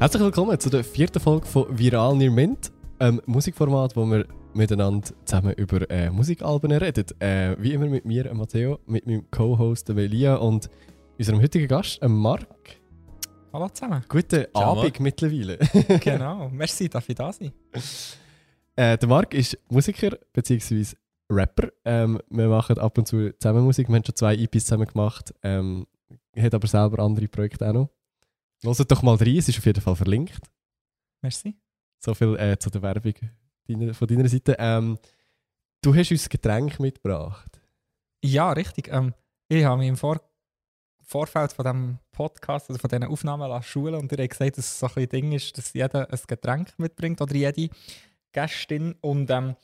[0.00, 5.06] Herzlich willkommen zu der vierten Folge von Viral Near Mint, einem Musikformat, wo wir miteinander
[5.26, 7.04] zusammen über äh, Musikalben reden.
[7.20, 10.70] Äh, wie immer mit mir, Matteo, mit meinem Co-Host Elia und
[11.18, 12.46] unserem heutigen Gast, Marc.
[13.52, 14.02] Hallo zusammen.
[14.08, 15.00] Guten Ciao, Abend Marc.
[15.00, 15.58] mittlerweile.
[16.00, 17.52] genau, merci, darf ich da sein?
[18.76, 20.96] Äh, der Marc ist Musiker bzw.
[21.30, 21.72] Rapper.
[21.84, 23.90] Ähm, wir machen ab und zu zusammen Musik.
[23.90, 25.34] Wir haben schon zwei EPs zusammen gemacht.
[25.42, 25.86] Ähm,
[26.38, 27.90] hat aber selber andere Projekte auch noch.
[28.62, 30.40] Hört doch mal rein, es ist auf jeden Fall verlinkt.
[31.22, 31.56] Merci.
[31.98, 33.14] So viel äh, zu der Werbung
[33.66, 34.56] deiner, von deiner Seite.
[34.58, 34.98] Ähm,
[35.82, 37.60] du hast uns Getränk mitgebracht.
[38.22, 38.88] Ja, richtig.
[38.88, 39.14] Ähm,
[39.48, 40.20] ich habe mich im Vor
[41.02, 44.66] Vorfeld von diesem Podcast, also von diesen Aufnahmen lassen schulen und ihr habt gesagt, dass
[44.66, 47.68] es so ein Ding ist, dass jeder ein Getränk mitbringt oder jede
[48.30, 48.94] Gästin.
[49.00, 49.56] Und ähm,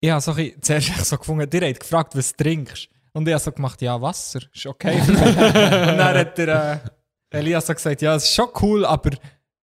[0.00, 2.88] ich habe so ein zuerst so gefunden, ihr habt gefragt, was du trinkst.
[3.12, 4.98] Und ich habe so gemacht, ja, Wasser, ist okay.
[5.06, 6.90] und dann hat der äh,
[7.32, 9.10] Elias so gesagt, ja, es ist schon cool, aber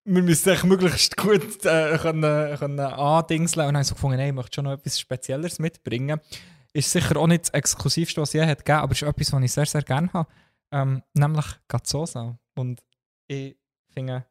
[0.05, 3.67] wir müssen echt möglichst gut äh, können, können andingseln.
[3.67, 6.19] Und dann habe ich so gefunden, nein, ich möchte schon noch etwas Spezielleres mitbringen.
[6.73, 9.33] Ist sicher auch nicht das Exklusivste, was es je hat gegeben, aber es ist etwas,
[9.33, 10.29] was ich sehr, sehr gerne habe.
[10.71, 12.37] Ähm, nämlich Gazzosa.
[12.55, 12.81] Und
[13.27, 13.57] ich
[13.93, 14.25] finde,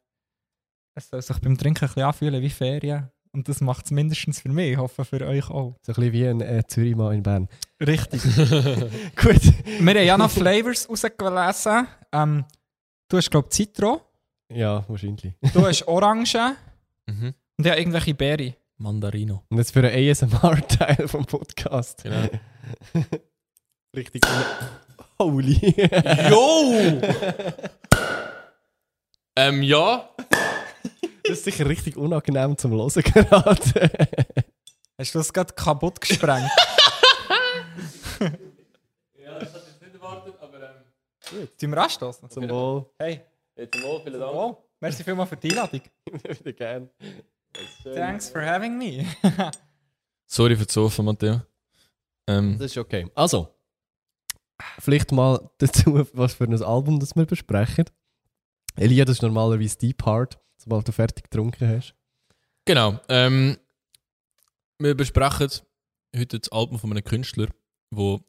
[0.95, 3.09] es soll sich beim Trinken ein bisschen anfühlen wie Ferien.
[3.31, 4.71] Und das macht es mindestens für mich.
[4.71, 5.75] Ich hoffe, für euch auch.
[5.83, 7.47] So ein bisschen wie ein äh, Zürichmann in Bern.
[7.79, 8.23] Richtig.
[9.15, 9.41] Gut.
[9.79, 11.87] Wir haben ja noch Flavors rausgelesen.
[12.11, 12.45] Ähm,
[13.09, 14.01] du hast, glaube ich, Zitro.
[14.49, 15.33] Ja, wahrscheinlich.
[15.53, 16.55] Du hast Orange.
[17.07, 17.33] Mhm.
[17.57, 18.55] Und ja, irgendwelche Beere.
[18.77, 19.43] Mandarino.
[19.49, 22.03] Und jetzt für einen ASMR-Teil vom Podcast.
[22.03, 22.29] Genau.
[23.95, 24.21] Richtig.
[25.19, 25.75] Holy.
[26.29, 27.01] Jo!
[29.35, 30.09] ähm, ja.
[31.23, 33.91] Das ist sicher richtig unangenehm zum Hören gerade.
[34.97, 36.49] Hast du das gerade kaputt gesprengt?
[39.17, 40.59] Ja, das hatte ich nicht erwartet, aber
[41.33, 41.47] ähm.
[41.57, 42.29] Sollen wir anstoßen?
[42.29, 42.85] zum Wohl.
[42.99, 43.21] Hey,
[43.55, 44.33] Jetzt mal, vielen Dank.
[44.33, 45.81] oh, merci vielmals für die Einladung.
[46.05, 46.89] Wieder gern.
[47.83, 49.05] Thanks for having me.
[50.27, 51.41] Sorry für das Offen, Matteo.
[52.27, 53.09] Ähm, Das ist okay.
[53.15, 53.53] Also,
[54.79, 57.85] vielleicht mal dazu, was für ein Album das wir besprechen.
[58.75, 61.93] Elia, das ist normalerweise die Part, sobald du fertig getrunken hast.
[62.65, 62.99] genau.
[63.09, 63.57] Ähm,
[64.77, 65.49] wir besprechen
[66.15, 67.47] heute das Album von einem Künstler,
[67.91, 68.21] wo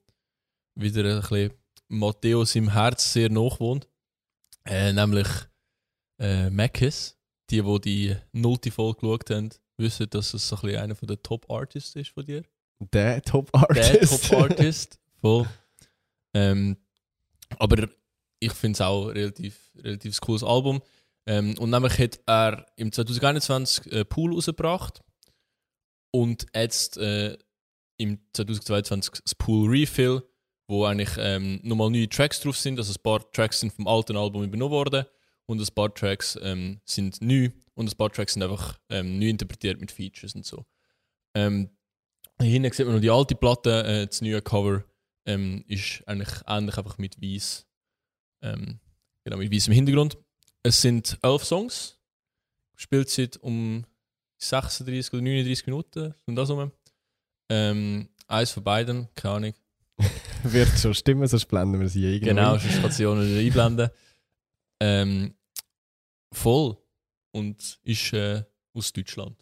[0.74, 1.52] wieder ein bisschen
[1.90, 3.88] Matteo seinem Herz sehr nachwohnt.
[4.64, 5.28] Äh, nämlich
[6.18, 7.16] äh, Makis.
[7.50, 11.20] Die, die die nullte Folge geschaut haben, wissen, dass es so ein bisschen einer der
[11.20, 12.42] Top-Artists ist von dir.
[12.78, 14.30] Der der Top-Artist.
[14.30, 15.00] Top-Artist.
[15.20, 15.48] Voll.
[16.32, 16.76] Ähm,
[17.58, 17.88] aber
[18.38, 20.80] ich finde es auch relativ, relativ cooles Album.
[21.26, 25.02] Ähm, und nämlich hat er im 2021 äh, Pool rausgebracht
[26.12, 27.36] und jetzt äh,
[27.98, 30.22] im 2022 das Pool Refill,
[30.70, 32.78] wo eigentlich ähm, nochmal neue Tracks drauf sind.
[32.78, 35.04] Also ein paar Tracks sind vom alten Album übernommen worden
[35.46, 39.28] und ein paar Tracks ähm, sind neu und ein paar Tracks sind einfach ähm, neu
[39.28, 40.64] interpretiert mit Features und so.
[41.34, 41.70] Ähm,
[42.40, 44.84] hier hinten sieht man noch die alte Platte, äh, das neue Cover
[45.26, 47.66] ähm, ist eigentlich ähnlich, einfach mit weiß,
[48.42, 48.78] ähm,
[49.24, 50.16] genau, mit weißem Hintergrund.
[50.62, 52.00] Es sind elf Songs,
[52.76, 53.84] Spielzeit um
[54.38, 56.70] 36 oder 39 Minuten, und das rum.
[57.50, 59.54] Ähm, eins von beiden, keine Ahnung.
[60.42, 62.28] Wird schon stimmen, sonst blenden wir sie irgendwo.
[62.28, 63.90] Genau, sonst Stationen wieder einblenden.
[64.80, 65.34] Ähm,
[66.32, 66.76] voll.
[67.32, 68.42] Und ist äh,
[68.74, 69.36] aus Deutschland.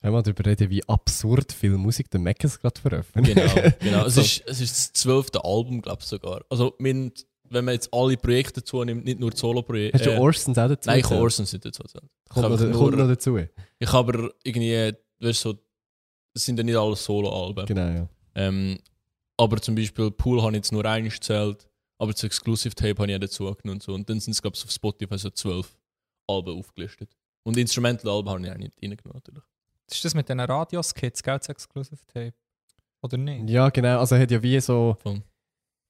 [0.00, 3.36] Wenn wir darüber reden, wie absurd viel Musik der Meckes gerade veröffentlicht.
[3.36, 4.06] Genau, genau.
[4.06, 4.20] Es, So.
[4.20, 6.44] ist, es ist das zwölfte Album, glaube ich sogar.
[6.50, 9.98] Also, wenn man jetzt alle Projekte dazu nimmt, nicht nur die Solo-Projekte.
[9.98, 10.88] Hast du Orsons auch dazu?
[10.88, 11.20] Nein, ich habe?
[11.20, 11.82] Orsons nicht dazu.
[11.84, 11.92] Ich
[12.28, 13.38] Kommt, habe noch, einfach kommt noch nur, dazu.
[13.38, 15.58] ich habe aber irgendwie, weißt du, so,
[16.34, 17.66] es sind ja nicht alle Solo-Alben.
[17.66, 18.08] Genau, ja.
[18.34, 18.78] Ähm,
[19.36, 23.10] aber zum Beispiel Pool habe ich jetzt nur eines gezählt, aber das Exclusive Tape habe
[23.10, 23.94] ich auch dazu genommen und so.
[23.94, 25.76] Und dann sind es, glaube ich, auf Spotify so zwölf
[26.26, 27.16] Alben aufgelistet.
[27.44, 29.44] Und Instrumental-Alben habe ich auch nicht reingenommen, natürlich.
[29.90, 32.34] Ist das mit diesen Radios-Kits, gell, das Exclusive Tape?
[33.02, 33.48] Oder nicht?
[33.48, 34.00] Ja, genau.
[34.00, 34.96] Also er hat ja wie so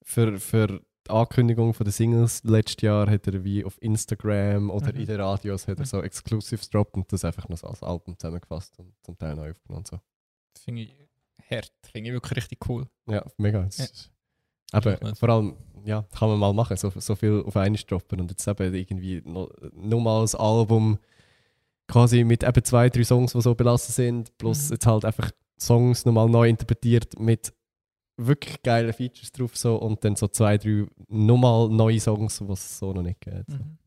[0.03, 0.67] für, für
[1.07, 5.01] die Ankündigung von den Singles letztes Jahr hat er wie auf Instagram oder Mhm.
[5.01, 8.19] in den Radios hat er so Exclusives droppt und das einfach noch so als Album
[8.19, 10.01] zusammengefasst und zum Teil neu aufgenommen und so.
[10.59, 11.06] Finde ich
[11.51, 11.73] hart.
[11.93, 12.87] Finde ich wirklich richtig cool.
[13.09, 13.69] Ja, mega.
[13.77, 13.87] Ja.
[14.73, 18.31] Aber vor allem, ja, kann man mal machen, so, so viel auf einmal droppen und
[18.31, 20.99] jetzt eben irgendwie noch, noch mal das Album
[21.87, 24.73] quasi mit eben zwei, drei Songs, die so belassen sind, plus Mhm.
[24.75, 27.53] jetzt halt einfach Songs nochmal neu interpretiert mit
[28.17, 32.79] wirklich geilen Features drauf so und dann so zwei, drei nochmal neue Songs, die es
[32.79, 33.49] so noch nicht gibt.
[33.51, 33.57] So.
[33.57, 33.79] Mhm.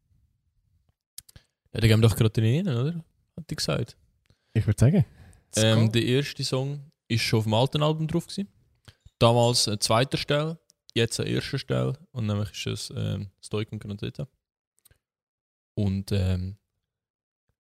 [1.74, 2.96] Ja, da gehen wir doch gerade rein, oder?
[3.36, 3.98] Hat ich gesagt.
[4.54, 5.06] Ich würde sagen,
[5.58, 6.80] Ähm, der erste Song
[7.10, 8.28] ist schon auf dem alten Album drauf.
[8.28, 8.48] Gewesen.
[9.18, 10.60] Damals an zweiter Stelle,
[10.94, 12.00] jetzt an erster Stelle.
[12.12, 14.28] Und nämlich ist es ähm, Stoik und Granadeta.
[15.76, 16.58] Und ähm,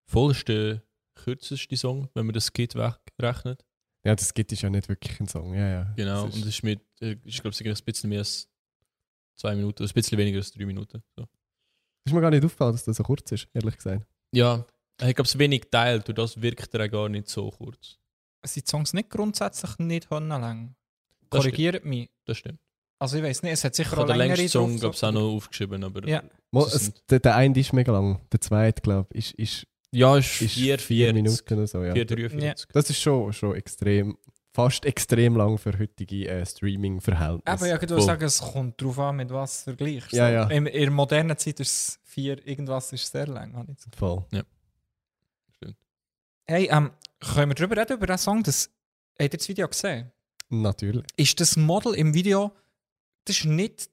[0.05, 0.81] Voll ist der
[1.13, 3.63] kürzeste Song, wenn man das Skit wegrechnet.
[4.03, 5.53] Ja, das gibt ist ja nicht wirklich ein Song.
[5.53, 5.93] Ja, ja.
[5.95, 6.25] Genau.
[6.25, 8.49] Das Und es ist mit, äh, ich glaube, es ist ein bisschen mehr als
[9.35, 11.03] zwei Minuten, ein bisschen weniger als drei Minuten.
[11.15, 11.27] So.
[12.05, 14.07] ist mir gar nicht aufgefallen, dass das so kurz ist, ehrlich gesagt.
[14.31, 14.65] Ja,
[15.01, 17.99] ich glaube, es wenig teilt, durch das wirkt er auch gar nicht so kurz.
[18.43, 20.75] Sind die Songs nicht grundsätzlich nicht lang?
[21.29, 22.09] Das Korrigiert mich.
[22.25, 22.59] Das stimmt.
[23.01, 24.79] Also ich weiß nicht, es hat Ich sicher habe auch den längere längsten Song, drauf,
[24.81, 26.23] glaube ich, so- auch noch aufgeschrieben, aber Ja.
[26.51, 30.17] Mo, es, der, der eine ist mega lang, der zweite, glaube ich, ist, ist, ja,
[30.17, 31.83] ist ist 4, vier Minuten oder so.
[31.83, 31.93] Ja.
[31.93, 32.67] 4,43.
[32.73, 34.17] Das ist schon, schon extrem,
[34.53, 37.47] fast extrem lang für heutige äh, Streaming-Verhältnisse.
[37.53, 38.03] Aber ja, ich würde Voll.
[38.03, 40.11] sagen, es kommt darauf an, mit was du vergleichst.
[40.11, 40.43] Ja, ja.
[40.49, 43.53] In, in der modernen Zeit ist es vier, irgendwas ist sehr lang.
[43.55, 43.97] habe ich das Gefühl.
[43.99, 44.25] Voll.
[46.47, 48.43] Hey, ähm, können wir darüber reden, über diesen Song?
[48.43, 48.69] Das,
[49.19, 50.11] habt ihr das Video gesehen?
[50.49, 51.05] Natürlich.
[51.15, 52.51] Ist das Model im Video,
[53.25, 53.89] das ist nicht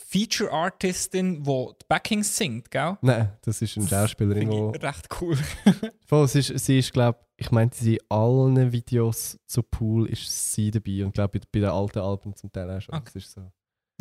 [0.00, 2.98] die Feature-Artistin, die die Backings singt, gell?
[3.00, 5.38] Nein, das ist eine Schauspielerin, die recht cool.
[6.06, 10.52] Voll, sie ist, sie ist glaube ich, meinte sie in allen Videos zu Pool ist
[10.52, 12.94] sie dabei und glaube bei, den alten Alben zum Teil auch schon.
[12.94, 13.10] Okay.
[13.14, 13.52] Das ist so.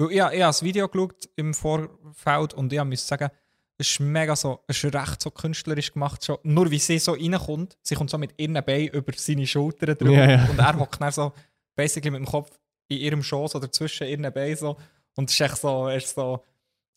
[0.10, 3.30] Ich, ich habe das Video geschaut im Vorfeld und ich muss sagen,
[3.78, 6.38] es ist mega so, es ist recht so künstlerisch gemacht schon.
[6.44, 10.14] Nur wie sie so reinkommt, sie kommt so mit ihren Beinen über seine Schultern drüber
[10.14, 10.46] Ja, ja.
[10.46, 11.34] und er hockt dann so
[11.76, 12.52] basically mit dem Kopf
[12.88, 14.78] in ihrem Schoß oder zwischen ihren Beinen so
[15.16, 16.44] und es ist echt so, ist so,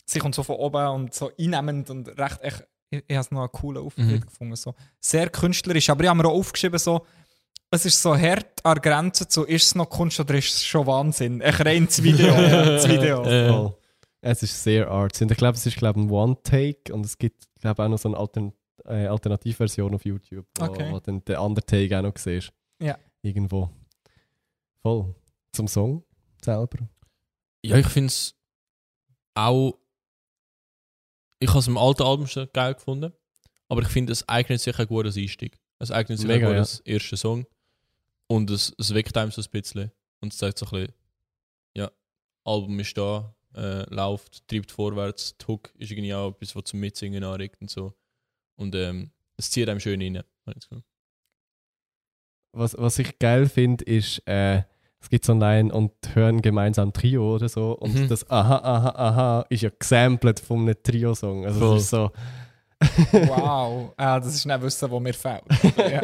[0.04, 3.30] sie kommt so von oben und so einnehmend und recht echt, ich, ich habe es
[3.30, 4.20] noch einen coolen Auftritt Mhm.
[4.20, 4.74] gefunden, so.
[5.00, 7.06] sehr künstlerisch, aber ich habe mir auch aufgeschrieben so,
[7.70, 10.64] es ist so hart an der Grenze zu, ist es noch Kunst oder ist es
[10.64, 11.42] schon Wahnsinn?
[11.42, 12.28] Ein reines Video.
[12.36, 13.75] das Video.
[14.28, 15.22] Es ist sehr artsy.
[15.24, 18.08] Und ich glaube, es ist glaube ein One-Take und es gibt glaube auch noch so
[18.08, 18.52] eine Altern
[18.84, 20.92] äh, Alternativversion auf YouTube, wo, Okay.
[20.92, 22.52] wo dann der andere Take auch noch siehst.
[22.80, 22.98] Ja.
[23.22, 23.70] Irgendwo.
[24.82, 25.14] Voll.
[25.52, 26.04] Zum Song
[26.44, 26.88] selber.
[27.64, 28.34] Ja, ich finde es
[29.34, 29.78] auch.
[31.38, 33.12] Ich habe es im alten Album schon geil gefunden,
[33.68, 35.58] aber ich finde, es eignet sich auch gut als Einstieg.
[35.78, 36.60] Es eignet sich Mega, auch gut ja.
[36.62, 37.46] als erster Song.
[38.26, 39.92] Und es, es weckt einem so ein bisschen.
[40.20, 40.94] Und es zeigt so ein bisschen,
[41.76, 41.92] ja,
[42.44, 45.36] Album ist da, äh, läuft, treibt vorwärts.
[45.38, 47.94] Die Hook ist irgendwie auch etwas, was zum Mitsingen anregt und so.
[48.56, 50.22] Und ähm, es zieht einem schön rein.
[50.44, 50.68] das.
[52.52, 54.62] Was, was ich geil finde, ist, äh,
[54.98, 57.72] es gibt so eine Line und hören gemeinsam Trio oder so.
[57.72, 58.08] Und Mhm.
[58.08, 61.44] das Aha, Aha, Aha ist ja gesampelt von einem Trio-Song.
[61.44, 61.76] Also Voll.
[61.76, 62.10] es ist so.
[63.12, 65.42] Wow, ah, das ist nicht Wissen, was mir fehlt.
[65.78, 66.00] ja.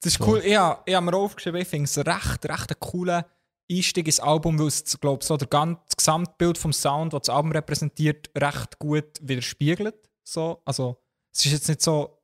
[0.00, 0.40] Das ist cool.
[0.44, 3.24] Ich habe, ich habe mir aufgeschrieben, ich finde es recht, recht einen coolen
[3.70, 7.22] Einstieg ins Album, weil es, glaube ich, so der ganze das Gesamtbild vom Sound, das
[7.22, 9.96] das Album repräsentiert, recht gut widerspiegelt.
[10.22, 10.60] So.
[10.64, 11.00] Also,
[11.32, 12.18] es ist jetzt nicht so,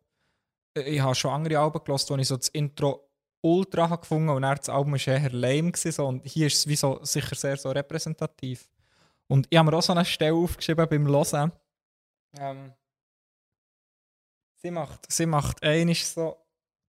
[0.74, 3.10] ich habe schon andere Alben gehört, wo ich so das Intro
[3.42, 5.72] ultra habe gefunden und dann das Album war eher lame.
[5.72, 6.06] Gewesen, so.
[6.06, 8.68] Und hier ist es wie so, sicher sehr so repräsentativ.
[9.28, 11.52] Und ich habe mir auch so eine Stelle aufgeschrieben beim Hören.
[12.38, 12.72] Ähm,
[14.56, 16.36] sie macht, sie macht einiges so,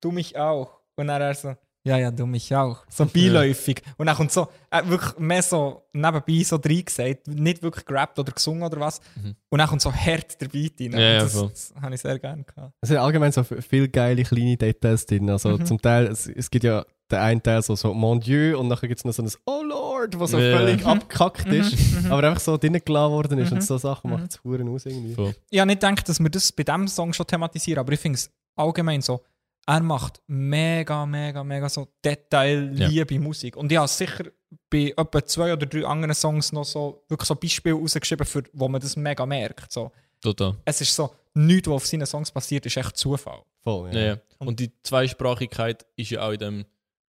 [0.01, 0.81] du mich auch.
[0.95, 2.83] Und dann er so, ja, ja, du mich auch.
[2.89, 3.81] So beiläufig.
[3.97, 8.19] Und dann kommt so, äh, wirklich mehr so nebenbei so drin gesagt, nicht wirklich gerappt
[8.19, 9.01] oder gesungen oder was.
[9.15, 9.35] Mhm.
[9.49, 10.91] Und dann kommt so hart der Beat rein.
[10.93, 11.49] Ja, ja, das, voll.
[11.49, 12.73] das habe ich sehr gerne gehabt.
[12.81, 15.29] Es sind allgemein so viele geile kleine Details drin.
[15.29, 15.65] Also Mhm.
[15.65, 18.87] zum Teil, es, es gibt ja der eine Teil so, so Mon Dieu und nachher
[18.87, 20.57] gibt es noch so ein Oh Lord, was so Ja.
[20.57, 20.87] völlig Mhm.
[20.87, 22.11] abgekackt ist, Mhm.
[22.11, 23.57] aber einfach so drinnen gelassen worden ist Mhm.
[23.57, 24.17] und so Sachen Mhm.
[24.17, 25.15] macht es Huren aus irgendwie.
[25.15, 25.35] Voll.
[25.49, 28.15] Ich habe nicht gedacht, dass wir das bei diesem Song schon thematisieren, aber ich finde
[28.17, 29.19] es allgemein so,
[29.65, 33.55] er macht mega, mega, mega so detailliebe Musik.
[33.55, 34.25] Und ich habe sicher
[34.69, 38.67] bei etwa zwei oder drei anderen Songs noch so wirklich so Beispiele rausgeschrieben, für, wo
[38.67, 39.71] man das mega merkt.
[39.71, 39.91] So.
[40.21, 40.55] Total.
[40.65, 43.41] Es ist so, nichts, was auf seinen Songs passiert, ist echt Zufall.
[43.63, 43.99] Voll, Ja.
[43.99, 44.05] ja.
[44.13, 46.65] Ja, Und die Zweisprachigkeit ist ja auch in dem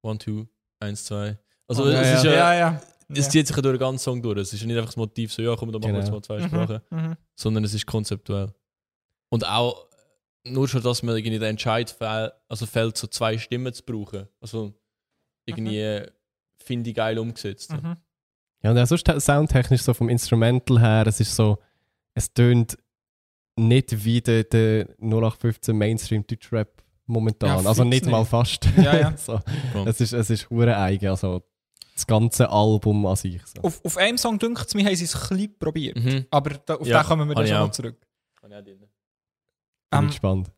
[0.03, 0.47] 1, 2,
[0.81, 1.39] 1, 2.
[1.69, 2.55] Also Oh, es ja, ist ja, ja.
[2.55, 2.81] ja.
[3.11, 4.39] es zieht sich ja durch den ganzen Song durch.
[4.39, 6.17] Es ist ja nicht einfach das Motiv so, ja komm, dann machen wir jetzt Genau.
[6.17, 6.81] mal zwei Sprachen.
[6.91, 7.09] Mhm.
[7.11, 7.17] Mhm.
[7.37, 8.53] sondern es ist konzeptuell.
[9.31, 9.88] Und auch
[10.45, 14.29] nur schon, dass man irgendwie den Entscheid fällt, also fällt, so zwei Stimmen zu brauchen.
[14.41, 14.73] Also
[15.47, 16.11] irgendwie äh,
[16.59, 17.73] finde ich geil umgesetzt.
[17.73, 17.97] Mhm.
[18.63, 21.59] Ja, und auch sonst soundtechnisch so vom Instrumental her, es ist so,
[22.15, 22.77] es tönt
[23.57, 27.63] nicht wie der, der 0815 Mainstream Deutschrap momentan.
[27.63, 28.31] Ja, also fix nicht mal nicht.
[28.31, 28.69] fast.
[28.77, 29.17] Ja, ja.
[29.17, 29.41] so.
[29.87, 31.43] Es ist, es ist hure eigen, also
[31.95, 33.41] das ganze Album an sich.
[33.47, 33.63] So.
[33.63, 35.97] Auf, auf einem Song dünkt es mir, haben sie es ein bisschen probiert.
[35.97, 36.27] Mhm.
[36.31, 37.67] Aber da, auf Ja, den kommen wir dann habe ich schon auch.
[37.67, 37.97] noch zurück.
[39.91, 40.51] Bin Ähm, ich gespannt.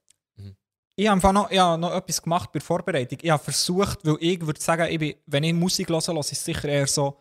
[0.96, 3.18] Ich habe einfach noch, ich habe noch etwas gemacht bei der Vorbereitung.
[3.22, 6.26] Ich habe versucht, weil ich würde sagen, ich bin, wenn ich Musik höre, höre ich
[6.38, 7.16] sicher eher so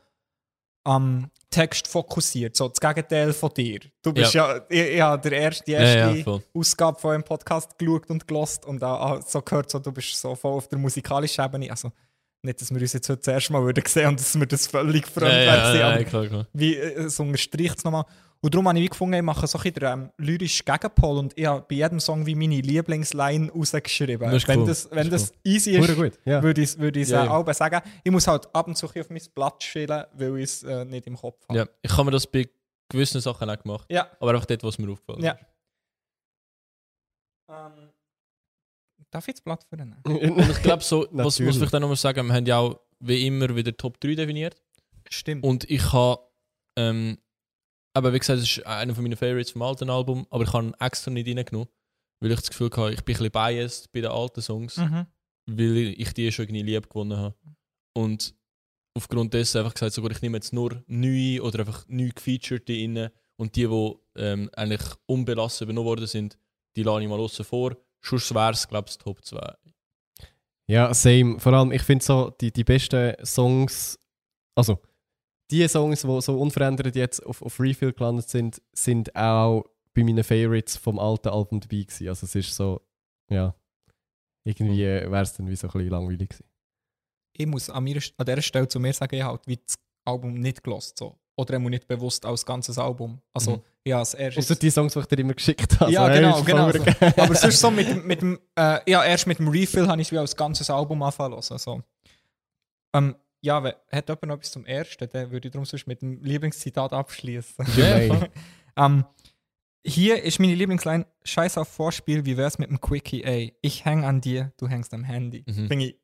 [0.83, 2.55] am Text fokussiert.
[2.55, 3.79] So das Gegenteil von dir.
[4.01, 6.43] Du bist ja, ich, ich habe der erste, die Ja, erste ja, voll.
[6.53, 10.35] Ausgabe von einem Podcast geschaut und gelost und auch so gehört, so, du bist so
[10.35, 11.71] voll auf der musikalischen Ebene.
[11.71, 11.91] Also
[12.41, 14.67] nicht, dass wir uns jetzt heute das erste Mal würden sehen und dass wir das
[14.67, 16.47] völlig fremd Ja, wären, ja, ja, ja, klar, klar.
[16.53, 18.05] wie, äh, es unterstreicht es nochmal.
[18.41, 21.45] Und darum habe ich gefunden, ich mache so ein bisschen ähm, lyrischen Gegenpol und ich
[21.45, 24.31] habe bei jedem Song wie meine Lieblingsline rausgeschrieben.
[24.31, 24.67] Das wenn cool.
[24.67, 26.41] das, wenn Das das, ist easy ist, ja.
[26.41, 27.31] würde ich es Ja, äh, ja.
[27.31, 27.81] auch sagen.
[28.01, 31.05] Ich muss halt ab und zu auf mein Blatt schillen, weil ich es äh, nicht
[31.07, 31.59] im Kopf habe.
[31.59, 32.47] Ja, ich habe mir das bei
[32.87, 33.85] gewissen Sachen auch gemacht.
[33.91, 34.09] Ja.
[34.21, 35.33] Aber einfach dort, was mir aufgefallen Ja.
[35.33, 35.45] ist.
[37.49, 37.89] Ähm,
[39.11, 39.97] darf ich das Blatt vornehmen?
[40.05, 43.25] Und ich glaube, so, was muss ich dann nochmal sagen, wir haben ja auch wie
[43.27, 44.55] immer wieder Top 3 definiert.
[45.09, 45.43] Stimmt.
[45.43, 46.21] Und ich habe,
[46.77, 47.17] ähm,
[47.99, 50.67] aber wie gesagt, das ist einer von meinen Favorites vom alten Album, aber ich habe
[50.67, 51.67] ihn extra nicht reingenommen,
[52.19, 55.05] weil ich das Gefühl hatte, ich bin ein bisschen biased bei den alten Songs, mhm.
[55.45, 57.35] weil ich die schon irgendwie lieb gewonnen habe.
[57.93, 58.33] Und
[58.95, 63.09] aufgrund dessen einfach gesagt, sogar ich nehme jetzt nur neue oder einfach neu gefeatured rein
[63.37, 66.37] und die, die ähm, eigentlich unbelassen übernommen worden sind,
[66.75, 67.75] die lasse ich mal außen vor.
[68.01, 69.55] Sonst wäre es, glaube ich, Top 2.
[70.67, 71.39] Ja, same.
[71.39, 73.99] Vor allem, ich finde so, die, die besten Songs,
[74.55, 74.79] also
[75.51, 80.23] die Songs, die so unverändert jetzt auf, auf Refill gelandet sind, sind auch bei meinen
[80.23, 82.07] Favorites vom alten Album dabei gewesen.
[82.07, 82.81] Also es ist so,
[83.29, 83.53] ja,
[84.43, 86.45] irgendwie wäre es dann wie so ein bisschen langweilig gewesen.
[87.33, 89.75] ich muss an, mir, an dieser Stelle zu mir sagen, ich habe halt wie das
[90.05, 90.97] Album nicht gelost.
[90.97, 91.17] So.
[91.37, 93.21] Oder einmal nicht bewusst als ganzes Album.
[93.33, 93.61] Also, Mhm.
[93.85, 94.45] ja, als erstes.
[94.45, 95.91] Außer die Songs, die ich dir immer geschickt habe.
[95.91, 97.21] Ja, So, genau, ist genau so.
[97.21, 100.09] Aber sonst so mit, dem- mit dem, äh, ja, erst mit dem Refill habe ich
[100.09, 101.57] es wie als ganzes Album anfangen lassen.
[101.57, 101.81] So.
[102.93, 106.01] Ähm, ja, wenn, hat jemand noch etwas zum Ersten, dann würde ich darum sonst mit
[106.01, 107.65] dem Lieblingszitat abschließen.
[107.77, 108.27] Ja,
[108.77, 109.05] ähm,
[109.85, 113.55] hier ist meine Lieblingsline: Scheiß auf Vorspiel, wie wär's mit dem Quickie, ey?
[113.61, 115.43] Ich häng an dir, du hängst am Handy.
[115.47, 115.67] Mhm.
[115.67, 115.95] Finde ich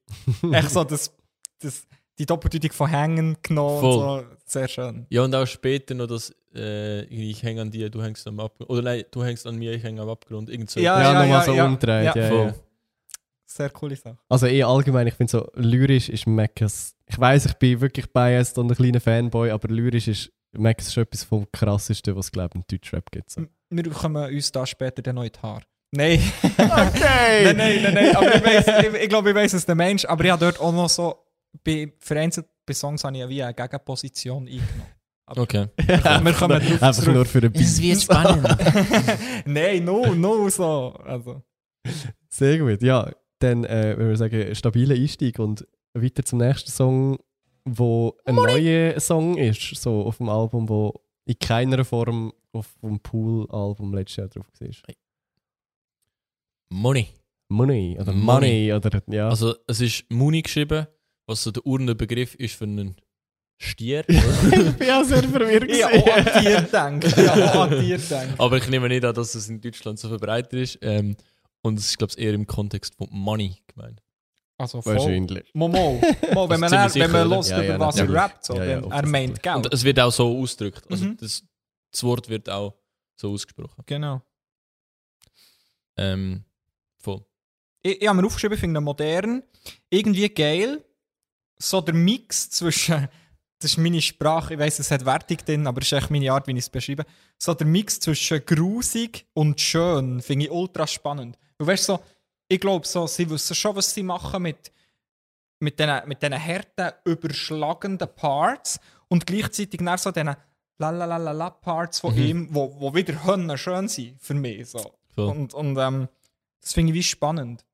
[0.54, 1.16] echt so das,
[1.60, 1.86] das,
[2.18, 3.82] die Doppeldeutung von hängen genommen.
[3.82, 4.24] So.
[4.46, 5.06] Sehr schön.
[5.10, 8.70] Ja, und auch später noch das, äh, ich hänge an dir, du hängst am Abgrund.
[8.70, 10.50] Oder nein, du hängst an mir, ich hänge am Abgrund.
[10.50, 10.80] Irgend so.
[10.80, 11.66] Ja, Ja, ja, nochmal ja, so ja.
[11.66, 12.06] umdreht.
[12.06, 12.46] Ja, Ja, voll.
[12.48, 12.54] ja.
[13.56, 14.18] Sehr coole Sache.
[14.28, 16.94] Also eh allgemein, ich finde so, lyrisch ist Meccas.
[17.06, 21.04] Ich weiß, ich bin wirklich biased und ein kleiner Fanboy, aber lyrisch ist Meccas schon
[21.04, 23.30] etwas vom krassesten, was es glaube ich im Deutschrap gibt.
[23.30, 23.46] So.
[23.70, 25.62] Wir bekommen uns da später dann noch in die Haare.
[25.92, 26.20] Nein.
[26.44, 27.44] Okay!
[27.46, 28.16] nein, nein, nein, nein.
[28.18, 30.04] Aber ich, weiss, ich, ich glaube, ich weiß es der Mensch.
[30.04, 31.26] Aber ich habe dort auch noch so,
[31.64, 34.92] bei vereinzelt bei Songs habe ich ja wie eine Gegenposition eingenommen.
[35.28, 35.68] Okay.
[35.78, 37.16] Wir kommen drauf Einfach zurück.
[37.16, 38.02] nur für den Beat.
[38.02, 38.46] spannend.
[39.46, 40.94] nein, no, no, so.
[41.06, 41.42] Also.
[42.28, 43.10] Sehr gut, ja.
[43.46, 47.20] Dann, äh, wenn wir sagen, stabiler Einstieg und weiter zum nächsten Song,
[47.64, 50.94] wo ein neuer Song ist, so auf dem Album, wo
[51.26, 54.96] in keiner Form auf dem Pool-Album letztes Jahr drauf war.
[56.70, 57.08] Money.
[57.50, 58.24] Money oder Money.
[58.24, 59.30] Money, oder ja.
[59.30, 60.88] Also, es ist Muni geschrieben,
[61.28, 62.96] was so der Urnenbegriff ist für einen
[63.60, 64.04] Stier.
[64.10, 65.70] ich bin auch sehr verwirrt.
[65.70, 67.04] Ich habe auch an dir gedacht.
[67.04, 68.28] Ich habe auch an gedacht.
[68.40, 70.80] Aber ich nehme nicht an, dass es in Deutschland so verbreitet ist.
[70.82, 71.16] Ähm,
[71.66, 74.02] und es ist, glaube ich, eher im Kontext von Money gemeint.
[74.58, 74.96] Also voll.
[74.96, 75.50] Wahrscheinlich.
[75.54, 76.00] Mo, mo.
[76.34, 77.48] mo wenn man, dann, wenn man sicher, hört, oder?
[77.50, 79.56] Ja, über ja, was er rappt, so, Ja, ja, dann, er meint Geld.
[79.58, 80.84] Und es wird auch so ausgedrückt.
[80.90, 81.18] Also Mhm.
[81.18, 81.44] das,
[81.92, 82.74] das Wort wird auch
[83.18, 83.84] so ausgesprochen.
[83.86, 84.22] Genau.
[85.98, 86.44] Ähm,
[86.98, 87.26] voll.
[87.82, 89.44] ich, ich habe mir aufgeschrieben, ich finde modern,
[89.90, 90.84] irgendwie geil.
[91.58, 93.08] So der Mix zwischen,
[93.60, 96.32] das ist meine Sprache, ich weiß, es hat Wertung drin, aber es ist echt meine
[96.32, 97.06] Art, wie ich es beschreibe.
[97.38, 101.38] So der Mix zwischen grusig und schön finde ich ultra spannend.
[101.58, 102.00] Du weißt so,
[102.48, 104.72] ich glaube, so, sie wissen schon, was sie machen mit,
[105.60, 110.36] mit diesen mit diesen harten, überschlagenden Parts und gleichzeitig dann so diesen
[110.78, 112.22] lalalala Parts von Mhm.
[112.22, 114.70] ihm, wo, wo wieder Hönne schön sind für mich.
[114.70, 114.80] So.
[115.14, 115.30] voll.
[115.30, 116.10] Und, und ähm,
[116.62, 117.66] das finde ich wie spannend.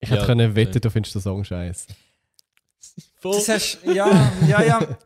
[0.00, 0.80] Ich hätte Ja, können wetten, okay.
[0.80, 1.88] du findest den Song scheiße.
[3.22, 4.98] Das hast, ja, ja, ja.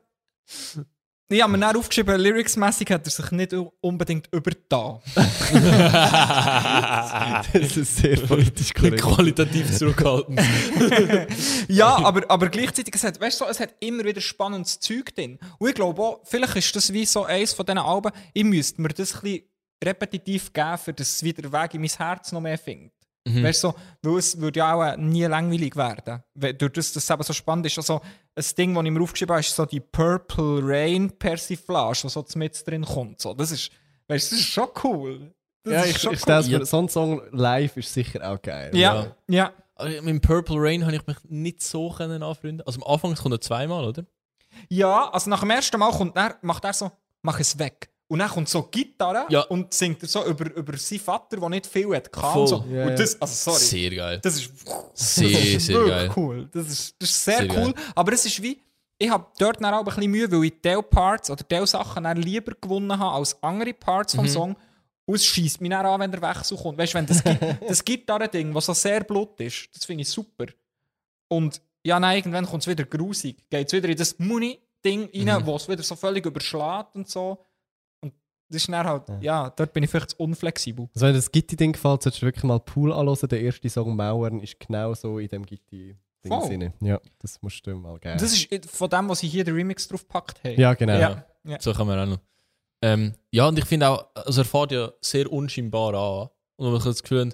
[1.28, 5.00] Ich habe mir dann aufgeschrieben, lyricsmäßig hat er sich nicht unbedingt übertan.
[7.52, 9.02] Das ist sehr politisch korrekt.
[9.02, 10.40] Qualitativ zurückhaltend.
[11.68, 15.14] ja, aber, aber gleichzeitig, es hat, weißt du, so, es hat immer wieder spannendes Zeug
[15.14, 15.38] drin.
[15.58, 18.80] Und ich glaube auch, vielleicht ist das wie so eins von diesen Alben, ich müsste
[18.80, 19.42] mir das ein bisschen
[19.84, 22.92] repetitiv geben, für dass es wieder Weg in mein Herz noch mehr findet.
[23.24, 23.44] Mhm.
[23.44, 26.22] Weißt du, so, weil es würde ja auch äh, nie langweilig werden.
[26.34, 27.78] Weil- Durch das, dass es eben so spannend ist.
[27.78, 28.00] Also,
[28.34, 32.24] ein Ding, das ich mir aufgeschrieben habe, ist so die Purple Rain Persiflage, die so
[32.34, 33.20] mit drin kommt.
[33.20, 33.70] So, das ist,
[34.08, 35.32] weißt du, das ist schon cool.
[35.64, 36.58] Das Ja, ist ich, schon ich stelle Ja.
[36.58, 38.74] mir, so ein Song live ist sicher auch geil.
[38.74, 39.52] Ja, ja.
[39.76, 42.66] Aber Mit dem Purple Rain habe ich mich nicht so können anfreunden.
[42.66, 44.04] Also am Anfang es kommt er zweimal, oder?
[44.68, 46.90] Ja, also nach dem ersten Mal kommt er, macht er so,
[47.22, 47.88] mach es weg.
[48.12, 49.40] Und dann kommt so Gitarre Ja.
[49.44, 52.10] und singt er so über, über seinen Vater, der nicht viel hat.
[52.14, 52.40] Voll.
[52.42, 52.64] Und, so.
[52.70, 54.18] Ja, und das, also sorry, Sehr geil.
[54.22, 54.50] das ist
[54.92, 56.10] Sehr, das ist sehr geil.
[56.16, 56.48] cool.
[56.52, 57.72] Das ist, das ist sehr, Sehr cool.
[57.72, 57.74] geil.
[57.94, 58.60] Aber es ist wie,
[58.98, 62.52] ich habe dort dann auch ein bisschen Mühe, weil ich Teil-Parts oder Teil-Sachen dann lieber
[62.60, 64.18] gewonnen habe als andere Parts Mhm.
[64.18, 64.56] vom Song.
[65.06, 66.76] Und es schießt mich dann an, wenn der Wechsel kommt.
[66.78, 67.22] Weißt du, wenn das,
[67.66, 70.46] das Gitarre-Ding, was so sehr blut ist, das finde ich super.
[71.28, 73.36] Und ja, nein, irgendwann kommt es wieder grusig.
[73.48, 75.46] Geht es wieder in das Money-Ding rein, Mhm.
[75.46, 77.38] wo es wieder so völlig überschlägt und so.
[78.52, 79.18] Das ist dann halt, Ja.
[79.20, 80.88] ja, dort bin ich vielleicht zu unflexibel.
[80.94, 83.28] Also wenn dir das Gitti-Ding gefällt, solltest du wirklich mal Pool anhören.
[83.28, 85.96] Der erste Song Mauern ist genau so in dem Gitti-Ding
[86.32, 86.48] Voll.
[86.48, 86.72] drin.
[86.80, 88.18] Ja, das musst du mal geben.
[88.18, 90.60] Das ist von dem, was sie hier den Remix drauf gepackt haben.
[90.60, 90.98] ja, genau.
[90.98, 91.24] Ja.
[91.44, 91.60] Ja.
[91.60, 92.20] So kann man auch noch.
[92.82, 96.28] Ähm, ja, und ich finde auch, also er fährt ja sehr unscheinbar an.
[96.56, 97.32] Und man hat das Gefühl,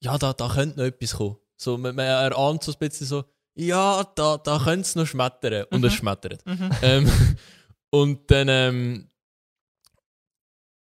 [0.00, 1.36] ja, da, da könnte noch etwas kommen.
[1.56, 3.24] So, man, man erahnt so ein bisschen so,
[3.54, 5.64] ja, da, da könnte es noch schmettern.
[5.70, 5.96] Und es Mhm.
[5.96, 6.44] schmettert.
[6.46, 6.70] Mhm.
[6.82, 7.10] ähm,
[7.90, 9.08] und dann, ähm,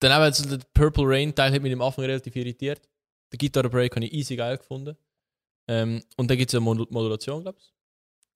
[0.03, 2.81] dann eben so der Purple Rain Teil hat mich am Anfang relativ irritiert.
[3.33, 4.97] Der Guitar Break habe ich easy geil gefunden.
[5.69, 7.73] Ähm, und dann gibt es eine Mod Modulation, glaube ich.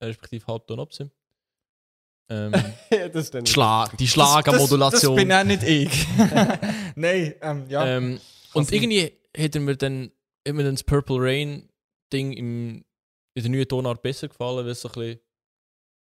[0.01, 1.11] Respektive Halbton Absim.
[2.29, 2.51] Ähm,
[2.89, 5.15] das ist dann die Schla die Das, Schlagermodulation.
[5.15, 6.07] das bin auch nicht ich.
[6.95, 7.85] Nein, ähm, ja.
[7.85, 8.19] Ähm,
[8.53, 10.11] und irgendwie hätte mir dann
[10.43, 11.69] immer das Purple Rain
[12.11, 12.85] Ding im,
[13.33, 15.19] in der neuen Tonart besser gefallen, weil es so ein bisschen,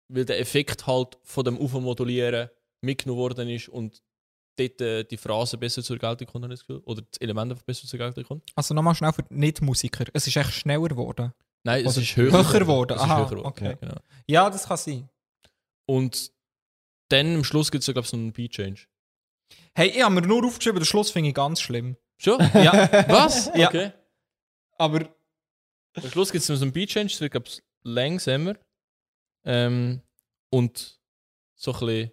[0.09, 2.49] weil der Effekt halt von dem Aufmodulieren
[2.81, 4.01] mitgenommen worden ist und
[4.55, 6.83] dort äh, die Phrase besser zur Geltung kommt, habe ich das Gefühl.
[6.85, 8.43] Oder das Element einfach besser zur Geltung kommt.
[8.55, 10.05] Also nochmal schnell für Nicht-Musiker.
[10.13, 11.33] Es ist echt schneller geworden.
[11.63, 12.93] Nein, es Oder ist höher, höher geworden.
[12.95, 13.65] Es Aha, höher okay.
[13.65, 13.95] Ja, genau.
[14.27, 15.09] Ja, das kann sein.
[15.85, 16.31] Und
[17.09, 18.87] dann am Schluss gibt es, glaube ich, so einen Beat-Change.
[19.75, 21.97] Hey, ich habe mir nur aufgeschrieben, den Schluss finde ich ganz schlimm.
[22.17, 22.39] Schon?
[22.53, 23.51] Ja, Was?
[23.55, 23.67] Ja.
[23.67, 23.91] Okay.
[24.77, 25.09] aber
[25.95, 28.55] Am Schluss gibt es noch so einen Beat-Change, es wird, glaube ich, langsamer.
[29.45, 30.01] Ähm,
[30.49, 30.99] und
[31.55, 32.11] so ein bisschen,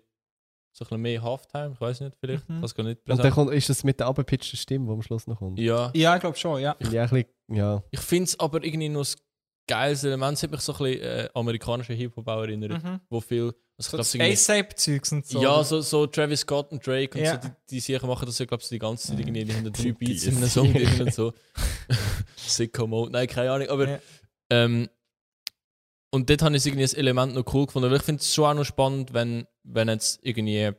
[0.88, 2.48] so ein bisschen mehr Halftime, ich weiß nicht, vielleicht.
[2.48, 2.62] Mhm.
[2.62, 3.34] Das gar nicht Und dann präsent.
[3.34, 5.58] kommt, ist das mit der abgepitchten Stimme, die am Schluss noch kommt.
[5.58, 6.74] Ja, ja, ich glaube schon, ja.
[6.78, 7.82] Ich bisschen, ja.
[7.90, 9.14] ich finde es aber irgendwie noch ein
[9.68, 10.36] geiles Element.
[10.38, 13.00] Es hat mich so ein bisschen äh, amerikanische Hip-Hop auch erinnert, Mhm.
[13.08, 13.52] wo viel.
[13.78, 15.42] So Also, das irgendwie- A-Sape-Zeugs und so.
[15.42, 17.40] ja, so, so Travis Scott und Drake und Ja.
[17.40, 19.42] so, die, die machen das ja, glaube ich, die ganze Zeit irgendwie.
[19.44, 21.32] Die haben dann drei Die Beats in einem Song drin und so.
[22.36, 23.88] Sicko Mode, nein, keine Ahnung, aber.
[23.88, 23.98] Ja.
[24.50, 24.88] Ähm,
[26.10, 27.90] und dort habe ich irgendwie das Element noch cool gefunden.
[27.90, 30.72] Weil ich finde es schon auch noch spannend, wenn, wenn jetzt irgendwie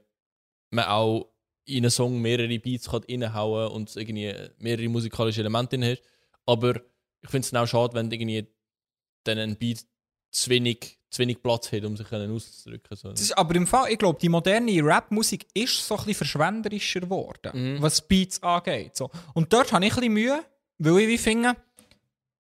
[0.72, 1.28] man auch
[1.66, 6.02] in einen Song mehrere Beats kann reinhauen und irgendwie mehrere musikalische Elemente drin hat.
[6.46, 6.76] Aber
[7.22, 8.46] ich finde es auch schade, wenn irgendwie
[9.24, 9.86] dann ein Beat
[10.32, 12.98] zu wenig, zu wenig Platz hat, um sich auszudrücken.
[12.98, 13.12] So.
[13.12, 17.76] Ist, aber im Fall, ich glaube, die moderne Rap-Musik ist so ein bisschen verschwenderischer geworden,
[17.76, 17.82] Mhm.
[17.82, 18.96] was Beats angeht.
[18.96, 19.10] So.
[19.34, 20.44] Und dort habe ich ein bisschen Mühe,
[20.80, 21.56] weil ich wie finde,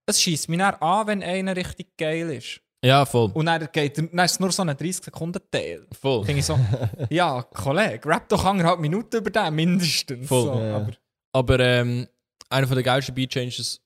[0.07, 2.61] es schießt mich an, wenn einer richtig geil ist.
[2.83, 3.29] Ja, voll.
[3.33, 5.85] Und dann, geht, dann ist es nur so ein 30-Sekunden-Teil.
[5.91, 6.25] voll.
[6.25, 6.57] Finde ich so,
[7.11, 10.27] ja, Kollege, rap doch anderthalb Minuten über den, mindestens.
[10.27, 10.45] Voll.
[10.45, 10.91] So, Ja, aber,
[11.31, 12.07] Aber ähm,
[12.49, 13.81] einer von der geilsten Beat Changes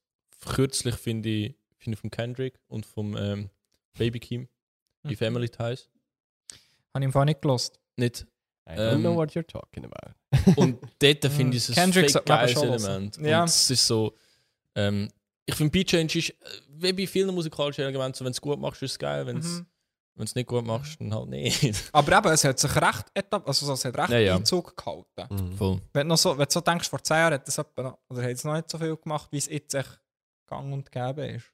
[0.48, 3.50] kürzlich finde ich, finde ich von Kendrick und vom ähm,
[3.98, 4.48] Baby Keem,
[5.04, 5.18] die Mhm.
[5.18, 5.90] Family Ties.
[6.94, 7.80] habe ich im Fall nicht gelost.
[7.98, 8.26] Nicht.
[8.68, 10.16] I don't Ähm, know what you're talking about.
[10.56, 12.84] Und dort finde ich es ein Kendrick fake sollte man aber geiles.
[12.86, 13.18] Element.
[13.18, 13.42] Ja.
[13.42, 14.16] Und es ist so,
[14.76, 15.10] ähm,
[15.46, 16.34] ich finde Beat Change ist, äh,
[16.70, 19.38] wie bei vielen musikalischen Elementen, so, wenn du es gut machst, ist es geil, wenn
[19.38, 19.66] Mhm.
[20.18, 21.90] du es nicht gut machst, dann halt nicht.
[21.94, 24.36] Aber eben, es hat sich recht, also es hat recht Ja, ja.
[24.36, 25.34] Einzug gehalten.
[25.34, 25.58] Mhm.
[25.58, 25.82] Voll.
[25.94, 28.30] Wenn du, noch so, wenn du so denkst, vor 10 Jahren hat noch, oder hat
[28.32, 30.00] es noch nicht so viel gemacht, wie es jetzt echt
[30.48, 31.46] gang und gäbe ist.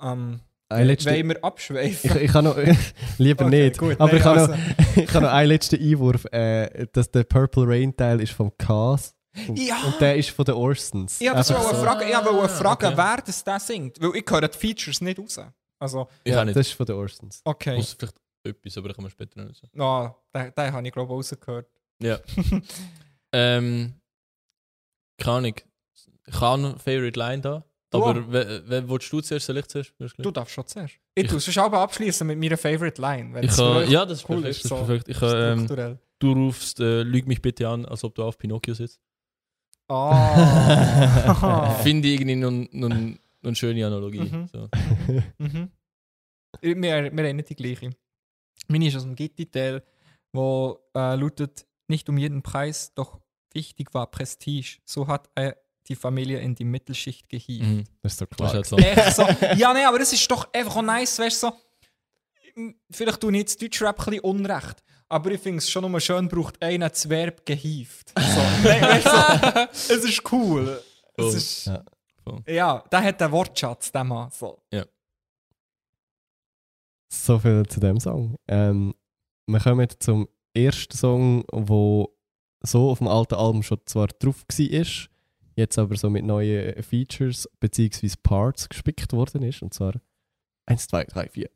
[0.00, 2.10] Ähm, Ein letzter, wollen wir abschweifen?
[2.16, 2.56] ich, ich kann noch,
[3.18, 4.00] lieber Okay, nicht, gut.
[4.00, 7.24] aber Nein, ich habe also- noch, ich habe noch einen letzten Einwurf, äh, dass der
[7.24, 9.14] Purple Rain Teil ist vom Cast
[9.54, 9.82] Ja.
[9.84, 11.20] und der ist von den Orsons.
[11.20, 11.82] Ich wollte Einfach so.
[11.84, 12.96] fragen, ich wollte Ah, fragen okay.
[12.96, 14.00] wer das da singt.
[14.02, 15.40] Weil ich höre die Features nicht raus.
[15.78, 16.56] Also, Ich Ja, nicht.
[16.56, 17.40] das ist von den Orsons.
[17.44, 17.76] okay.
[17.76, 19.70] Muss vielleicht etwas, aber das kann man später noch sagen.
[19.74, 21.68] No, den, den habe ich glaube ich rausgehört.
[22.02, 22.18] Ja.
[23.32, 23.94] ähm,
[25.18, 25.54] keine Ahnung.
[26.26, 27.64] Ich habe eine Favorite Line da.
[27.90, 29.46] Du Aber wer, wer willst du zuerst?
[29.46, 29.92] Soll ich zuerst?
[29.98, 30.94] Du darfst schon zuerst.
[31.14, 33.34] Ich, tue es schon aber abschließen mit meiner Favorite Line.
[33.34, 34.64] wenn Ich wirklich ja, das ist cool perfekt.
[34.64, 35.08] ist, das ist so perfekt.
[35.08, 39.00] Ich ähm, du rufst, äh, lüg mich bitte an, als ob du auf Pinocchio sitzt.
[39.90, 41.70] Ah.
[41.82, 44.20] Finde ich irgendwie noch, noch, noch eine schöne Analogie.
[44.20, 44.48] Mhm.
[44.52, 44.68] So.
[45.38, 45.70] Mhm.
[46.60, 46.76] Wir,
[47.16, 47.90] wir haben nicht die gleiche.
[48.68, 49.82] Meine ist aus dem Gitti-Teil,
[50.32, 53.20] wo äh, lautet, nicht um jeden Preis, doch
[53.52, 54.78] wichtig war Prestige.
[54.84, 55.56] So hat er
[55.88, 57.66] die Familie in die Mittelschicht gehievt.
[57.66, 57.84] Mhm.
[58.02, 58.54] Das ist doch klar.
[58.54, 59.46] ist halt so.
[59.56, 62.72] Ja, nee, aber das ist doch einfach auch nice, weißt du, so.
[62.90, 66.28] Vielleicht tue ich jetzt Deutschrap ein bisschen unrecht, aber ich finde es schon immer schön,
[66.28, 68.12] braucht einer das Verb gehievt.
[68.18, 68.40] So.
[68.68, 69.02] Nein,
[69.72, 69.94] so.
[69.94, 70.80] Es ist cool.
[71.16, 71.84] Es ist, Ja.
[72.24, 72.42] Voll.
[72.46, 74.30] ja, der hat den Wortschatz, der Mann.
[74.30, 74.62] So.
[77.12, 78.36] So viel zu dem Song.
[78.46, 78.94] Ähm,
[79.46, 82.14] wir kommen zum ersten Song, wo
[82.62, 84.86] so auf dem alten Album schon zwar drauf war,
[85.56, 88.12] jetzt aber so mit neuen Features bzw.
[88.22, 89.62] Parts gespickt worden ist.
[89.62, 89.94] Und zwar
[90.66, 91.50] 1, 2, 3, 4.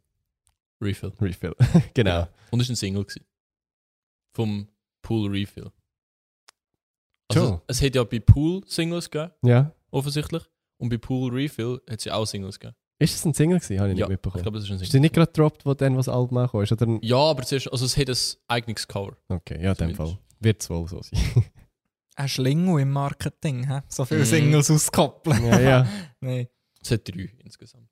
[0.80, 1.12] Refill.
[1.20, 1.54] Refill.
[1.94, 2.10] genau.
[2.10, 2.28] Ja.
[2.50, 3.04] Und es war ein Single.
[3.04, 3.24] Gewesen.
[4.34, 4.68] Vom
[5.00, 5.70] Pool Refill.
[7.28, 9.72] Also, es hat ja bei Pool Singles gegeben, Ja.
[9.90, 10.42] offensichtlich.
[10.76, 12.76] Und bei Pool Refill hat es ja auch Singles gegeben.
[12.98, 13.80] Ist es ein Single gewesen?
[13.80, 14.42] Habe ich Ja, nicht ich mitbekommen.
[14.42, 14.92] glaube, es ist ein ist Single.
[14.92, 16.72] der nicht gerade gedroppt, wo dann was Album angekommen ist?
[16.72, 16.98] Oder?
[17.02, 18.16] Ja, aber zuerst, also es hat ein
[18.48, 19.16] eigenes Cover.
[19.28, 20.18] Okay, ja, in dem Fall.
[20.40, 21.18] Wird es wohl so sein.
[22.16, 23.80] Ein Schlingel im Marketing, hä?
[23.88, 24.24] so viele Mhm.
[24.26, 25.44] Singles auskoppeln.
[25.46, 25.88] ja, ja.
[26.20, 26.48] nee.
[26.80, 27.88] Es hat drei insgesamt.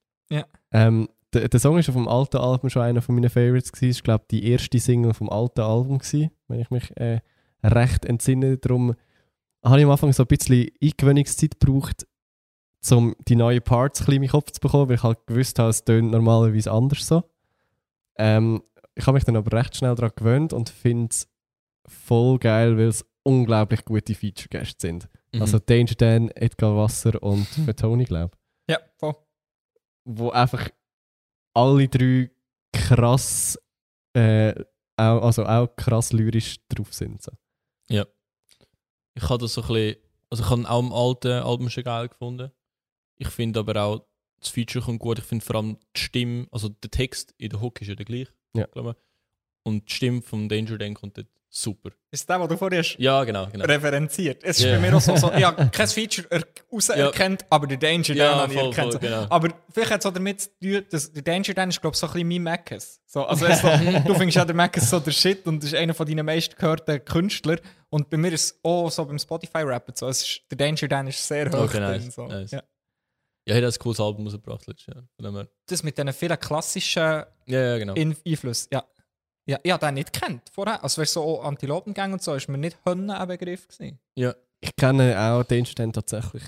[0.71, 3.90] Ähm, der, der Song ist auf dem alten Album schon einer von meinen Favorites gewesen.
[3.99, 7.21] Ich glaube, die erste Single vom alten Album gewesen, wenn ich mich äh,
[7.64, 8.59] recht entsinne.
[8.59, 8.95] Darum
[9.64, 12.07] habe ich am Anfang so ein bisschen Eingewöhnungszeit gebraucht,
[12.90, 15.59] um die neuen Parts ein bisschen in meinen Kopf zu bekommen, weil ich halt gewusst
[15.59, 17.23] habe, es tönt normalerweise anders so.
[18.16, 18.62] Ähm,
[18.95, 21.29] ich habe mich dann aber recht schnell daran gewöhnt und finde es
[21.87, 25.09] voll geil, weil es unglaublich gute Feature-Gäste sind.
[25.33, 25.40] Mhm.
[25.42, 28.33] Also Danger Dan, Edgar Wasser und Fatoni, glaube
[28.66, 29.14] ich Ja, voll.
[30.05, 30.68] wo einfach
[31.55, 32.31] alle drei
[32.73, 33.59] krass,
[34.15, 34.53] äh,
[34.97, 37.23] auch, also auch krass lyrisch drauf sind.
[37.23, 37.33] So.
[39.15, 39.97] Ich habe das so ein bisschen,
[40.31, 42.51] also ich habe auch im alten Album schon geil gefunden.
[43.19, 44.07] Ich finde aber auch,
[44.41, 45.19] das Feature kommt gut.
[45.19, 48.07] Ich finde vor allem die Stimme, also der Text in der Hook ist ja der
[48.07, 48.67] gleich, Ja.
[48.67, 49.12] glaube ich.
[49.64, 51.90] Und die Stimme vom Danger Dan kommt dort super.
[52.11, 53.64] Ist der, den du vorher hast Ja, genau, genau.
[53.66, 54.42] referenziert?
[54.42, 54.72] Es ist Ja.
[54.77, 58.35] bei mir auch so, so ich habe kein Feature er rauserkennt, aber der Danger Dan
[58.37, 58.92] habe ich voll, erkannt.
[58.92, 59.27] voll, genau.
[59.29, 62.01] Aber vielleicht hat es auch damit zu tun, dass der Danger Dan ist, glaube ich,
[62.01, 63.03] so ein bisschen mein Mackes.
[63.07, 63.53] So, also so,
[64.07, 67.59] du findest ja der Mackes so der Shit und ist einer von deinen meistgehörten Künstler.
[67.90, 71.07] Und bei mir ist es auch so beim Spotify-Rappen so, es ist, der Danger Dan
[71.09, 71.83] ist sehr hoch Okay, drin.
[72.05, 72.27] nice, So.
[72.27, 72.51] nice.
[72.51, 72.62] Ja.
[73.46, 75.05] Ja, habe ein cooles Album rausgebracht letztes Jahr.
[75.20, 75.48] Von.
[75.66, 77.92] Das mit diesen vielen klassischen Ja, ja, genau.
[77.94, 78.85] In Einfluss, ja.
[79.47, 80.83] Ja, ich habe den nicht kennt vorher.
[80.85, 83.99] Also weißt, so Antilopengang und so ist mir nicht Hönne ein Begriff gewesen.
[84.15, 86.43] Ja, Ich kenne auch Danger Dan tatsächlich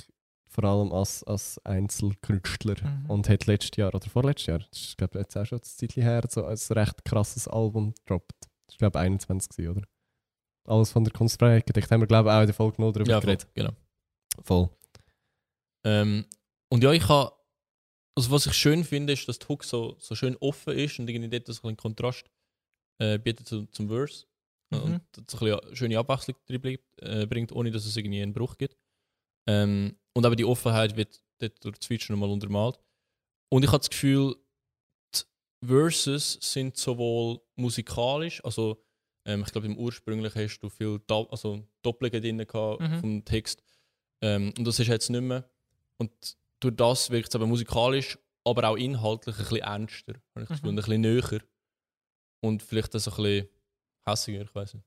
[0.49, 3.11] vor allem als, als Einzelkünstler Mhm.
[3.11, 6.03] und hat letztes Jahr oder vorletztes Jahr, das ist glaube jetzt auch schon ein Zeitchen
[6.05, 8.37] her, so ein recht krasses Album gedroppt.
[8.41, 9.87] Das ist glaube 21 gewesen, oder?
[10.67, 11.91] Alles von der Kunstfreiheit gedeckt.
[11.91, 13.49] Haben wir glaube ich auch in der Folge 0 darüber ja voll, geredet.
[13.55, 13.71] genau.
[14.45, 14.69] Voll.
[15.85, 16.25] Ähm,
[16.71, 17.33] und ja, ich habe,
[18.17, 21.09] also was ich schön finde, ist, dass die Hook so, so schön offen ist und
[21.11, 22.25] irgendwie dort so ein bisschen Kontrast
[22.99, 24.27] äh, bietet zu, zum Verse.
[24.71, 24.79] Mhm.
[24.81, 28.33] Und so ein bisschen schöne Abwechslung drin bleibt, äh, bringt, ohne dass es irgendwie einen
[28.33, 28.77] Bruch gibt.
[29.47, 32.79] Ähm, und aber die Offenheit wird dort durch Feature nochmal untermalt.
[33.51, 34.37] Und ich habe das Gefühl,
[35.15, 38.83] die Verses sind sowohl musikalisch, also
[39.27, 43.01] ähm, ich glaube im ursprünglich hast du viel Do also Doppelungen drin gehabt Mhm.
[43.01, 43.63] vom Text.
[44.23, 45.49] Ähm, und das ist jetzt nicht mehr.
[45.99, 46.11] Und
[46.61, 50.15] durch das wirkt es aber musikalisch, aber auch inhaltlich ein bisschen ernster.
[50.35, 50.79] Habe ich das Gefühl, Mhm.
[50.79, 51.41] und ein bisschen näher.
[52.45, 53.49] Und vielleicht so ein bisschen
[54.05, 54.87] hässiger, ich weiß nicht.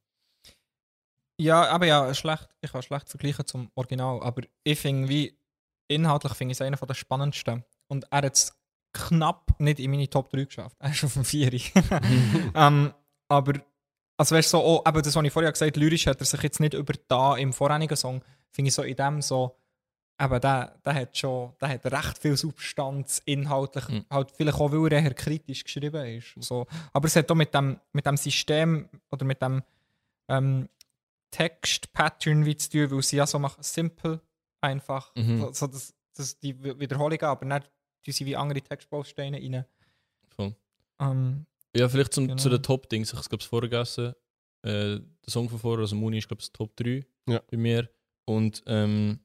[1.40, 2.48] Ja, aber ja, schlecht.
[2.62, 4.22] Ich kann schlecht vergleichen zum Original.
[4.22, 5.36] Aber ich finde, wie
[5.88, 7.64] inhaltlich finde ich es einer der spannendsten.
[7.88, 8.56] Und er hat es
[8.94, 10.78] knapp nicht in meine Top 3 geschafft.
[10.80, 11.52] Er ist auf dem 4.
[12.56, 12.94] ähm,
[13.28, 13.54] aber,
[14.18, 16.26] also weißt du, so, oh, eben das, was ich vorher gesagt habe, lyrisch hat er
[16.26, 19.58] sich jetzt nicht über da im vorherigen Song, finde ich so in dem so,
[20.20, 24.06] eben der, der hat schon, der hat recht viel Substanz inhaltlich, Mhm.
[24.10, 26.34] halt vielleicht auch, weil er eher kritisch geschrieben ist.
[26.40, 26.66] So.
[26.94, 29.62] Aber es hat auch mit dem, mit dem System oder mit dem
[30.30, 30.68] ähm,
[31.32, 34.20] Text-Pattern wie zu tun, weil sie ja so machen, simple,
[34.62, 35.40] einfach, Mhm.
[35.40, 37.70] so, so das, das, die Wi- Wiederholungen, aber nicht
[38.04, 39.66] tun sie wie andere Textbausteine rein.
[40.36, 40.56] Voll.
[41.00, 42.38] Ähm, Ja, vielleicht zum, Genau.
[42.42, 43.10] zu den Top-Dings.
[43.10, 44.14] Ich habe es, glaube ich, vergessen.
[44.64, 47.40] Äh, der Song von vorher, also Muni, ist, glaube ich, Top 3 Ja.
[47.52, 47.88] bei mir.
[48.26, 49.20] Und ähm,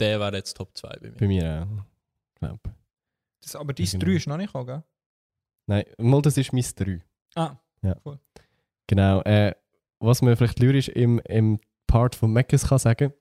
[0.00, 1.16] der wäre jetzt Top 2 bei mir.
[1.16, 1.84] Bei mir auch.
[2.38, 2.60] Glaub.
[3.42, 4.04] das, aber dein Genau.
[4.04, 4.82] 3 ist noch nicht gekommen, gell?
[5.66, 7.00] Nein, mal das ist mein 3.
[7.34, 7.56] Ah,
[8.86, 9.20] Genau.
[9.22, 9.54] Äh,
[9.98, 13.12] was man vielleicht lyrisch im, im Part von Meckes kann sagen,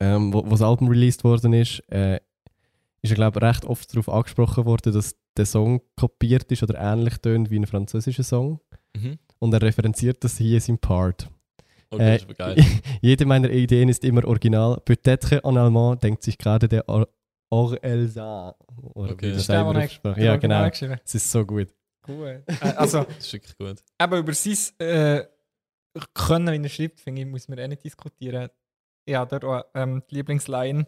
[0.00, 2.20] ähm, wo, wo das Album released worden ist, äh,
[3.02, 7.18] ist er glaube recht oft darauf angesprochen worden, dass der Song kopiert ist oder ähnlich
[7.18, 8.60] tönt wie ein französischer Song.
[8.96, 9.18] Mhm.
[9.38, 11.28] Und er referenziert das hier in seinem Part.
[11.92, 12.64] Okay, Äh, aber geil.
[13.00, 14.80] Jede meiner Ideen ist immer original.
[14.84, 17.08] Peut-être en allemand denkt sich gerade der Or
[17.50, 18.54] Orelsan.
[18.94, 19.30] Oder Okay.
[19.32, 20.04] Das ist der, ausspricht.
[20.04, 20.68] der Ja, genau.
[20.70, 20.98] geschrieben.
[21.04, 21.68] Es ist so gut.
[22.08, 22.42] Cool.
[22.46, 23.82] Äh, also, Das ist wirklich gut.
[24.02, 25.24] eben über sein äh,
[26.14, 28.48] Können, wie er schreibt, finde ich, muss man eh nicht diskutieren.
[29.06, 30.86] Ja, dort auch ähm, die Lieblingsline.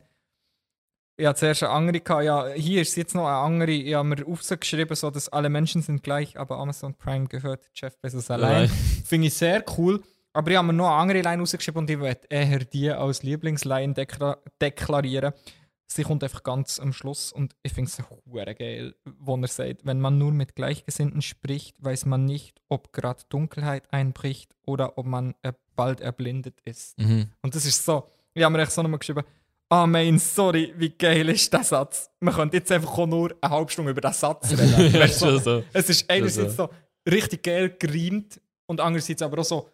[1.16, 2.24] Ich hatte zuerst eine andere, gehabt.
[2.24, 3.70] ja, hier ist jetzt noch eine andere.
[3.70, 7.96] Ich habe mir aufgeschrieben, so, dass alle Menschen sind gleich, aber Amazon Prime gehört Jeff
[7.98, 8.30] Bezos.
[8.30, 8.68] Allein.
[8.68, 10.02] Finde ich sehr cool.
[10.34, 13.22] Aber ich habe mir noch eine andere Line rausgeschrieben und ich werde eher die als
[13.22, 15.32] Lieblingsline dekla deklarieren.
[15.86, 20.00] Sie kommt einfach ganz am Schluss und ich finde es geil, wo er sagt, wenn
[20.00, 25.34] man nur mit Gleichgesinnten spricht, weiß man nicht, ob gerade Dunkelheit einbricht oder ob man
[25.42, 26.98] äh, bald erblindet ist.
[26.98, 27.28] Mhm.
[27.42, 29.22] Und das ist so, ich habe mir echt so nochmal geschrieben,
[29.68, 32.10] ah mein, sorry, wie geil ist der Satz.
[32.18, 34.94] Man könnte jetzt einfach nur eine halbe Stunde über den Satz reden.
[34.94, 35.62] ja, so, so.
[35.72, 36.68] es ist einerseits so.
[37.04, 39.68] so richtig geil gereimt und andererseits aber auch so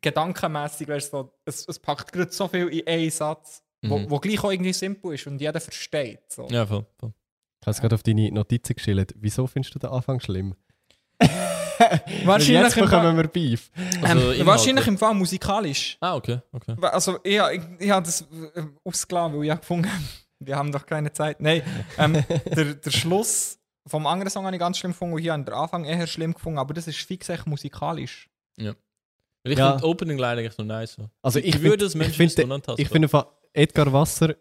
[0.00, 4.10] gedankenmässig, weißt du, so, es, es packt gerade so viel in einen Satz, wo, Mhm.
[4.10, 6.20] wo gleich auch irgendwie simpel ist und jeder versteht.
[6.28, 6.46] So.
[6.50, 6.84] Ja, voll.
[6.98, 7.12] voll.
[7.60, 9.12] Ich habe es gerade auf deine Notizen geschildert.
[9.16, 10.54] Wieso findest du den Anfang schlimm?
[12.24, 13.70] wahrscheinlich, Jetzt im Fall, bekommen wir Beef.
[13.76, 14.46] ähm, Also Inhalte.
[14.46, 15.96] wahrscheinlich im Fall musikalisch.
[16.00, 16.74] Ah, okay, okay.
[16.82, 19.90] Also, ich, ich, ich habe das äh, ausgelassen, weil ich habe gefunden
[20.40, 21.40] wir haben doch keine Zeit.
[21.40, 21.62] Nein,
[21.98, 22.12] ähm,
[22.54, 25.46] der, der Schluss vom anderen Song habe ich ganz schlimm gefunden und hier habe ich
[25.46, 28.28] den Anfang eher schlimm gefunden, aber das ist fix echt musikalisch.
[29.44, 29.68] Weil ich Ja.
[29.70, 30.94] finde die Opening Line eigentlich noch nice.
[30.94, 31.08] So.
[31.22, 32.78] Also ich Ich würde das ich Menschen unantastbar.
[32.78, 34.34] Ich finde Edgar Wasser,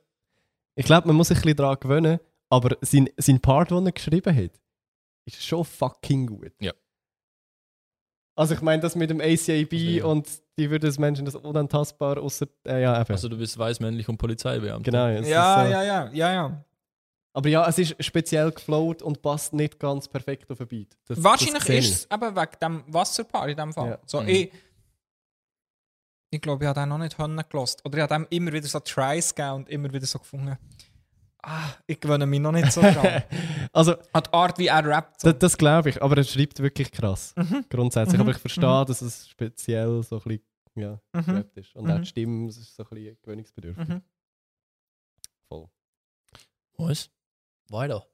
[0.75, 3.91] ich glaube, man muss sich ein bisschen daran gewöhnen, aber sein, sein Part, den er
[3.91, 4.51] geschrieben hat,
[5.25, 6.51] ist schon fucking gut.
[6.59, 6.73] Ja.
[8.35, 10.05] Also ich meine, das mit dem ACAB Also, ja.
[10.05, 10.27] und
[10.59, 13.11] die würde das Menschen das unantastbar, außer äh, ja, eben.
[13.11, 14.83] Also du bist weiß, männlich und Polizeibeamter.
[14.91, 15.07] genau.
[15.07, 16.63] es Ja, ist, äh, ja, ja, ja, ja.
[17.33, 20.97] Aber ja, es ist speziell geflowt und passt nicht ganz perfekt auf den Beat.
[21.07, 23.89] Das, Wahrscheinlich das ist es eben wegen dem Wasserpaar in dem Fall.
[23.91, 23.99] Ja.
[24.05, 24.27] So, Mhm.
[24.27, 24.51] ich,
[26.29, 27.17] ich glaube, ich habe den noch nicht
[27.49, 27.83] gelost.
[27.85, 30.57] Oder ich habe dem immer wieder so Tries gegeben und immer wieder so gefunden,
[31.43, 33.23] ah, ich gewöhne mich noch nicht so dran.
[33.73, 35.21] Also, An die Art, wie er rappt.
[35.21, 35.31] So.
[35.31, 37.33] das, das glaube ich, aber er schreibt wirklich krass.
[37.35, 37.65] Mhm.
[37.69, 38.15] Grundsätzlich.
[38.15, 38.21] Mhm.
[38.21, 40.41] Aber ich verstehe, dass es speziell so ein bisschen
[40.75, 41.25] ja, Mhm.
[41.25, 41.75] gerappt ist.
[41.75, 42.01] Und auch Mhm.
[42.01, 43.87] die Stimme das ist so ein bisschen gewöhnungsbedürftig.
[43.87, 44.01] Mhm.
[45.47, 45.69] Voll.
[46.77, 47.09] Was?
[47.69, 48.05] Weiter.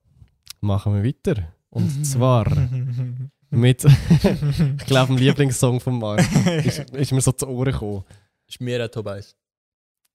[0.62, 1.54] Machen wir weiter.
[1.70, 2.46] Und zwar
[3.54, 3.84] mit,
[4.80, 6.22] ich glaube, dem Lieblingssong von Mark.
[6.66, 8.04] Ist, ist mir so zu Ohren gekommen.
[8.48, 9.36] Ist mir auch Tobias.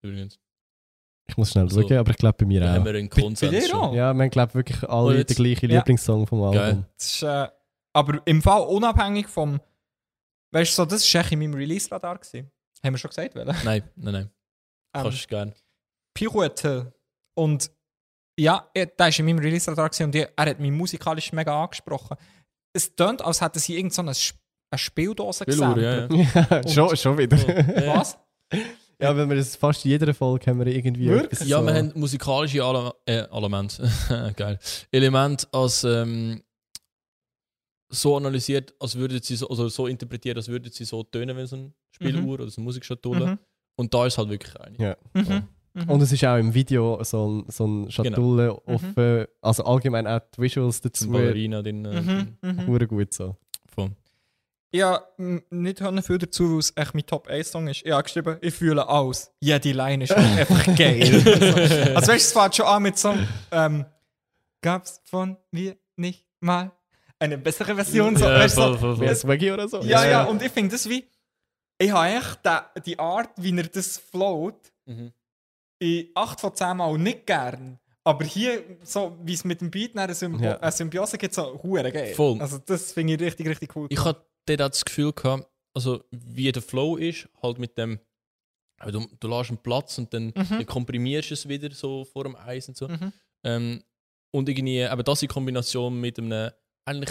[0.03, 0.39] Übrigens.
[1.27, 1.83] Ich muss schnell So.
[1.83, 2.85] schauen, aber ich glaube bei mir Da haben auch.
[2.87, 3.95] wir einen Bei- bei Konsens auch?
[3.95, 5.79] Ja, wir haben glaube wirklich alle jetzt- den gleichen Ja.
[5.79, 6.85] Lieblingssong vom Album.
[6.97, 7.49] Ist, äh,
[7.93, 9.61] aber im Fall unabhängig vom.
[10.53, 12.19] Weißt du, so, das war echt in meinem Release-Radar.
[12.19, 12.51] gewesen.
[12.83, 13.53] Haben wir schon gesagt, welcher?
[13.65, 14.31] Nein, nein, nein.
[14.95, 15.55] Ähm, Kannst du gerne.
[16.15, 16.95] Pirouette.
[17.35, 17.71] Und
[18.39, 22.17] ja, er, der war in meinem Release-Radar gewesen und er hat mich musikalisch mega angesprochen.
[22.79, 24.39] Es tönt, als hätten sie irgend so eine, Sp-
[24.71, 26.29] eine Spieldose Spieluhr, gesehen.
[26.35, 26.61] ja, ja.
[26.63, 27.37] Ja, schon, schon wieder.
[27.85, 27.97] Ja.
[28.01, 28.17] Was?
[29.01, 31.41] ja, weil wir das fast in jeder Folge haben wir irgendwie Wirklich?
[31.49, 31.67] Ja, so.
[31.67, 33.81] wir haben musikalische Ele äh, Element,
[34.37, 34.59] geil.
[34.93, 36.43] Element als ähm,
[37.91, 41.47] so analysiert, als würden sie so, also so interpretiert, als würden sie so tönen wie
[41.47, 43.27] so eine Spieluhr oder so eine Musikschatulle.
[43.27, 43.39] Mhm.
[43.77, 44.77] Und da ist halt wirklich eine.
[44.79, 44.97] Ja.
[45.15, 45.49] Mhm.
[45.85, 45.91] Mhm.
[45.91, 48.75] Und es ist auch im Video so ein, so ein Schatulle Mhm.
[48.75, 49.25] offen.
[49.41, 51.11] Also allgemein auch die Visuals dazu.
[51.11, 51.83] Ballerina drin.
[51.83, 52.37] Mhm.
[52.43, 52.67] Mhm.
[52.67, 53.37] Hure gut so.
[53.75, 53.91] Voll.
[54.71, 57.87] Ja, nicht hören viel dazu, weil es echt mein Top 1 Song ist.
[57.87, 59.31] Ich habe geschrieben, ich fühle alles.
[59.41, 61.23] Jede Line ist einfach geil.
[61.25, 63.85] also, also weißt du, es fängt schon an mit so einem, ähm,
[64.61, 66.71] gab's von mir nicht mal
[67.19, 68.15] eine bessere Version?
[68.17, 69.15] So, Ja, weißt du, so, voll, voll, voll.
[69.17, 69.81] Swaggy oder so.
[69.83, 71.05] ja, ja, und ich finde das wie,
[71.79, 75.13] ich habe echt die, die Art, wie er das float, Mhm.
[75.79, 77.79] In 8 von 10 Mal nicht gern.
[78.05, 80.59] Aber hier, so wie es mit dem Beat eine, Symbi Ja.
[80.61, 82.15] eine Symbiose gibt, so hure geil.
[82.15, 82.41] Voll.
[82.41, 83.87] Also das finde ich richtig, richtig cool.
[83.91, 88.01] Ich hatte dort auch das Gefühl gehabt, also wie der Flow ist, halt mit dem,
[88.81, 90.33] äh, du, du lässt einen Platz und dann Mhm.
[90.49, 92.89] dann komprimierst du es wieder so vor dem Eis und so.
[92.89, 93.13] Mhm.
[93.45, 93.85] Ähm,
[94.31, 96.51] und irgendwie, aber das in Kombination mit einem
[96.87, 97.11] eigentlich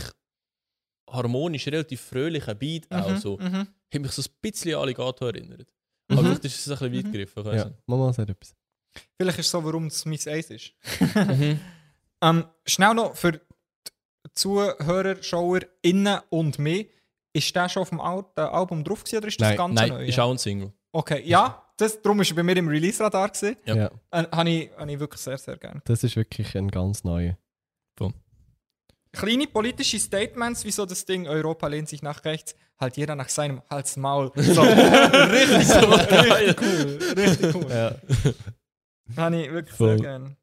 [1.09, 3.67] harmonisch, relativ fröhlichen Beat auch Mhm, so, mhm.
[3.93, 5.73] hat mich so ein bisschen an Alligator erinnert.
[6.09, 6.17] Mhm.
[6.17, 7.11] Aber vielleicht ist es ein bisschen weit Mhm.
[7.11, 7.45] gegriffen.
[7.57, 7.71] Ja.
[7.85, 8.55] Mama sagt etwas.
[9.19, 10.73] Vielleicht ist es so, warum es mein Eis ist.
[11.15, 11.59] Mhm.
[12.19, 13.39] Ähm, schnell noch für die
[14.33, 16.89] Zuhörer, Schauer, innen und mich.
[17.33, 19.89] Ist der schon auf dem Al Album drauf gewesen, oder ist das Nein, ganz Nein,
[19.89, 20.05] neu?
[20.05, 20.23] ist ja.
[20.23, 20.73] auch ein Single.
[20.91, 23.31] Okay, ja, das, darum ist er bei mir im Release-Radar.
[23.65, 23.75] Ja.
[23.75, 23.91] Ja.
[24.09, 25.81] Äh, Habe ich, hab ich wirklich sehr, sehr gerne.
[25.85, 27.37] Das ist wirklich ein ganz neuer.
[29.11, 33.29] Kleine politische Statements, wie so das Ding, Europa lehnt sich nach rechts, halt jeder nach
[33.29, 34.31] seinem Hals-Maul.
[34.35, 37.67] So, richtig So richtig cool, richtig cool.
[37.69, 37.95] Ja.
[39.15, 39.89] Habe ich wirklich Voll.
[39.89, 40.35] sehr gerne.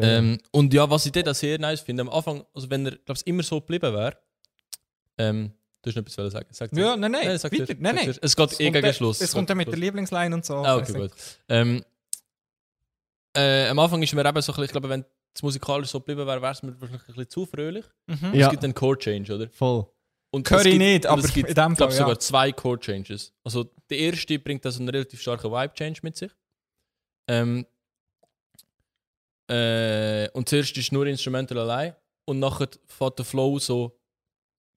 [0.00, 3.18] Ähm, und ja, was ich dort sehr nice finde, am Anfang, also wenn er, glaube
[3.20, 4.16] ich, immer so geblieben wäre,
[5.18, 6.48] ähm, du hast noch etwas sagen.
[6.50, 6.80] Sag du.
[6.80, 7.74] Ja, nein, nein, Nein, sag weiter.
[7.78, 8.14] nein, nein.
[8.20, 9.20] Es geht eh kommt gegen dann- Schluss.
[9.20, 10.56] Es kommt dann mit der Lieblingsline und so.
[10.56, 11.12] Ah, okay, gut.
[11.48, 11.84] Ähm,
[13.36, 15.98] äh, am Anfang ist mir eben so ein bisschen, ich glaube, wenn es musikalisch so
[16.00, 17.84] geblieben wäre, wäre es mir wahrscheinlich ein bisschen zu fröhlich.
[18.06, 18.34] Mhm.
[18.34, 18.46] Ja.
[18.46, 19.48] Es gibt einen Chord-Change, oder?
[19.50, 19.86] Voll.
[20.30, 22.18] Und ich gibt- nicht, aber es gibt, in dem Fall, sogar ja.
[22.18, 23.32] zwei Chord-Changes.
[23.44, 26.32] Also der erste bringt also einen relativ starken Vibe-Change mit sich.
[27.28, 27.66] Ähm,
[29.48, 31.94] äh, und zuerst ist nur Instrumental allein
[32.26, 33.98] und nachher fährt der Flow so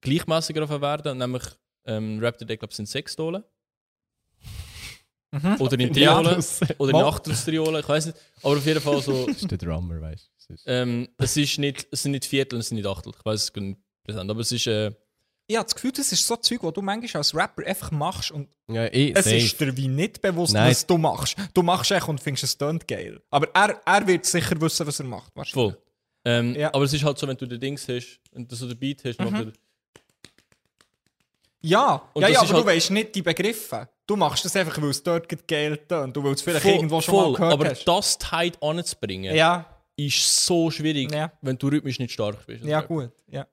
[0.01, 1.43] gleichmäßiger auf werden, nämlich
[1.85, 3.43] ähm, rappt er, glaube ich, sind sechs Tolen.
[5.31, 5.55] Mhm.
[5.59, 5.93] Oder in.
[5.93, 6.35] Triolen.
[6.35, 7.05] das Oder in.
[7.05, 8.17] Achtelstriolen, ich weiß nicht.
[8.43, 9.25] Aber auf jeden Fall so.
[9.27, 10.55] ist der Drummer, weißt du.
[10.65, 13.13] ähm, es, ist nicht, es sind nicht Viertel, es sind nicht Achtel.
[13.17, 14.29] Ich weiß es nicht präsent.
[14.31, 14.67] Aber es ist.
[14.67, 14.91] Äh,
[15.47, 18.31] Ich habe das Gefühl, das ist so Zeug, was du manchmal als Rapper einfach machst
[18.31, 19.35] und Ja, eh, es safe.
[19.37, 20.69] ist dir wie nicht bewusst, Nein.
[20.71, 21.35] was du machst.
[21.53, 23.21] Du machst echt und findest es tönt geil.
[23.29, 25.35] Aber er, er wird sicher wissen, was er macht.
[25.35, 25.73] wahrscheinlich.
[25.73, 25.81] voll.
[26.25, 26.73] Ähm, Ja.
[26.73, 29.03] Aber es ist halt so, wenn du den Dings hast und du so den Beat
[29.05, 29.51] hast, macht er.
[31.61, 33.89] Ja, Und ja, das ja aber du halt- weißt nicht die Begriffe.
[34.07, 37.13] Du machst das einfach, weil es dort gelten und du willst vielleicht voll, irgendwo schon
[37.13, 37.85] voll, mal gehört aber hast.
[37.85, 39.65] das Tight anzubringen, ja.
[39.97, 41.31] ist so schwierig, ja.
[41.41, 42.63] wenn du rhythmisch nicht stark bist.
[42.63, 43.07] Ja, glaube.
[43.07, 43.23] gut.
[43.27, 43.45] Ja.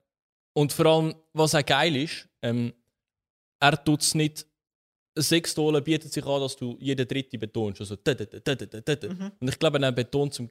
[0.57, 2.73] Und vor allem, was auch geil ist, ähm,
[3.61, 4.47] er tut es nicht.
[5.17, 7.81] Sechs Dollar bietet sich an, dass du jeden dritten betonst.
[7.81, 9.09] Also, da, da, da, da, da, da.
[9.09, 9.33] Mhm.
[9.41, 10.49] Und ich glaube, er betont zum,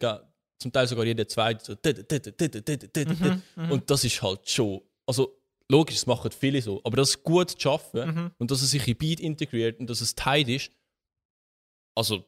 [0.58, 1.64] zum Teil sogar jeden zweiten.
[1.64, 3.42] So, da, da, da, da, da, da, da.
[3.56, 4.82] Mhm, und das ist halt schon.
[5.06, 6.82] Also, logisch, das machen viele so.
[6.84, 8.32] Aber das gut zu schaffen Mhm.
[8.38, 10.72] und dass es sich in Beat integriert und dass es tight ist,
[11.96, 12.24] also,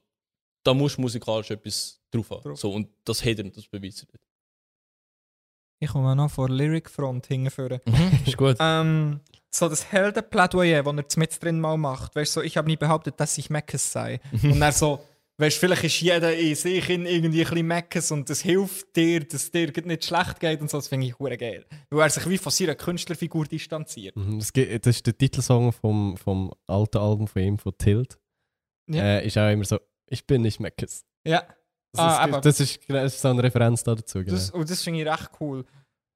[0.64, 2.44] da musst du musikalisch etwas drauf haben.
[2.44, 2.60] Drauf.
[2.60, 4.08] So, und das hat er und das beweist er.
[4.14, 4.24] nicht.
[5.80, 7.82] Ich komme noch vor Lyric Front hingeführen.
[8.26, 8.56] ist gut.
[8.60, 9.20] Ähm,
[9.52, 12.16] so das Heldenplädoyer, das er mit drin mal macht.
[12.16, 14.20] Weißt du, so, ich habe nie behauptet, dass ich Meckes sei.
[14.44, 15.04] und er so,
[15.38, 19.26] weißt vielleicht ist jeder in sich in irgendwie ein bisschen Meckes und das hilft dir,
[19.28, 20.78] dass dir gerade nicht schlecht geht und so.
[20.78, 21.66] Das finde ich hure geil.
[21.90, 24.16] Weil er sich wie von seiner Künstlerfigur distanziert.
[24.16, 24.52] Mhm, Das,
[24.96, 28.18] ist der Titelsong vom, vom alten Album von ihm, von Tilt.
[28.88, 29.04] Ja.
[29.18, 31.04] Äh, ist auch immer so, ich bin nicht Meckes.
[31.26, 31.42] Ja,
[31.92, 34.20] Das, Ah, ist, das, ist, das ist so eine Referenz da dazu.
[34.20, 34.32] Genau.
[34.32, 35.66] das, und das finde ich recht cool.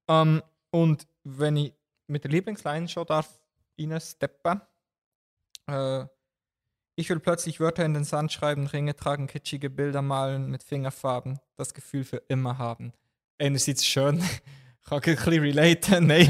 [0.09, 1.73] Ähm, und wenn ich
[2.07, 3.41] mit der Lieblingsline schon darf
[3.79, 4.61] reinsteppen,
[5.67, 6.05] äh,
[6.99, 11.39] ich will plötzlich Wörter in den Sand schreiben, Ringe tragen, kitschige Bilder malen mit Fingerfarben,
[11.55, 12.91] das Gefühl für immer haben.
[13.37, 16.29] Einerseits schön, ich kann ein bisschen relaten, nein,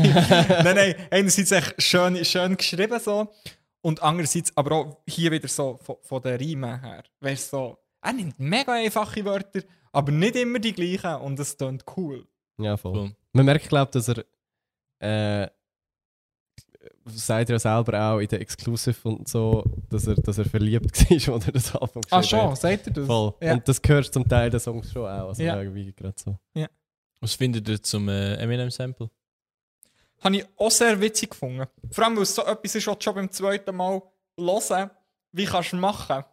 [0.64, 3.34] nein, nein, einerseits echt schön, schön geschrieben so
[3.82, 7.04] und andererseits aber auch hier wieder so von, von den Riemen her.
[7.20, 11.58] Weißt du, so, er nimmt mega einfache Wörter, aber nicht immer die gleichen und es
[11.58, 12.28] klingt cool.
[12.60, 12.96] ja, voll.
[12.96, 13.16] Cool.
[13.34, 14.24] Man merkt, glaube ich, dass er,
[15.02, 15.50] äh,
[17.10, 21.10] sagt er ja selber auch in der Exclusive und so, dass er, dass er verliebt
[21.28, 22.58] war, oder das Album Ah, geschrieben schon, hat.
[22.62, 23.06] sagt er das?
[23.06, 23.34] Voll.
[23.41, 23.54] Ja.
[23.54, 25.30] Und das gehört zum Teil der Songs schon auch.
[25.30, 25.58] Also Ja.
[25.60, 26.38] irgendwie gerade so.
[27.22, 29.10] Was findet ihr zum äh, Eminem-Sample?
[30.24, 31.65] Habe ich auch sehr witzig gefunden.
[31.91, 34.02] Vor allem, weil es so etwas ist, was du schon beim zweiten Mal
[34.38, 34.89] hören,
[35.32, 36.24] wie kannst du machen?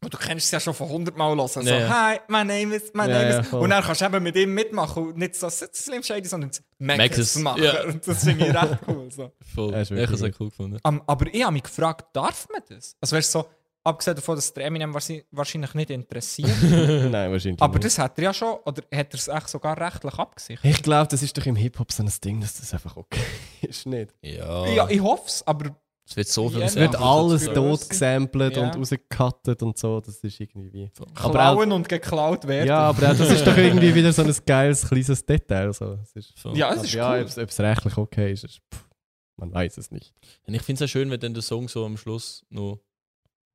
[0.00, 1.48] Und du kennst es ja schon von 100 Mal hören.
[1.48, 1.88] So, Ja, ja.
[1.88, 3.52] hi, my name is, my Ja, name is.
[3.52, 6.98] und dann kannst du eben mit ihm mitmachen und nicht so Slim Shady, sondern Max
[6.98, 7.62] Maxes, machen.
[7.64, 7.82] ja.
[7.84, 9.10] Und das finde ich recht cool.
[9.10, 9.32] So.
[9.54, 9.72] Voll.
[9.72, 10.78] Ja, ist ich habe es cool gefunden.
[10.84, 12.96] Um, aber ich habe mich gefragt, darf man das?
[13.00, 13.48] Also weißt du, so,
[13.82, 16.50] abgesehen davon, dass der Eminem wahrscheinlich- wahrscheinlich nicht interessiert.
[16.62, 17.84] Nein, wahrscheinlich aber nicht.
[17.86, 20.64] das hat er ja schon, oder hat er es echt sogar rechtlich abgesichert?
[20.64, 23.18] Ich glaube, das ist doch im Hip-Hop so ein Ding, dass das einfach okay
[23.62, 24.14] ist, nicht?
[24.22, 24.64] Ja.
[24.68, 25.74] Ja, ich hoffe es, aber
[26.08, 28.62] es wird so viel Ja, Es wird Ja, alles tot gesampelt Ja.
[28.62, 30.90] und rausgecuttet und so, das ist irgendwie wie...
[31.00, 32.66] Aber auch, klauen und geklaut werden.
[32.66, 35.72] ja, aber auch, das ist doch irgendwie wieder so ein geiles, kleines Detail.
[35.72, 35.98] So.
[36.02, 36.56] Es ist, Voll.
[36.56, 37.20] Ja, es ist ja, cool.
[37.22, 38.88] ob es rechtlich okay ist, ist pff,
[39.36, 40.14] man weiß es nicht.
[40.46, 42.80] Und ich finde es auch schön, wenn dann der Song so am Schluss noch,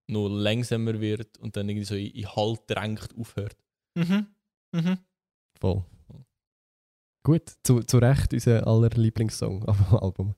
[0.07, 3.57] noch langsamer wird und dann irgendwie so in, in Halt drängt aufhört.
[3.95, 4.27] Mhm.
[4.73, 4.97] Mhm.
[5.59, 5.83] Voll.
[7.25, 10.35] Gut, zu, zu Recht unser aller Lieblingssong auf dem Album.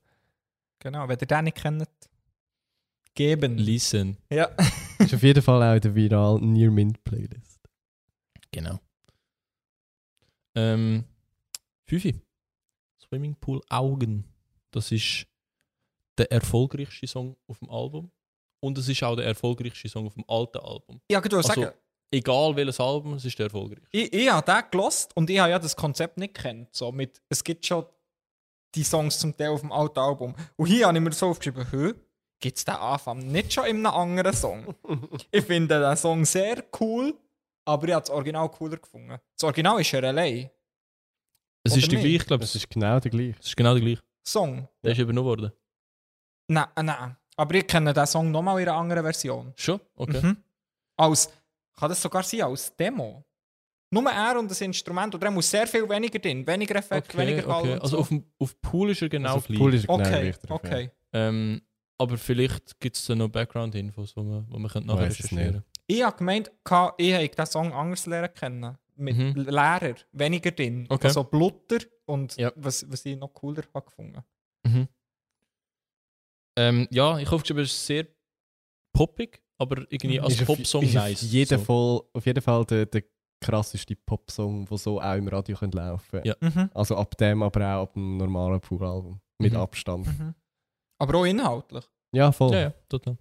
[0.85, 1.89] Genau, wenn ihr den nicht kennt,
[3.15, 3.57] geben.
[3.57, 4.17] Listen.
[4.29, 4.45] ja.
[4.99, 7.59] Ist auf jeden Fall auch in der viral Near Mint Playlist.
[8.51, 8.79] Genau.
[10.53, 11.03] Ähm,
[11.87, 12.21] Fünfi.
[13.03, 14.25] Swimmingpool Augen.
[14.69, 15.25] Das ist
[16.19, 18.11] der erfolgreichste Song auf dem Album.
[18.59, 21.01] Und es ist auch der erfolgreichste Song auf dem alten Album.
[21.09, 21.71] Ja, ich Also- sagen,
[22.11, 23.87] Egal welches Album, es ist der erfolgreichste.
[23.91, 26.69] ich, ich habe den gelost und ich habe ja das Konzept nicht gekannt.
[26.71, 27.85] So mit, es gibt schon
[28.75, 30.35] die Songs zum Teil auf dem alten Album.
[30.57, 31.93] Und hier habe ich mir so aufgeschrieben, hö,
[32.39, 34.75] gibt es den Anfang nicht schon in einem anderen Song?
[35.31, 37.17] ich finde den Song sehr cool,
[37.65, 39.17] aber ich habe das Original cooler gefunden.
[39.35, 40.49] Das Original ist er allein.
[41.63, 42.09] Es Oder ist der nicht?
[42.09, 42.63] gleiche, glaube Das ich.
[42.63, 43.35] ist genau der gleiche.
[43.39, 44.01] Es ist genau der gleiche.
[44.27, 44.67] Song.
[44.83, 45.51] Der ist übernommen worden.
[46.47, 47.17] Nein, äh, nein.
[47.37, 49.53] Aber ich kenne den Song nochmal in einer anderen Version.
[49.55, 49.79] Schon?
[49.95, 50.21] Okay.
[50.21, 50.37] Mhm.
[50.97, 51.29] Als,
[51.75, 53.23] kann das sogar sein als Demo?
[53.91, 57.17] Nur er und das Instrument, oder er muss sehr viel weniger drin, weniger Effekt, Okay,
[57.27, 57.73] weniger Hall okay.
[57.79, 57.99] Also so.
[57.99, 59.59] auf, dem- auf Pool ist er genau also auf gleich.
[59.59, 60.91] Pool ist genau okay, drauf, okay.
[61.13, 61.61] Ähm,
[61.97, 66.03] aber vielleicht gibt es da noch Background-Infos, die man, wo man könnte nachher recherchieren Ich
[66.03, 66.51] habe gemeint,
[66.97, 68.77] ich habe den Song anders lernen kennen.
[68.97, 69.33] Mit Mhm.
[69.35, 70.85] Lehrer, weniger drin.
[70.89, 71.07] Okay.
[71.07, 72.51] Also Blutter und Ja.
[72.55, 74.23] was, was ich noch cooler habe gefunden.
[74.65, 74.87] Mhm.
[76.57, 78.07] Ähm, ja, ich hoffe, es ist sehr
[78.93, 81.23] poppig, aber irgendwie als Popsong nice.
[81.23, 81.65] Auf jeden, so.
[81.65, 83.03] Fall, auf jeden Fall der, der
[83.41, 86.35] krasseste Popsong, der so auch im Radio könnte laufen Ja.
[86.39, 86.69] Mhm.
[86.73, 89.19] Also ab dem, aber auch ab dem normalen Pool-Album.
[89.39, 89.59] Mit Mhm.
[89.59, 90.07] Abstand.
[90.07, 90.33] Mhm.
[90.99, 91.83] Aber auch inhaltlich.
[92.13, 92.53] Ja, voll.
[92.53, 93.17] Ja, ja, total.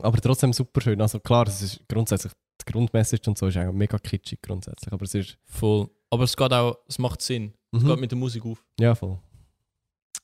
[0.00, 1.00] Aber trotzdem super schön.
[1.00, 4.92] Also klar, es ist grundsätzlich, die Grundmessage und so ist auch mega kitschig grundsätzlich.
[4.92, 5.38] Aber es ist.
[5.46, 5.88] Voll.
[6.10, 7.54] Aber es geht auch, es macht Sinn.
[7.72, 7.86] Es Mhm.
[7.88, 8.64] geht mit der Musik auf.
[8.78, 9.18] Ja, voll.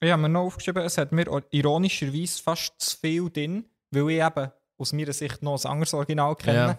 [0.00, 4.22] Ich habe mir noch aufgeschrieben, es hat mir ironischerweise fast zu viel drin, weil ich
[4.22, 6.56] eben aus meiner Sicht noch ein anderes Original kenne.
[6.58, 6.78] Ja.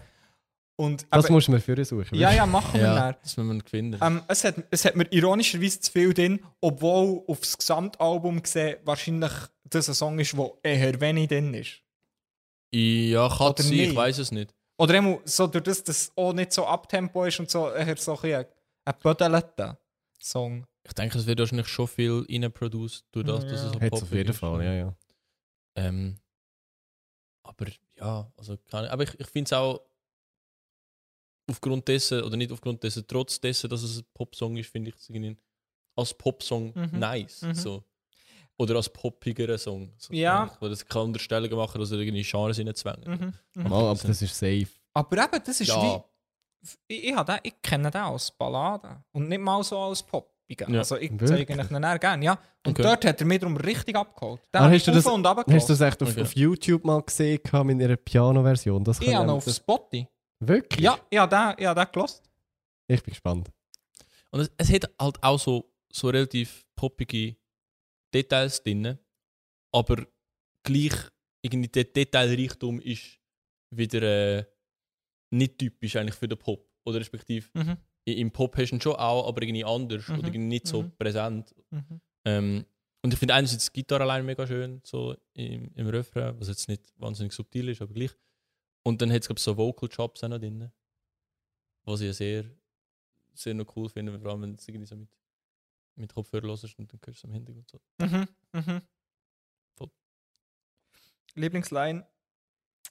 [0.80, 2.14] Und Das musst du mir für suchen.
[2.16, 3.16] ja, ja, machen wir Ja, dann.
[3.20, 3.98] das müssen wir finden.
[4.00, 9.32] Ähm, es, hat, es hat mir ironischerweise zu viel drin, obwohl aufs Gesamtalbum gesehen wahrscheinlich
[9.64, 11.82] das ein Song ist, der eher wenig drin ist.
[12.72, 13.90] ja, kann Oder sein, nicht?
[13.90, 14.54] ich weiß es nicht.
[14.78, 17.96] Oder eben so durch das, dass es auch nicht so Abtempo ist und so eher
[17.96, 18.46] so ein,
[18.84, 19.78] ein bödelter
[20.20, 20.64] Song.
[20.86, 23.72] ich denke, es wird wahrscheinlich schon viel reinproduced durch das, dass es Ja.
[23.72, 24.38] so Hat auf jeden ist.
[24.38, 24.94] Fall, ja, ja.
[25.74, 26.20] Ähm,
[27.42, 27.66] aber
[27.96, 29.80] ja, also keine, aber ich, ich finde es auch
[31.48, 34.96] aufgrund dessen, oder nicht aufgrund dessen, trotz dessen, dass es ein Popsong ist, finde ich
[34.96, 35.36] es irgendwie
[35.96, 36.98] als Popsong Mhm.
[36.98, 37.42] nice.
[37.42, 37.54] Mhm.
[37.54, 37.82] So.
[38.60, 39.92] Oder als poppigerer Song.
[39.98, 40.50] So, Ja.
[40.60, 43.34] Weil das kann Unterstellungen machen, dass er irgendwie Genres reinzwängen.
[43.54, 43.62] Mhm.
[43.62, 43.68] Mhm.
[43.68, 44.66] Mal, aber das ist safe.
[44.94, 45.82] Aber eben, das ist Ja.
[45.82, 46.02] wie.
[46.88, 49.04] Ich, ich, den, ich kenne den als Ballade.
[49.12, 50.72] Und nicht mal so als Poppigen.
[50.74, 50.80] Ja.
[50.80, 51.28] Also ich Wirklich?
[51.46, 52.32] zeige ihn dann gerne, ja.
[52.66, 52.82] Und Okay.
[52.82, 54.40] dort hat er mich darum richtig abgeholt.
[54.52, 56.22] Den Ah, hast du das- auf und Hast du das echt auf, Okay.
[56.22, 58.82] auf YouTube mal gesehen mit ihrer Piano-Version?
[58.82, 60.08] Das Ich habe auf Spotify.
[60.40, 60.84] Wirklich?
[60.84, 62.22] Ja, ich habe den, ich habe den gelost.
[62.86, 63.50] Ich bin gespannt.
[64.30, 67.36] Und es, es hat halt auch so, so relativ poppige
[68.14, 68.98] Details drin,
[69.72, 70.06] aber
[70.64, 70.94] gleich
[71.42, 73.18] irgendwie der Detailreichtum ist
[73.74, 74.02] wieder
[74.38, 74.44] äh,
[75.30, 76.66] nicht typisch eigentlich für den Pop.
[76.86, 77.76] Oder respektive Mhm.
[78.06, 80.14] im Pop hast du ihn schon auch, aber irgendwie anders Mhm.
[80.18, 80.92] oder irgendwie nicht so Mhm.
[80.96, 81.54] präsent.
[81.70, 82.00] Mhm.
[82.24, 82.64] Ähm,
[83.02, 86.68] und ich finde einerseits die Gitarre allein mega schön, so im, im Refrain, was jetzt
[86.68, 88.10] nicht wahnsinnig subtil ist, aber gleich.
[88.82, 90.70] Und dann hat es, glaube ich, so Vocal Chops auch noch drin,
[91.84, 92.44] was ich ja sehr,
[93.34, 95.08] sehr noch cool finde, vor allem wenn du es irgendwie so mit,
[95.96, 97.80] mit Kopfhörer hörst und dann hörst du es im Hintergrund so.
[97.98, 98.28] Mhm.
[98.52, 98.82] Mhm.
[99.76, 99.90] Voll.
[101.34, 102.06] Lieblingsline.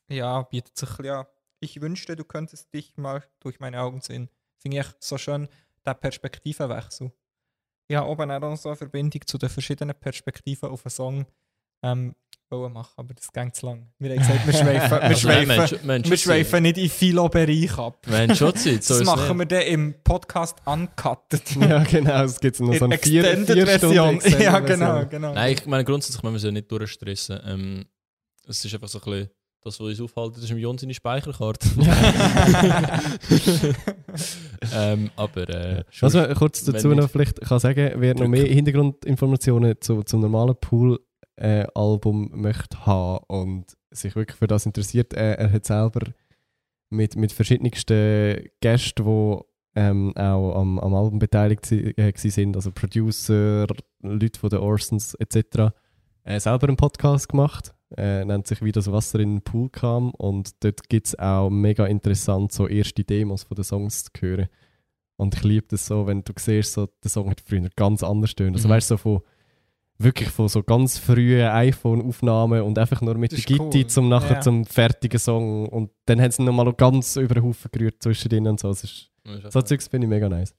[0.09, 1.27] Ja, bietet sich ja.
[1.59, 4.29] Ich wünschte, du könntest dich mal durch meine Augen sehen.
[4.57, 5.47] Finde ich so schön,
[5.85, 7.11] der Perspektivenwechsel.
[7.89, 11.25] Ja, oben auch noch so eine Verbindung zu den verschiedenen Perspektiven auf einen Song
[11.83, 12.15] ähm,
[12.49, 13.89] wollen machen, aber das geht zu lang.
[13.99, 16.89] Wir haben gesagt, wir schweifen, wir Also, nein, schweifen, haben schon wir schweifen nicht in
[16.89, 18.05] Philo-Bereich ab.
[18.05, 21.55] Wir schon Zeit, so das ist machen wir dann im Podcast uncutted.
[21.59, 22.23] ja, genau.
[22.23, 24.21] Es gibt noch so eine vier, vier Extended-Version.
[24.21, 25.33] Stunden Ja, genau, genau.
[25.33, 27.39] Nein, ich meine, grundsätzlich müssen wir sie nicht durchstressen.
[27.45, 27.85] Ähm,
[28.47, 29.29] es ist einfach so ein bisschen,
[29.63, 31.67] das, was uns aufhält, das ist im Jon seine Speicherkarte.
[34.73, 39.75] ähm, aber äh, Was man kurz dazu noch vielleicht kann sagen, wer noch mehr Hintergrundinformationen
[39.81, 40.55] zu, zum normalen
[41.37, 46.11] Pool-Album möchte haben und sich wirklich für das interessiert, äh, er hat selber
[46.89, 49.37] mit, mit verschiedensten Gästen, die
[49.75, 53.67] ähm, auch am, am Album beteiligt äh, sind, also Producer,
[54.01, 55.73] Leute von den Orsons etc.,
[56.23, 57.73] äh, selber einen Podcast gemacht.
[57.95, 61.49] Äh, nennt sich «Wie das Wasser in den Pool kam» und dort gibt es auch
[61.49, 64.47] mega interessant so erste Demos von den Songs zu hören.
[65.15, 68.35] Und ich liebe das so, wenn du siehst, so, der Song hat früher ganz anders
[68.35, 68.55] tönt.
[68.57, 68.73] Also Mhm.
[68.73, 69.21] weißt du, so von
[69.99, 73.87] wirklich von so ganz frühen iPhone-Aufnahmen und einfach nur mit Das der Gitti cool.
[73.87, 74.41] zum nachher Ja.
[74.41, 75.67] zum fertigen Song.
[75.69, 78.69] Und dann haben sie nochmal ganz über den Haufen gerührt zwischendrin und so.
[78.69, 79.11] Das ist,
[79.49, 80.53] so Zeugs finde ich mega nice.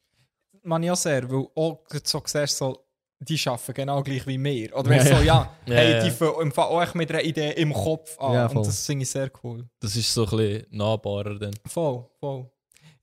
[0.63, 2.85] Man ja sehr, weil auch so siehst, so,
[3.21, 4.77] die arbeiten genau gleich wie wir.
[4.77, 5.17] Oder wenn ja.
[5.17, 6.05] so, ja, Ja, hey, ja.
[6.05, 8.33] die fangen auch mit einer Idee im Kopf an.
[8.35, 9.69] Ja, und das finde ich sehr cool.
[9.81, 11.55] Das ist so ein bisschen nahbarer dann.
[11.67, 12.51] Voll, voll.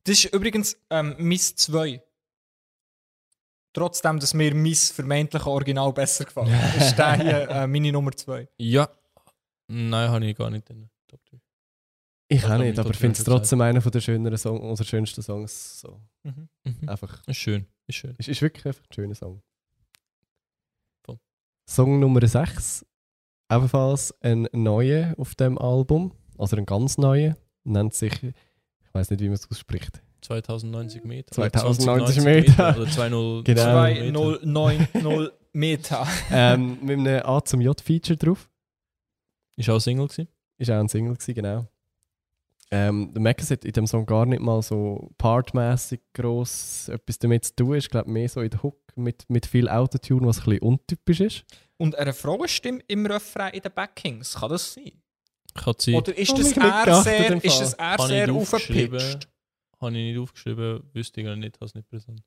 [0.04, 2.02] Das ist übrigens ähm, Miss 2.
[3.76, 6.48] Trotzdem, dass mir mein vermeintlicher Original besser gefällt,
[6.80, 8.48] ist der hier äh, meine Nummer 2.
[8.58, 8.90] Ja.
[9.68, 11.38] Nein, habe ich gar nicht in der Top 3.
[12.30, 15.22] Ich auch nicht, aber ich finde es trotzdem einer von der schöneren Song, unserer schönsten
[15.22, 15.82] Songs.
[15.82, 16.02] So.
[16.24, 16.48] Mhm.
[16.64, 16.90] Mhm.
[16.90, 18.16] Einfach, Ist schön, ist schön.
[18.18, 19.42] ist, ist wirklich einfach ein schöner Song.
[21.06, 21.20] Voll.
[21.70, 22.86] Song Nummer 6,
[23.52, 29.20] ebenfalls ein neuer auf dem Album, also ein ganz neuer, nennt sich, ich weiß nicht,
[29.20, 30.02] wie man es ausspricht.
[30.26, 31.32] 2090 Meter.
[31.32, 32.78] 2090 oder Meter.
[32.78, 33.62] Oder 20 Genau.
[33.62, 36.08] 2090 Meter.
[36.32, 38.50] ähm, mit einem A zum J-Feature drauf.
[39.56, 40.28] Ist auch Single gewesen.
[40.58, 41.68] Ist auch ein Single gewesen, genau.
[42.72, 47.46] Ähm, der Mackes hat in dem Song gar nicht mal so partmäßig gross etwas damit
[47.46, 47.76] zu tun.
[47.76, 51.20] Ich glaube mehr so in der Hook mit, mit viel Autotune, was ein bisschen untypisch
[51.20, 51.46] ist.
[51.78, 54.92] Und eine Frauenstimme im Refrain in den Backings, kann das sein?
[55.54, 55.94] Kann sie.
[55.94, 59.30] Oder ist Hab das geachtet sehr, ist das ich sehr aufgepitcht?
[59.82, 62.22] Habe ich nicht aufgeschrieben, wüsste ich gar nicht, habe es nicht präsent.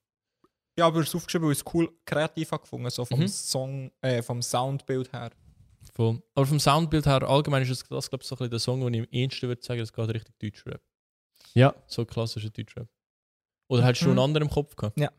[0.79, 3.29] Ja, aber es ist aufgeschrieben, weil ich es cool kreativ gefunden, so vom Mhm.
[3.29, 5.31] Song, äh, vom Soundbild her.
[5.93, 6.23] Voll.
[6.35, 8.81] Aber vom Soundbild her, allgemein ist das, das glaube ich, so ein bisschen der Song,
[8.83, 10.81] den ich am ehesten würde sagen, das geht richtig Deutschrap.
[11.55, 12.89] Ja, So klassischer Deutschrap.
[13.69, 14.11] Oder hättest du Mhm.
[14.13, 14.99] einen anderen im Kopf gehabt?
[15.01, 15.11] Ja.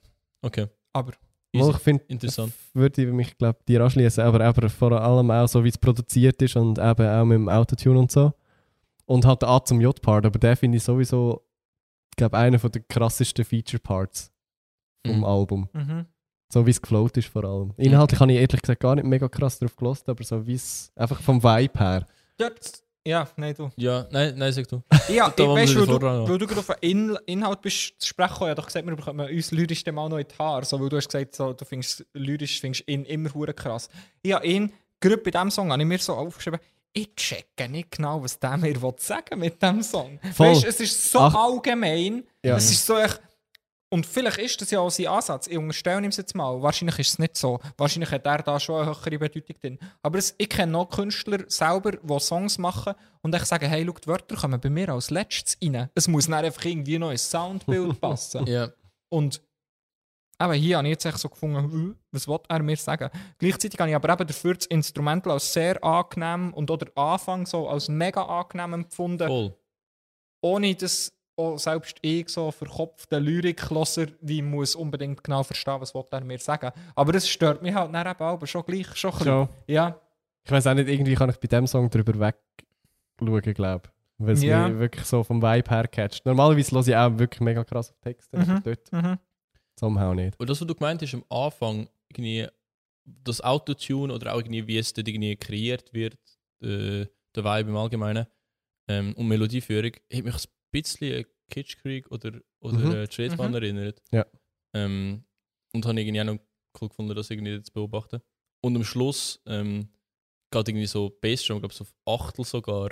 [0.42, 0.68] Okay.
[0.94, 1.14] Aber
[1.52, 1.72] Easy.
[1.72, 2.54] ich finde, Interessant.
[2.74, 6.42] würde ich mich glaube dir anschließen, aber eben vor allem auch so, wie es produziert
[6.42, 8.32] ist und eben auch mit dem Autotune und so.
[9.06, 11.44] Und halt der A zum J-Part, aber der finde ich sowieso,
[12.20, 14.32] glaube, einer von der krassesten Feature-Parts
[15.05, 15.24] vom Mhm.
[15.26, 15.70] Album.
[15.74, 16.05] mhm.
[16.51, 17.74] So wie es gefloat ist vor allem.
[17.78, 20.91] Inhaltlich habe ich ehrlich gesagt gar nicht mega krass drauf gelost, aber so wie es
[20.95, 22.07] einfach vom Vibe her.
[22.38, 23.70] Dort, ja, nein, du.
[23.76, 24.82] Ja, nein, nein, sag du.
[25.09, 28.07] Ja, Da ich weißt, weil du, weil du gerade auf den In Inhalt bist zu
[28.07, 30.65] sprechen, ich habe doch gesagt, wir bekommen uns lyrisch dem auch noch in die Haare.
[30.65, 33.88] So, weil du hast gesagt, so, du findest lyrisch findest ihn immer hure krass.
[34.24, 36.59] Ich habe ihn, gerade bei diesem Song, habe ich mir so aufgeschrieben,
[36.94, 40.20] ich checke nicht genau, was der mir sagen mit diesem Song.
[40.34, 40.50] Voll.
[40.50, 41.34] Weißt, es ist so Ach.
[41.36, 42.58] allgemein, Ja.
[42.58, 43.22] es ist so echt,
[43.92, 45.48] Und vielleicht ist das ja auch sein Ansatz.
[45.48, 46.62] Ich unterstelle ihm es jetzt mal.
[46.62, 47.60] Wahrscheinlich ist es nicht so.
[47.76, 49.80] Wahrscheinlich hat er da schon eine höhere Bedeutung drin.
[50.04, 53.94] Aber es, ich kenne noch Künstler selber, die Songs machen und ich sage, hey, schau,
[53.94, 55.90] die Wörter kommen bei mir als letztes rein.
[55.96, 58.46] Es muss dann einfach irgendwie noch ins Soundbild passen.
[58.46, 58.70] Ja.
[59.12, 59.42] Und
[60.42, 63.10] eben hier habe ich jetzt echt so gefunden, was will er mir sagen?
[63.38, 67.46] Gleichzeitig habe ich aber eben dafür das Instrumental als sehr angenehm und auch der Anfang
[67.46, 69.54] so als mega angenehm empfunden Voll.
[70.42, 76.22] ohne dass auch selbst ich so verkopfter Lyrikloser wie muss unbedingt genau verstehen, was er
[76.26, 76.72] mir sagen.
[76.96, 79.24] Aber es stört mich halt dann eben auch schon gleich schon ein.
[79.24, 79.50] Schon.
[79.68, 80.00] Ja,
[80.44, 83.92] Ich weiß auch nicht, irgendwie kann ich bei dem Song drüber wegschauen, glaube ich.
[84.26, 84.68] Weil es Ja.
[84.68, 86.26] mich wirklich so vom Vibe her catcht.
[86.26, 88.50] Normalerweise höre ich auch wirklich mega krass auf Texte, Mhm.
[88.50, 89.18] aber dort mhm.
[89.80, 90.40] Somehow nicht.
[90.40, 92.48] Und das, was du gemeint hast am Anfang, irgendwie
[93.06, 96.16] das Autotune oder auch irgendwie, wie es dort irgendwie kreiert wird,
[96.62, 97.06] äh,
[97.36, 98.28] der Vibe im Allgemeinen
[98.88, 102.92] ähm, und Melodieführung, hat mich ein bisschen an Kitschkrieg oder, oder Mhm.
[102.92, 103.56] äh, Tretbahn Mhm.
[103.56, 104.02] erinnert.
[104.12, 104.26] Ja.
[104.76, 105.24] Ähm,
[105.74, 106.40] und habe irgendwie auch noch
[106.82, 108.22] cool gefunden, das irgendwie zu beobachten.
[108.62, 109.90] Und am Schluss ähm,
[110.52, 112.90] geht irgendwie so Bassdrum, ich glaube so auf Achtel sogar.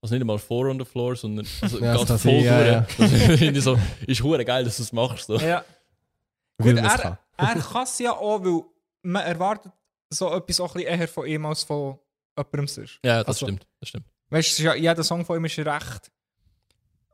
[0.00, 3.10] Also nicht einmal Four on the Floor, sondern also Ja, geht voll sein, ja, durch.
[3.42, 3.48] ja.
[3.52, 5.26] Ich so, ist hure geil, dass du es machst.
[5.26, 5.36] So.
[5.38, 5.64] ja.
[6.60, 7.18] Gut, er, kann.
[7.36, 8.62] er kann es ja auch, weil
[9.02, 9.72] man erwartet
[10.10, 11.98] so etwas auch ein bisschen eher von ihm als von
[12.36, 12.98] jemandem sonst.
[13.04, 13.66] Ja, das Also- stimmt.
[13.80, 14.06] Das stimmt.
[14.30, 16.10] Weißt du, ja, jeder Song von ihm ist ja recht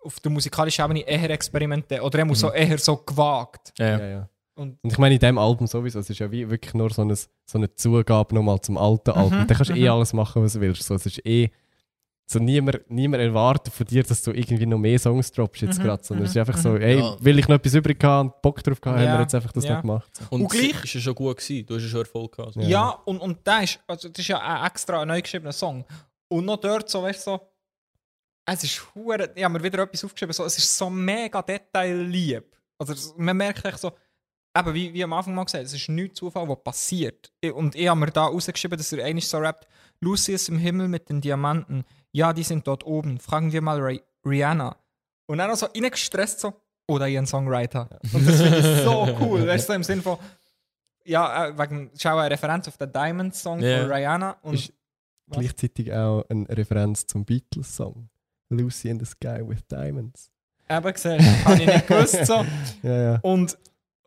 [0.02, 2.46] auf der musikalischen Ebene eher experimentell oder er muss Mhm.
[2.48, 3.72] so eher so gewagt.
[3.78, 3.98] Ja, ja.
[3.98, 4.28] Ja, ja.
[4.56, 7.02] Und Und ich meine, in diesem Album sowieso, es ist ja wie wirklich nur so
[7.02, 9.40] eine, so eine Zugabe nochmal zum alten Album.
[9.40, 9.90] Mhm, Da kannst du eh mhm.
[9.90, 10.82] alles machen, was du willst.
[10.84, 11.50] So, es ist eh,
[12.26, 15.82] so niemand, niemand erwartet von dir, dass du irgendwie noch mehr Songs droppst jetzt Mhm,
[15.84, 16.80] gerade, sondern es ist mhm, einfach so, mhm.
[16.80, 17.16] ey, Ja.
[17.20, 19.52] will ich noch etwas übrig haben und Bock drauf gehabt, haben Ja, wir jetzt einfach
[19.52, 19.74] das ja.
[19.74, 20.10] noch gemacht.
[20.30, 21.66] Und, Und gleich- es ist ja schon gut gewesen.
[21.66, 22.56] Du hast ja schon Erfolg gehabt.
[22.56, 22.60] Also.
[22.60, 22.68] Ja.
[22.68, 25.84] Ja, und, und der ist, also das ist ja ein extra ein neu geschriebener Song.
[26.28, 27.40] Und noch dort so, weißt du, so,
[28.46, 32.44] es ist hure, ich habe mir wieder etwas aufgeschrieben, so, es ist so mega detaillieb.
[32.78, 33.92] Also es- man merkt echt so,
[34.56, 37.32] eben wie, wie am Anfang mal gesagt, es ist nichts Zufall, was passiert.
[37.54, 39.66] Und ich habe mir da rausgeschrieben, dass er eigentlich so rappt,
[40.00, 43.80] Lucy ist im Himmel mit den Diamanten, ja, die sind dort oben, fragen wir mal
[43.80, 44.76] Ri- Rihanna.
[45.26, 46.52] Und dann noch so reingestresst so,
[46.86, 47.88] oder ihren Songwriter.
[48.12, 50.18] Und das finde ich so cool, weißt du, im Sinn von,
[51.04, 53.82] ja, äh, wegen, schau eine Referenz auf den Diamond-Song Ja.
[53.82, 54.36] von Rihanna.
[54.42, 54.72] Und Ist-
[55.26, 55.38] Was?
[55.38, 58.08] Gleichzeitig auch eine Referenz zum Beatles-Song.
[58.50, 60.30] Lucy in the Sky with Diamonds.
[60.68, 62.26] eben gesehen, habe ich nicht gewusst.
[62.26, 62.44] So.
[62.82, 63.18] Ja, ja.
[63.22, 63.56] Und,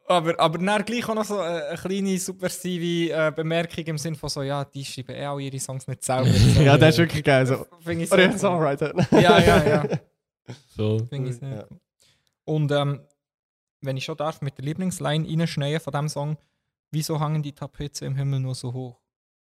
[0.07, 4.15] aber, aber dann gleich auch noch so eine, eine kleine subversive äh, Bemerkung im Sinn
[4.15, 6.29] von so, ja, die schreiben eh auch ihre Songs nicht selber.
[6.57, 6.61] So.
[6.61, 7.45] Ja, das ist wirklich geil.
[7.45, 7.65] So.
[7.81, 8.37] Finde ich so Oder.
[8.37, 8.93] Songwriter.
[9.11, 9.85] Ja, ja, ja.
[10.77, 11.05] So.
[11.09, 11.67] Finde ich sehr Ja.
[12.45, 13.01] Und ähm,
[13.81, 16.37] wenn ich schon darf, mit der Lieblingsline reinschneiden von diesem Song,
[16.91, 19.01] wieso hängen die Tapete im Himmel nur so hoch?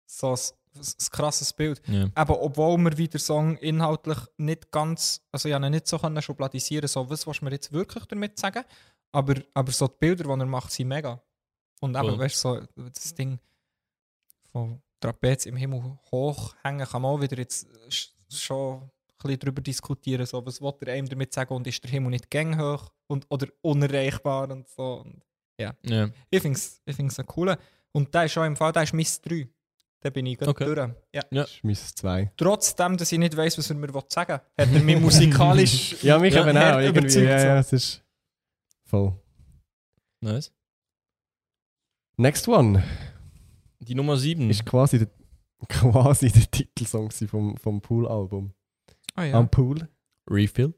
[0.05, 0.39] So ein,
[0.76, 1.82] ein, krasses Bild.
[1.88, 2.03] Ja.
[2.03, 7.09] Eben, obwohl wir wieder Song inhaltlich nicht ganz, also ja, nicht so können schubladisieren, so,
[7.09, 8.64] was du mir jetzt wirklich damit sagen?
[9.12, 11.22] Aber, aber so die Bilder, die er macht, sind mega.
[11.82, 12.62] Und eben, weißt du, so,
[12.93, 13.39] das Ding
[14.51, 18.89] von Trapez im Himmel hochhängen, kann man auch wieder jetzt sch- schon ein
[19.24, 22.30] bisschen darüber diskutieren, so, was will er einem damit sagen und ist der Himmel nicht
[22.30, 25.01] gäng hoch und, oder unerreichbar und so.
[25.05, 25.24] Und
[25.59, 25.74] Ja.
[26.30, 27.57] ich finde es ich find's cooler.
[27.91, 29.47] Und der ist schon im Fall, der ist Miss 3.
[29.99, 30.66] Da bin ich gerade Okay.
[30.66, 30.78] durch.
[30.80, 30.93] Ja.
[31.14, 31.22] Ja.
[31.43, 32.32] Das ist mein zwei.
[32.38, 36.18] Trotzdem, dass ich nicht weiß, was er mir sagen will, hat er mich musikalisch Ja,
[36.18, 36.80] mich Ja, eben auch.
[36.80, 36.99] Irgendwie.
[36.99, 38.03] überzeugt, Ja, ja, es ist
[38.92, 39.14] voll.
[40.24, 40.52] Nice.
[42.18, 42.84] Next one
[43.80, 44.50] Die Nummer 7.
[44.50, 45.08] ist quasi der,
[45.70, 48.54] quasi der Titelsong vom, vom Pool-Album.
[49.16, 49.39] Ah, ja.
[49.39, 49.88] Am Pool.
[50.30, 50.74] Refill.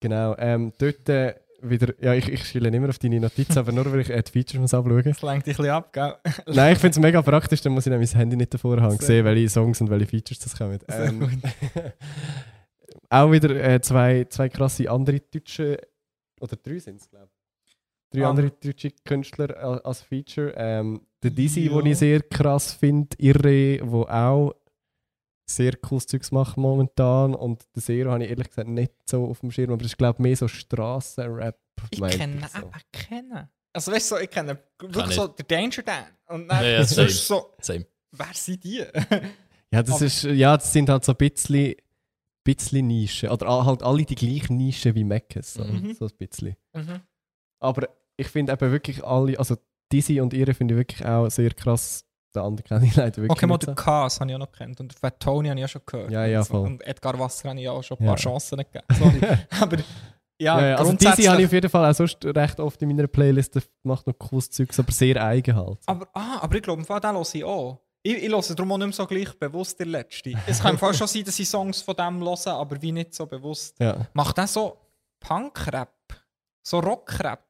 [0.00, 0.36] Genau.
[0.38, 3.90] Ähm, dort äh, wieder, ja, ich, ich schiele nicht mehr auf deine Notizen, aber nur
[3.90, 6.14] weil ich äh, die Features muss abschauen Das lenkt dich ein bisschen ab, gell?
[6.54, 8.98] Nein, ich finde es mega praktisch, dann muss ich nämlich das Handy nicht davor haben,
[8.98, 10.78] Sehr sehen, welche Songs und welche Features das kommen.
[10.86, 11.30] Sehr Ähm, gut.
[13.08, 15.80] auch wieder äh, zwei, zwei krasse andere deutsche,
[16.40, 17.28] oder drei sind es, glaube
[17.66, 17.76] ich.
[18.10, 18.30] Drei Ah.
[18.30, 20.52] andere deutsche Künstler a- als Feature.
[20.56, 21.76] Ähm, der Dizzy, Ja.
[21.76, 24.54] den ich sehr krass finde, Irre, wo auch
[25.46, 27.34] sehr cooles Zeugs macht momentan.
[27.34, 29.98] Und der Zero habe ich ehrlich gesagt nicht so auf dem Schirm, aber das ist
[29.98, 31.58] glaube ich mehr so Strassenrap.
[31.90, 32.58] Ich kenne so.
[32.58, 33.48] eben kennen.
[33.72, 36.04] Also weißt du, so, ich kenne wirklich so den Danger Dan.
[36.28, 37.08] Und dann Ja, ja, ist same.
[37.10, 37.86] so, Same.
[38.12, 38.76] wer sind die?
[39.72, 41.74] Ja, das Aber- ist, ja, das sind halt so ein bisschen,
[42.44, 43.30] bisschen Nischen.
[43.30, 45.54] Oder halt alle die gleichen Nischen wie Meckes.
[45.54, 45.94] So, Mhm.
[45.94, 46.56] so ein bisschen.
[46.74, 47.00] mhm.
[47.60, 49.56] Aber ich finde eben wirklich alle, also
[49.92, 52.04] Dizzy und ihre finde ich wirklich auch sehr krass.
[52.34, 53.74] Der andere kenne ich leider wirklich Okay, mal den so.
[53.74, 54.80] Kas habe ich auch noch gekannt.
[54.80, 56.10] Und Fat Tony habe ich auch schon gehört.
[56.10, 56.66] Ja, ja, voll.
[56.66, 58.10] und Edgar Wasser habe ich auch schon ein Ja.
[58.10, 58.84] paar Chancen gegeben.
[58.92, 59.20] Sorry.
[59.60, 59.84] Aber ja,
[60.58, 61.28] Ja, ja, also Dizzy grundsätzlich.
[61.28, 63.54] habe ich auf jeden Fall auch sonst recht oft in meiner Playlist.
[63.54, 65.78] Der macht noch cooles Zeugs, aber sehr eigen halt.
[65.86, 67.80] aber, ah, aber ich glaube, den höre ich auch.
[68.06, 70.34] Ich, ich höre darum auch nicht mehr so gleich bewusst der letzte.
[70.46, 73.24] Es kann Fall schon sein, dass ich Songs von dem höre, aber wie nicht so
[73.26, 73.74] bewusst.
[73.80, 74.06] Ja.
[74.12, 74.76] Macht der so
[75.20, 75.90] Punk-Rap?
[76.62, 77.44] So Rockrap,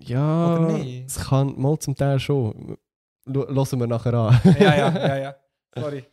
[0.00, 1.06] Ja, oder nicht?
[1.06, 2.76] es kann mal zum Teil schon.
[3.26, 4.40] Hören wir nachher an.
[4.60, 5.36] ja, ja, ja, ja.
[5.76, 6.04] Sorry.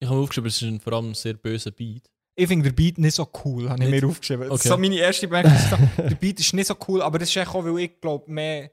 [0.00, 2.10] Ich habe mir aufgeschrieben, es ist ein vor allem sehr böser Beat.
[2.34, 4.48] Ich finde den Beat nicht so cool, habe ich mir aufgeschrieben.
[4.48, 4.68] Das ist Okay.
[4.70, 5.52] so meine erste Bemerkung.
[5.96, 8.70] der Beat ist nicht so cool, aber das ist auch, weil ich glaube, mehr,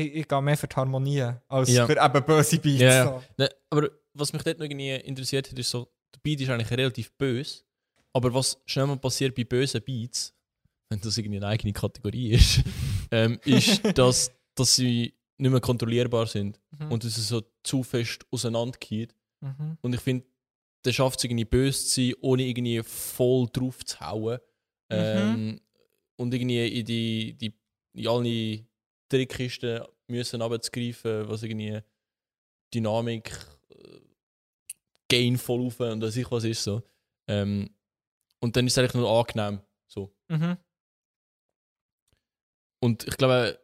[0.00, 1.86] ich, ich gehe mehr für die Harmonie als Ja.
[1.86, 2.80] für eben böse Beats.
[2.80, 3.04] Ja.
[3.04, 3.22] So.
[3.38, 6.70] Ne, aber was mich dort noch irgendwie interessiert hat, ist so, der Beat ist eigentlich
[6.70, 7.62] relativ böse,
[8.12, 10.34] aber was schnell mal passiert bei bösen Beats,
[10.88, 12.62] wenn das irgendwie eine eigene Kategorie ist,
[13.10, 16.92] ähm, ist, dass, dass sie nicht mehr kontrollierbar sind Mhm.
[16.92, 19.14] und dass es so zu fest auseinandergeht.
[19.40, 19.78] Mhm.
[19.82, 20.24] Und ich finde,
[20.84, 24.38] der schafft es irgendwie böse zu sein, ohne irgendwie voll drauf zu hauen.
[24.90, 25.60] Ähm,
[26.16, 27.52] Und irgendwie in die, die
[27.94, 28.64] in alle
[29.08, 31.80] Trickkisten müssen runterzugreifen, was irgendwie
[32.72, 33.30] Dynamik,
[33.70, 34.00] äh,
[35.08, 36.82] Gain voll auf und weiß ich was ist so.
[37.28, 37.70] Ähm,
[38.40, 39.60] und dann ist es eigentlich nur angenehm.
[39.86, 40.14] So.
[40.28, 40.56] Mhm.
[42.80, 43.58] Und ich glaube,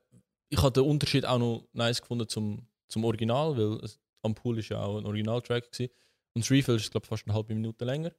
[0.48, 4.58] ich habe den Unterschied auch noch nice gefunden zum, zum Original, weil es, am Pool
[4.58, 5.92] ist ja auch ein Originaltrack gewesen.
[6.34, 8.12] Und das Refill ist, glaube ich, fast eine halbe Minute länger.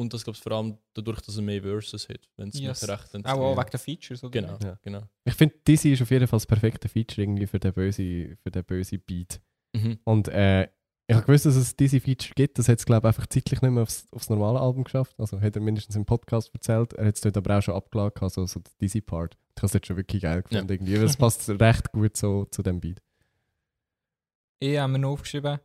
[0.00, 2.82] Und das, glaube ich, vor allem dadurch, dass er mehr Verses hat, wenn es Yes.
[2.82, 3.26] mich recht Auch, interessiert.
[3.42, 4.30] auch wegen den Features, oder?
[4.30, 4.78] Genau, Ja.
[4.82, 5.02] genau.
[5.24, 8.50] Ich finde, Dizzy ist auf jeden Fall das perfekte Feature irgendwie für den bösen, für
[8.52, 9.40] den bösen Beat.
[9.74, 9.98] Mhm.
[10.04, 10.68] Und äh,
[11.08, 12.58] ich habe gewusst, dass es diese Feature gibt.
[12.58, 15.18] Das hat es, glaube ich, einfach zeitlich nicht mehr aufs, aufs normale Album geschafft.
[15.18, 16.92] Also hat er mindestens im Podcast erzählt.
[16.92, 19.36] Er hat es dort aber auch schon abgeladen, also so der Dizzy Part.
[19.56, 20.70] Ich habe es dort schon wirklich geil gefunden.
[20.70, 20.96] Irgendwie.
[20.96, 23.02] weil Es passt recht gut so zu dem Beat.
[24.60, 25.58] Ich habe mir noch aufgeschrieben,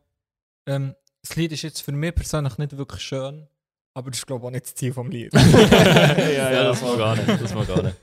[0.66, 3.46] ähm, das Lied ist jetzt für mich persönlich nicht wirklich schön,
[3.94, 5.32] aber das ist, glaube ich, auch nicht das Ziel vom Lied.
[5.34, 7.28] ja, das war gar nicht.
[7.28, 7.96] Das war gar nicht.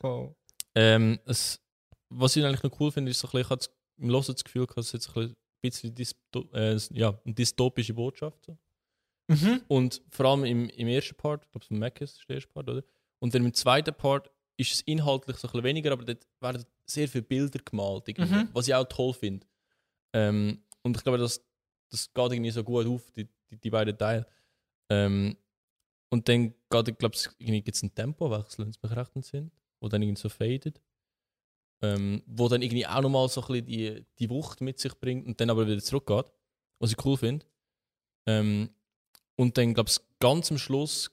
[0.00, 0.34] Voll.
[0.74, 1.60] Ähm, es,
[2.08, 4.24] was ich eigentlich noch cool finde, ist so ein bisschen, ich habe das- im Hören
[4.26, 8.44] das Gefühl, gehabt, es ist jetzt ein bisschen- dysto äh, ja, eine dystopische Botschaft.
[8.46, 8.56] So.
[9.28, 9.60] Mhm.
[9.68, 12.68] Und vor allem im, im ersten Part, ich glaube, vom Mac ist der erste Part,
[12.68, 12.82] oder?
[13.20, 16.64] Und dann im zweiten Part ist es inhaltlich so ein bisschen weniger, aber dort werden
[16.86, 18.48] sehr viele Bilder gemalt, Mhm.
[18.52, 19.46] was ich auch toll finde.
[20.12, 21.40] Ähm, und ich glaube, das,
[21.90, 24.26] das geht irgendwie so gut auf, die, die, die beiden Teile.
[24.90, 25.36] Ähm,
[26.10, 29.88] und dann geht, ich glaube, gibt es einen Tempowechsel, wenn es mich recht entsinnt, wo
[29.88, 30.80] dann irgendwie so fadet.
[31.82, 35.26] Ähm, wo dann irgendwie auch nochmal so ein bisschen die, die Wucht mit sich bringt
[35.26, 36.26] und dann aber wieder zurückgeht.
[36.78, 37.46] Was ich cool finde.
[38.26, 38.70] Ähm,
[39.36, 41.10] und dann, glaube ich, ganz am Schluss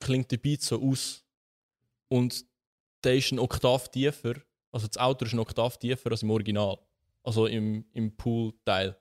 [0.00, 1.24] klingt der Beat so aus.
[2.08, 2.44] Und
[3.04, 4.34] der ist ein Oktav tiefer.
[4.72, 6.78] Also das Auto ist ein Oktav tiefer als im Original.
[7.22, 8.96] Also im, im Pool-Teil.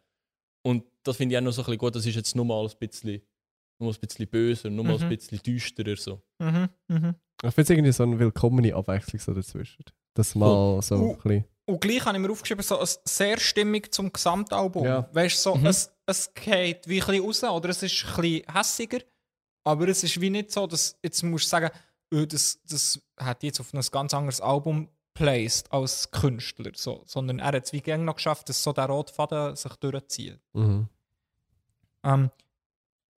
[0.61, 1.95] Und das finde ich auch noch so ein bisschen gut.
[1.95, 3.21] Das ist jetzt nochmal ein bisschen,
[3.81, 5.03] nochmal ein bisschen böser, nochmal Mhm.
[5.03, 5.95] ein bisschen düsterer.
[5.97, 6.21] So.
[6.39, 6.69] Mhm.
[6.87, 7.15] Mhm.
[7.43, 9.83] Ich finde es irgendwie so eine willkommene Abwechslung so dazwischen.
[10.13, 11.09] Das mal so Uh.
[11.11, 11.45] ein bisschen.
[11.65, 14.83] Und gleich habe ich mir aufgeschrieben, so eine sehr stimmig zum Gesamtalbum.
[14.83, 15.09] Ja.
[15.13, 15.65] Weißt du, so, Mhm.
[15.67, 18.99] es, es geht wie ein bisschen raus oder es ist ein bisschen hässiger,
[19.63, 21.69] aber es ist wie nicht so, dass jetzt musst du sagen,
[22.13, 27.39] öh, das, das hat jetzt auf ein ganz anderes Album placed als Künstler, so, sondern
[27.39, 30.39] er hat es wie gerne noch geschafft, dass so der rote Faden sich durchzieht.
[30.53, 30.87] Mhm.
[32.03, 32.31] Ähm,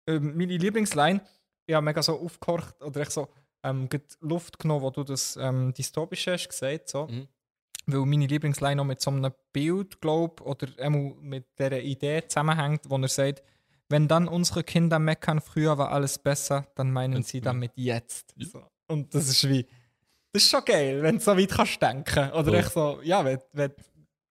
[0.07, 1.21] ähm, meine Lieblingsline,
[1.65, 3.27] ich habe mega so aufgehorcht oder echt so
[3.63, 3.87] ähm,
[4.19, 6.89] Luft genommen, wo du das ähm, Dystopische hast gesagt.
[6.89, 7.07] So.
[7.07, 7.27] Mhm.
[7.85, 12.97] Weil meine Lieblingsline noch mit so einem Bild, glaube oder mit dieser Idee zusammenhängt, wo
[12.97, 13.43] er sagt,
[13.89, 18.33] wenn dann unsere Kinder meckern, früher war alles besser, dann meinen Und- sie damit jetzt.
[18.37, 18.47] Ja.
[18.47, 18.63] So.
[18.87, 19.65] Und das ist wie,
[20.31, 22.31] das ist schon geil, wenn du so weit kannst denken.
[22.31, 23.71] Oder echt so, ja, wenn, wenn,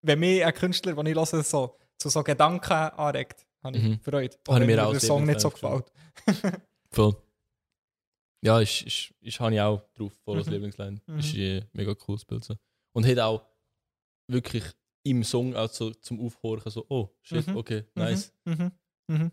[0.03, 4.01] wenn mich ein Künstler, den ich höre, so, zu so Gedanken anregt, habe ich Mhm.
[4.01, 4.37] Freude.
[4.49, 5.83] Habe wenn mir auch der Song nicht so gefallen,
[6.27, 6.63] gefällt.
[6.91, 7.17] Voll.
[8.45, 10.53] Ja, ist, ist, ist, habe ich auch drauf, voll als Mhm.
[10.55, 11.01] Lieblingsline.
[11.07, 11.19] Mhm.
[11.19, 12.43] Ist ein mega cooles Bild.
[12.45, 12.55] So.
[12.93, 13.47] Und hat auch
[14.29, 14.65] wirklich
[15.05, 17.57] im Song auch so zum Aufhorchen so, oh, shit, Mhm.
[17.57, 18.33] okay, nice.
[18.45, 18.73] Mhm.
[19.09, 19.31] Mhm.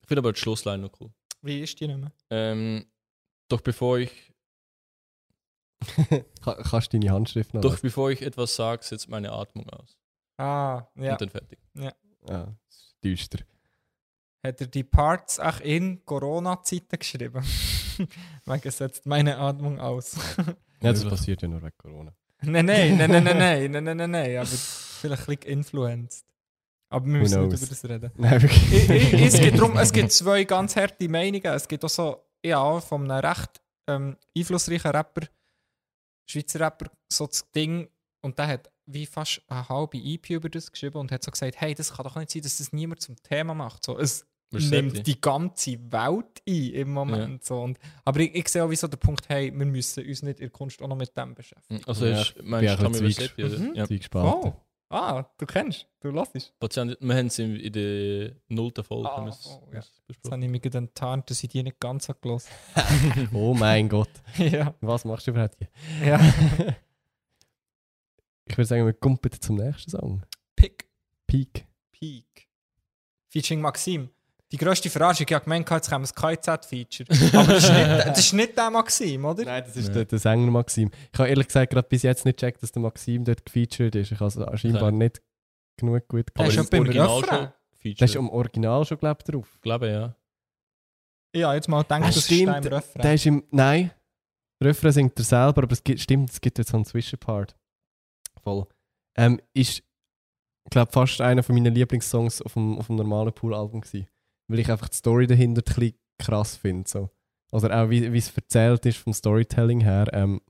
[0.00, 1.12] Ich finde aber die Schlussline noch cool.
[1.42, 2.12] Wie ist die nicht mehr?
[2.30, 2.86] Ähm,
[3.48, 4.12] doch bevor ich,
[6.42, 7.60] Ka- Kannst du deine Handschrift noch?
[7.60, 9.98] doch bevor ich etwas sage, setzt meine Atmung aus.
[10.38, 11.12] Ah, ja.
[11.12, 11.58] Und dann fertig.
[11.74, 11.92] Ja,
[12.26, 13.38] das ist düster.
[14.46, 17.42] Hat er die Parts auch in Corona-Zeiten geschrieben?
[18.46, 20.16] Wegen setzt meine Atmung aus.
[20.82, 22.14] Ja, das passiert ja nur wegen Corona.
[22.42, 26.26] nein, nein, nein, nein, nein, nein, nein, nein, nein, nein, aber vielleicht ein bisschen influenced.
[26.90, 28.10] Aber wir müssen nicht über das reden.
[28.14, 28.90] Nein, wirklich.
[28.90, 31.46] I- I- es, geht drum, es gibt zwei ganz harte Meinungen.
[31.46, 35.26] Es gibt auch so, ja, von einem recht ähm, einflussreichen Rapper,
[36.28, 37.88] Schweizer Rapper, so das Ding,
[38.20, 41.58] und der hat wie fast eine halbe EP über das geschrieben und hat so gesagt,
[41.58, 43.82] hey, das kann doch nicht sein, dass das niemand zum Thema macht.
[43.84, 44.26] So, es
[44.58, 45.20] nimmt die?
[45.20, 47.44] ganze Welt ein im Moment.
[47.44, 47.60] So.
[47.60, 50.40] Und, aber ich, ich sehe auch wie so den Punkt, hey, wir müssen uns nicht
[50.40, 51.82] in der Kunst auch noch mit dem beschäftigen.
[51.86, 53.58] Also Ja, ist, ich meinst du oder?
[53.58, 53.74] Mhm.
[53.74, 53.86] Ja.
[54.14, 54.52] Oh.
[54.88, 56.54] Ah, du kennst, du lassest.
[56.60, 59.80] Patient, wir haben es in, in der nullten Folge Ah, oh, ja.
[60.08, 62.44] Jetzt habe ich mich enttarnt, dass ich die nicht ganz habe gehört
[63.32, 64.10] Oh mein Gott.
[64.38, 64.74] Ja.
[64.80, 65.68] Was machst du überhaupt hier?
[66.06, 66.20] ja.
[68.48, 70.22] Ich würde sagen, wir kommen bitte zum nächsten Song.
[70.54, 70.88] Pick.
[71.26, 71.66] Peak.
[71.90, 72.48] Peak.
[73.28, 74.10] Featuring Maxim.
[74.52, 77.08] Die grösste Verarschung, ich habe gemeint, jetzt kommt ein KZ-Feature.
[77.36, 79.44] Aber das ist, nicht, das ist nicht der Maxim, oder?
[79.44, 79.94] Nein, das ist Nein.
[79.94, 80.90] der, der Sänger Maxim.
[81.12, 84.12] Ich habe ehrlich gesagt gerade bis jetzt nicht gecheckt, dass der Maxim dort gefeatured ist.
[84.12, 84.96] Ich habe es scheinbar Okay.
[84.96, 85.22] nicht
[85.76, 87.38] genug gut Der Aber ist ja beim Original Refrain.
[87.38, 88.00] schon featured.
[88.00, 89.58] Der ist im Original schon, glaube ich, drauf.
[89.62, 90.14] glaube ja.
[91.34, 92.46] Ja, jetzt mal gedacht, Ah, das ist stimmt.
[92.48, 93.02] der im Refrain.
[93.02, 93.44] Der ist im.
[93.50, 93.90] Nein.
[94.62, 97.54] Der Refrain singt er selber, aber es gibt, stimmt, es gibt jetzt so einen Zwischenpart.
[98.42, 98.66] Voll.
[99.18, 99.82] Ähm, ist,
[100.70, 104.06] glaube fast einer von meinen Lieblingssongs auf dem, auf dem normalen Pool-Album gewesen.
[104.48, 106.88] Weil ich einfach die Story dahinter ein bisschen krass finde.
[106.88, 107.10] So.
[107.50, 110.06] Also auch wie, wie es erzählt ist vom Storytelling her.
[110.12, 110.40] Ähm,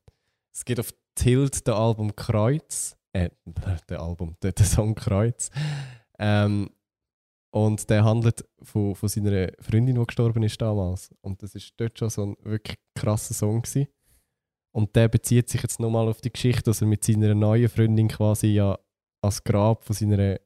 [0.53, 2.97] es geht auf Tilt, der Album Kreuz.
[3.13, 3.31] Äh,
[3.89, 5.51] der Album, der, der Song Kreuz.
[6.19, 6.71] Ähm,
[7.51, 11.11] und der handelt von, von seiner Freundin, die gestorben ist damals.
[11.23, 13.89] Und das ist dort schon so ein wirklich krasser Song gewesen.
[14.73, 18.09] Und der bezieht sich jetzt nochmal auf die Geschichte, dass er mit seiner neuen Freundin
[18.09, 18.79] quasi ja
[19.23, 20.39] ans Grab von seiner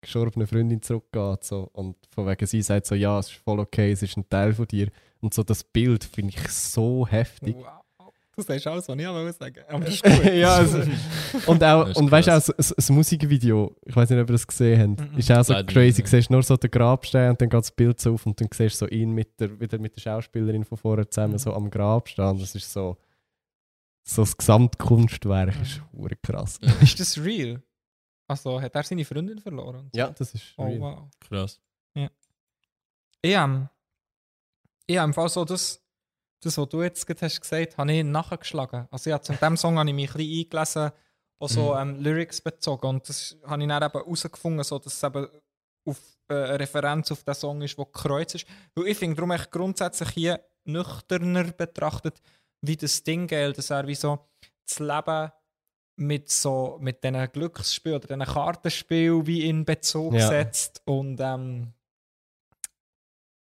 [0.00, 1.44] gestorbenen Freundin zurückgeht.
[1.44, 1.68] So.
[1.72, 4.52] Und von wegen sie sagt so, ja, es ist voll okay, es ist ein Teil
[4.54, 4.88] von dir.
[5.20, 7.56] Und so das Bild finde ich so heftig.
[7.56, 7.64] Wow.
[8.36, 10.24] Du sagst alles, was ich auch sagen Aber das ist gut.
[10.32, 10.78] ja, also,
[11.46, 14.28] und auch, Das ist und weißt du, auch so- das Musikvideo, ich weiß nicht, ob
[14.28, 15.18] ihr das gesehen habt, Mhm.
[15.18, 16.02] ist auch so Leider crazy.
[16.04, 18.46] Du siehst nur so den Grabstein und dann geht das Bild so auf und dann
[18.54, 21.38] siehst du so ihn mit der, wieder mit der Schauspielerin von vorher zusammen Mhm.
[21.38, 22.38] so am Grab stehen.
[22.38, 22.96] Das ist so,
[24.04, 26.60] so das Gesamtkunstwerk ist hure krass.
[26.80, 27.60] ist das real?
[28.28, 29.90] Also, hat er seine Freundin verloren?
[29.94, 30.80] Ja, das ist Oh, real.
[30.80, 31.08] wow.
[31.20, 31.60] Krass.
[33.20, 33.68] Ich habe
[34.86, 35.82] ich hab im Fall so das,
[36.40, 38.86] das, was du jetzt gerade hast gesagt habe ich nachgeschlagen.
[38.90, 40.92] Also hab, zu dem Song habe ich mich ein bisschen eingelesen,
[41.40, 41.80] auch so Mhm.
[41.96, 42.86] ähm, Lyrics bezogen.
[42.86, 45.26] Und das habe ich dann eben herausgefunden, so, dass es eben
[45.84, 45.98] auf,
[46.28, 48.46] äh, eine Referenz auf den Song ist, der Kreuz ist.
[48.74, 52.20] Weil ich finde darum echt grundsätzlich hier nüchterner betrachtet,
[52.60, 54.28] wie das Ding gilt, dass er wie so
[54.66, 55.32] das Leben
[55.98, 60.28] mit so mit diesen Glücksspielen oder diesen Kartenspielen wie in Bezug Ja.
[60.28, 61.72] setzt und ähm,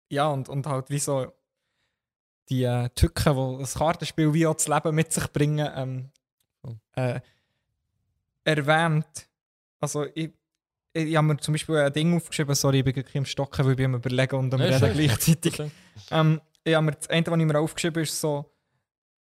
[0.10, 1.32] ja und, und halt wie so
[2.50, 6.12] die äh, Tücken, die das Kartenspiel wie auch das Leben mit sich bringen, ähm,
[6.64, 6.74] Oh.
[6.96, 7.20] äh,
[8.44, 9.28] erwähnt.
[9.80, 10.32] Also ich,
[10.94, 13.66] ich, ich habe mir zum Beispiel ein Ding aufgeschrieben, sorry, ich bin gerade im Stocken,
[13.66, 15.60] weil ich am überlegen und am Ja, Reden gleichzeitig.
[16.12, 18.52] Ähm, ich habe mir das eine, was ich mir aufgeschrieben ist so,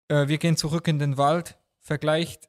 [0.09, 2.49] äh, wir gehen zurück in den Wald, vergleicht,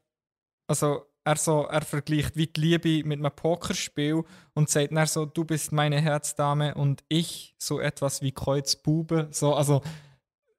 [0.70, 5.26] also er, so, er vergleicht wie die Liebe mit einem Pokerspiel und sagt dann so,
[5.26, 9.28] du bist meine Herzdame und ich so etwas wie Kreuzbube.
[9.32, 9.82] So, also,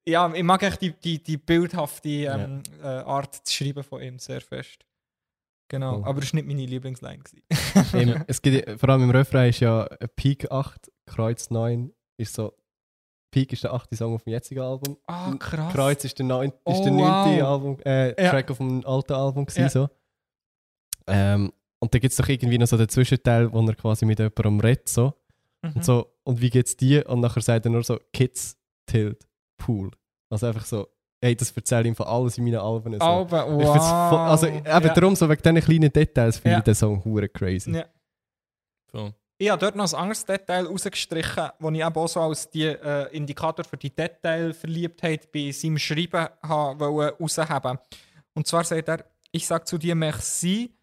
[0.06, 4.18] ja, ich mag echt die, die, die bildhafte ähm, äh, Art zu schreiben von ihm
[4.18, 4.84] sehr fest.
[5.68, 6.04] Genau, Cool.
[6.04, 7.22] aber das war nicht meine Lieblingsline.
[8.26, 9.84] es gibt, ja- vor allem im Refrain ist ja
[10.16, 12.52] Peak 8, Kreuz 9 ist so.
[13.32, 14.96] Peak ist der achte Song auf dem jetzigen Album.
[15.06, 15.72] Ah, krass.
[15.72, 17.48] Kreuz ist der, neun, ist Oh, der neunte wow.
[17.48, 18.30] Album, äh, Ja.
[18.30, 19.68] Track auf dem alten Album gewesen, Ja.
[19.68, 19.88] so.
[21.11, 24.18] Ähm, und da gibt es doch irgendwie noch so den Zwischenteil, wo er quasi mit
[24.18, 25.14] jemandem redet, so.
[25.62, 25.72] Mhm.
[25.76, 27.08] Und so, und wie geht's dir?
[27.08, 28.56] Und nachher sagt er nur so, Kids,
[28.86, 29.26] Tilt,
[29.58, 29.90] Pool.
[30.30, 30.88] Also einfach so,
[31.22, 32.92] hey, das erzähle ich ihm von alles in meinen Alben.
[32.94, 33.00] So.
[33.00, 34.08] Alben, wow.
[34.11, 34.80] Voll, also eben Ja.
[34.80, 36.58] darum, so wegen diesen kleinen Details finde Ja.
[36.58, 37.72] ich den Song hure crazy.
[37.72, 37.84] Ja.
[38.90, 39.12] Voll.
[39.38, 42.64] Ich habe dort noch ein anderes Detail rausgestrichen, das ich eben auch so als die,
[42.66, 47.78] äh, Indikator für die Detailverliebtheit bei seinem Schreiben habe wollte rausheben.
[48.34, 50.74] Und zwar sagt er, ich sag zu dir merci,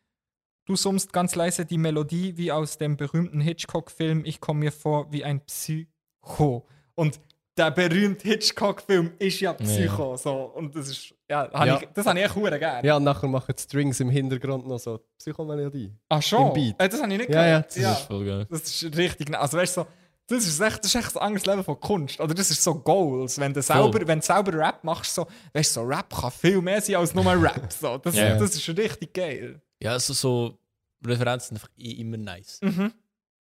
[0.68, 5.12] du summst ganz leise die Melodie wie aus dem berühmten Hitchcock-Film, ich komme mir vor
[5.12, 6.68] wie ein Psycho.
[6.96, 7.20] Und
[7.58, 10.16] der berühmte Hitchcock-Film ist ja Psycho.
[10.18, 10.34] So.
[10.56, 11.80] Und das ist, ja, hab Ja.
[11.82, 12.88] Ich, das habe ich echt hure gerne.
[12.88, 15.92] Ja, und nachher machen die Strings im Hintergrund noch so Psychomelodie.
[16.10, 16.48] Ach schon?
[16.50, 16.76] im Beat.
[16.80, 17.76] Äh, das habe ich nicht Ja, ja, gehört.
[17.76, 18.48] Das ist voll geil.
[18.50, 19.36] Das ist richtig.
[19.36, 19.88] Also weißt du, so,
[20.30, 22.20] das ist echt, das ist echt ein anderes Level von Kunst.
[22.20, 23.40] Oder das ist so Goals.
[23.40, 26.62] Wenn du selber, wenn du selber Rap machst, so, weißt du, so Rap kann viel
[26.62, 27.72] mehr sein als nur Rap.
[27.72, 27.98] So.
[27.98, 28.38] Das, Ja.
[28.38, 29.62] das ist richtig geil.
[29.82, 30.60] Ja, also so
[31.06, 32.60] Referenzen sind einfach eh immer nice.
[32.62, 32.94] Mhm.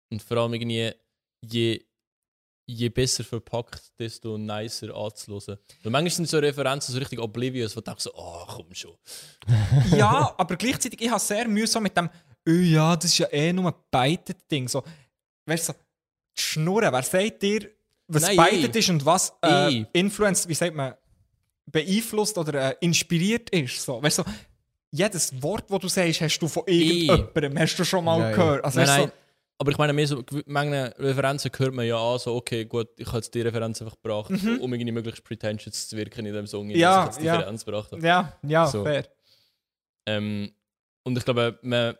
[0.10, 0.94] Und vor allem irgendwie,
[1.42, 1.84] je,
[2.66, 5.58] je besser verpackt, desto nicer anzuhören.
[5.84, 8.96] Weil manchmal sind so Referenzen so richtig oblivious, wo du denkst so, oh, komm schon.
[9.98, 12.10] ja, aber gleichzeitig, ich habe sehr mühsam mit dem,
[12.48, 14.68] oh ja, das ist ja eh nur ein Beitet-Ding.
[14.68, 14.84] So,
[15.46, 15.80] weißt du, so,
[16.38, 17.70] die Schnurren, wer sagt dir,
[18.08, 20.96] was Nein, Beitet ist und was äh, influenced, wie sagt man,
[21.66, 23.84] beeinflusst oder äh, inspiriert ist.
[23.84, 24.24] So, weißt du,
[24.92, 28.66] jedes Wort, das du sagst, hast du von irgendjemandem, hast du schon mal Ja, gehört.
[28.66, 29.12] Also, nein, nein.
[29.58, 33.06] Aber ich meine, mehr so, manche Referenzen hört man ja an, so, okay, gut, ich
[33.08, 36.66] habe jetzt die Referenz einfach gebracht, um irgendwie möglichst pretentious zu wirken in dem Song,
[36.68, 36.76] Mhm.
[36.76, 37.36] Ja, dass ich jetzt die ja.
[37.38, 38.06] Referenz gebracht habe.
[38.06, 38.84] Ja, ja, So.
[38.84, 39.08] fair.
[40.08, 40.52] Ähm,
[41.04, 41.96] und ich glaube, man,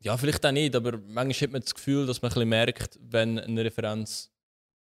[0.00, 2.98] Ja, vielleicht auch nicht, aber manchmal hat man das Gefühl, dass man ein bisschen merkt,
[3.02, 4.32] wenn eine Referenz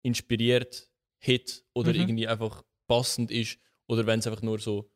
[0.04, 0.90] inspiriert
[1.22, 2.00] hat oder Mhm.
[2.00, 4.91] irgendwie einfach passend ist oder wenn es einfach nur so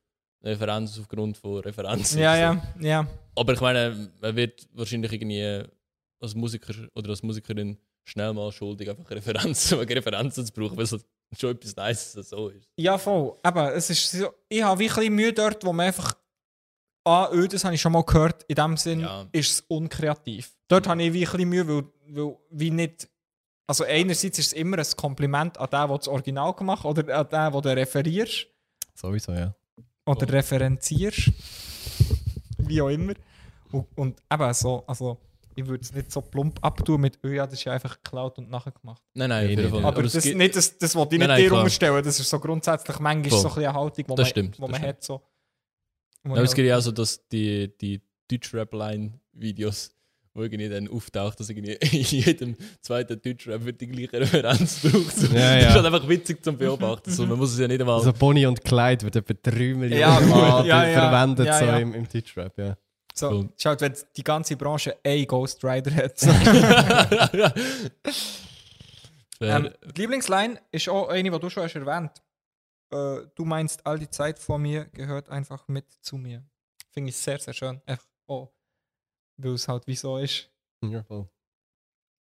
[0.45, 3.07] Referenz aufgrund von Referenzen Ja, ja, ja.
[3.35, 5.63] Aber ich meine, man wird wahrscheinlich irgendwie
[6.21, 10.91] als Musiker oder als Musikerin schnell mal schuldig, einfach Referenzen, Referenzen zu brauchen, weil es
[10.91, 11.05] halt
[11.37, 12.69] schon etwas Nices so ist.
[12.77, 13.33] Ja, voll.
[13.43, 16.15] Aber es ist so, ich habe bisschen Mühe dort, wo man einfach.
[17.07, 18.43] Ah, öh, das habe ich schon mal gehört.
[18.47, 19.27] In dem Sinn Ja.
[19.31, 20.55] ist es unkreativ.
[20.67, 23.07] Dort habe ich bisschen Mühe, weil, weil wie nicht.
[23.67, 27.15] Also, einerseits ist es immer ein Kompliment an den, der das Original gemacht hat, oder
[27.19, 28.47] an den, den du referierst
[28.95, 29.53] Sowieso, ja.
[30.05, 31.31] Oder referenzierst.
[32.59, 33.13] wie auch immer.
[33.71, 35.17] Und, und eben so, also,
[35.55, 38.37] ich würde es nicht so plump abtun mit, oh ja, das ist ja einfach geklaut
[38.37, 39.01] und nachher gemacht.
[39.13, 39.83] Nein, nein, nee.
[39.83, 41.59] Aber, es das, nicht, das, das wollte ich Nein, nicht nein, dir klar.
[41.61, 42.03] unterstellen.
[42.03, 43.39] Das ist so grundsätzlich manchmal Voll.
[43.39, 44.95] so ein bisschen eine Haltung, die man, stimmt, wo das man stimmt.
[44.95, 45.03] hat.
[45.03, 49.91] So, wo Ja, man aber es gibt ja auch so, dass die, die Deutsch-Rap-Line-Videos,
[50.36, 55.15] wo irgendwie dann auftaucht, dass irgendwie in jedem zweiten Deutsch-Rap wird die gleiche Referenz braucht.
[55.17, 55.25] So.
[55.27, 55.69] Ja, Das ja.
[55.69, 57.09] ist halt einfach witzig zum Beobachten.
[57.09, 57.95] So, man muss es ja nicht einmal.
[57.95, 60.19] Also Bonnie und Clyde wird etwa 3 Millionen Ja.
[60.19, 62.77] Mal Ja, verwendet Ja, so im, im Deutschrap, ja.
[63.13, 63.49] so, Cool.
[63.57, 66.21] schaut, wenn die ganze Branche ein Ghost Rider hat.
[69.41, 72.11] Ähm, die Lieblingsline ist auch eine, die du schon hast erwähnt.
[72.91, 76.41] Äh, du meinst, all die Zeit vor mir gehört einfach mit zu mir.
[76.91, 77.81] Finde ich sehr, sehr schön.
[77.86, 78.47] Einfach, oh,
[79.38, 80.49] weil es halt wie so ist.
[80.81, 81.27] ja voll.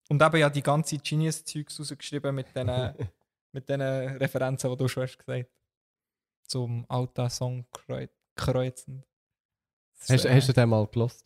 [0.10, 2.68] Und eben ja die ganze Genius-Zeugs rausgeschrieben mit den
[3.54, 5.50] mit den Referenzen, die du schon hast gesagt
[6.48, 9.04] Zum alten Song kreu kreuzen.
[10.00, 11.26] Das Hast, hast du den mal gelost?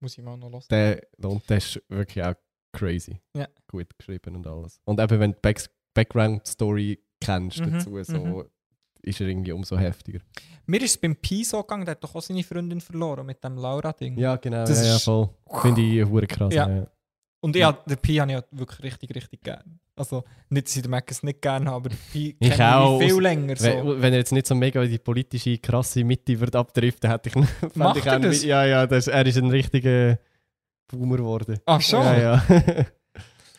[0.00, 0.68] Muss ich mal noch los.
[0.68, 2.34] Der, und der ist wirklich auch
[2.72, 3.20] crazy.
[3.34, 3.48] Ja.
[3.68, 4.80] Gut geschrieben und alles.
[4.84, 8.50] Und eben, wenn du die Back Background-Story kennst Mhm, dazu, so, mhm.
[9.02, 10.20] Ist er irgendwie umso heftiger.
[10.66, 13.42] Mir ist es beim Pi so gegangen, der hat doch auch seine Freundin verloren mit
[13.42, 14.16] dem Laura-Ding.
[14.16, 14.64] Ja, genau.
[14.64, 15.28] Das ja, ja, voll.
[15.60, 16.54] Finde ich hure krass.
[16.54, 16.68] Ja.
[16.68, 16.76] Ja.
[16.76, 16.86] Ja.
[17.40, 19.80] Und hab, den Pi habe ich ja wirklich richtig, richtig gern.
[19.96, 22.98] Also, nicht, dass ich den Mac es nicht gern habe, aber den Pi Ich kenne
[23.00, 23.56] ich viel länger.
[23.56, 23.66] So.
[23.66, 27.30] Wenn, wenn er jetzt nicht so mega in die politische, krasse Mitte wird abdriften, hätte
[27.30, 27.34] ich,
[27.74, 28.44] Macht ich er das?
[28.44, 30.18] Ja, ja, das, er ist ein richtiger
[30.86, 31.58] Boomer geworden.
[31.66, 32.04] Ach schon?
[32.04, 32.44] Ja, ja.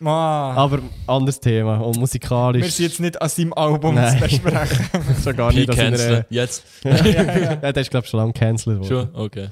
[0.05, 1.77] Ah, Aber anderes Thema.
[1.77, 2.63] Und musikalisch.
[2.63, 4.17] wir sind jetzt nicht an seinem Album Nein.
[4.17, 4.89] zu besprechen.
[5.23, 5.69] schon gar nicht.
[5.69, 6.15] in canceln.
[6.15, 6.63] einer- Jetzt.
[6.83, 7.23] ja, ja.
[7.61, 8.87] ja, der ist, glaube ich, schon lange cancelled worden.
[8.89, 9.15] Schon?
[9.15, 9.49] Okay.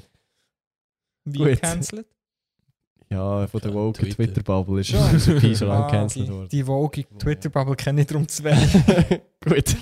[1.24, 2.06] Wie cancelled?
[3.10, 4.16] Ja, von der Ja, Woke Twitter.
[4.16, 4.92] Twitter-Bubble ist
[5.40, 6.48] Pi schon lange Ah, cancelled die, worden.
[6.50, 8.72] die Vogue Twitter-Bubble kenne ich darum zu wenig.
[9.44, 9.76] Gut,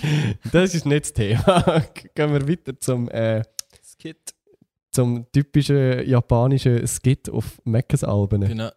[0.51, 1.83] das ist nicht das Thema.
[2.13, 3.41] Gehen wir weiter zum, äh,
[3.83, 4.17] Skit.
[4.91, 8.41] zum typischen japanischen Skit auf Meckes Alben.
[8.41, 8.69] Genau.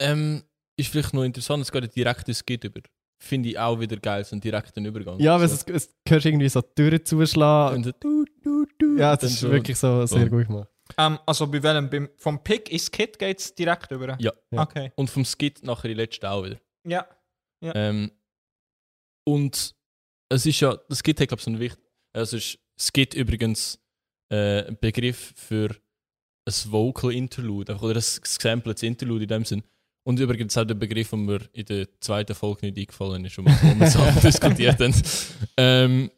[0.00, 0.42] Ähm,
[0.76, 2.80] ist vielleicht noch interessant, es geht ein direktes Skit über.
[3.22, 5.20] Finde ich auch wieder geil, so einen direkten Übergang.
[5.20, 5.54] Ja, weil so.
[5.54, 7.76] es, es hörst irgendwie so die Türen zuschlagen.
[7.76, 10.68] Und so, du, du, du, Ja, das ist so- wirklich so sehr gut gemacht.
[10.98, 11.88] Ähm, also bei welchem?
[11.88, 14.16] Beim, vom Pick ins Skit geht es direkt über?
[14.20, 14.32] Ja.
[14.50, 14.62] Ja.
[14.62, 14.92] Okay.
[14.96, 16.58] Und vom Skit nachher die letzte auch wieder.
[16.84, 17.06] Ja.
[17.62, 18.10] Ähm,
[19.24, 19.74] und
[20.28, 21.78] es ist ja, das Skit hat glaube ich so einen Wicht.
[22.12, 23.78] Also ist Skit übrigens
[24.32, 25.70] äh, ein Begriff für
[26.46, 29.62] ein Vocal Interlude einfach- oder ein gesampeltes Interlude in dem Sinn.
[30.04, 33.44] Und übrigens auch der Begriff, der mir in der zweiten Folge nicht eingefallen ist, wo
[33.44, 34.94] wir, so diskutiert haben.
[35.56, 36.10] Ähm,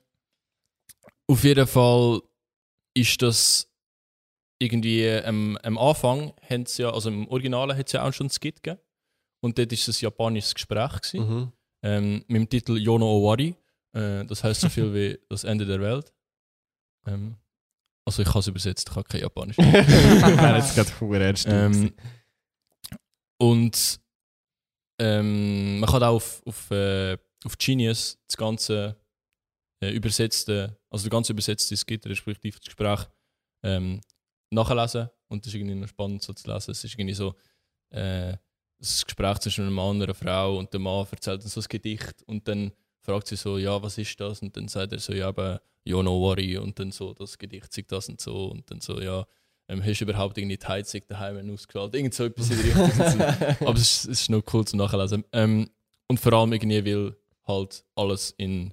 [1.27, 2.21] auf jeden Fall
[2.95, 3.69] ist das
[4.59, 6.33] irgendwie ähm, am Anfang
[6.79, 8.81] ja, also im Originalen hat es ja auch schon ein Skit gegeben.
[9.43, 11.01] Und dort war es ein japanisches Gespräch.
[11.03, 11.53] Gewesen Mhm.
[11.83, 13.55] ähm, mit dem Titel Yono Owari.
[13.93, 16.11] Äh, das heißt so viel wie das Ende der Welt.
[17.07, 17.37] Ähm,
[18.07, 19.59] also ich habe es übersetzt, ich habe kein Japanisch.
[19.59, 21.47] Wäre jetzt gerade ernst.
[21.49, 21.93] ähm,
[23.45, 24.01] und
[24.99, 28.97] ähm, man kann auch auf, auf, äh, auf Genius das ganze
[29.83, 33.01] äh, übersetzte, also der ganze übersetzte Skit, respektive das Gespräch,
[33.63, 34.01] ähm,
[34.51, 35.11] nachlesen.
[35.29, 36.71] Und das ist irgendwie noch spannend so zu lesen.
[36.71, 37.35] Es ist irgendwie so
[37.91, 38.35] äh,
[38.79, 41.67] das Gespräch zwischen einem Mann und einer Frau und der Mann erzählt dann so ein
[41.69, 44.41] Gedicht und dann fragt sie so, ja, was ist das?
[44.41, 47.71] Und dann sagt er so, ja, aber you no worry und dann so, das Gedicht
[47.75, 49.27] sagt das und so und dann so, ja,
[49.69, 51.95] ähm, hast du überhaupt irgendwie die Heizung daheim ausgeschaltet?
[51.97, 53.21] Irgend so etwas in die Richtung.
[53.69, 55.25] Aber es ist, es ist noch cool zum Nachlesen.
[55.33, 55.71] Ähm,
[56.09, 58.73] und vor allem irgendwie, weil halt alles in,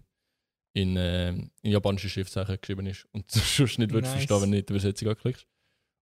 [0.74, 4.26] in, ähm, in japanischen Schriftzeichen geschrieben ist und du sonst nicht würdest Nice.
[4.26, 5.46] verstehen, wenn du nicht die Übersetzung anklickst.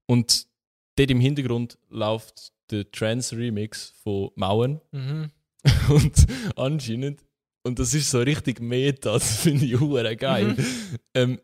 [0.08, 0.48] Und
[0.96, 5.32] dort im Hintergrund läuft der Trance-Remix von Mauern Mhm.
[5.90, 6.26] und
[6.56, 7.20] anscheinend,
[7.64, 10.66] und das ist so richtig Meta, das finde ich hure geil, Mhm.
[11.14, 11.42] ähm,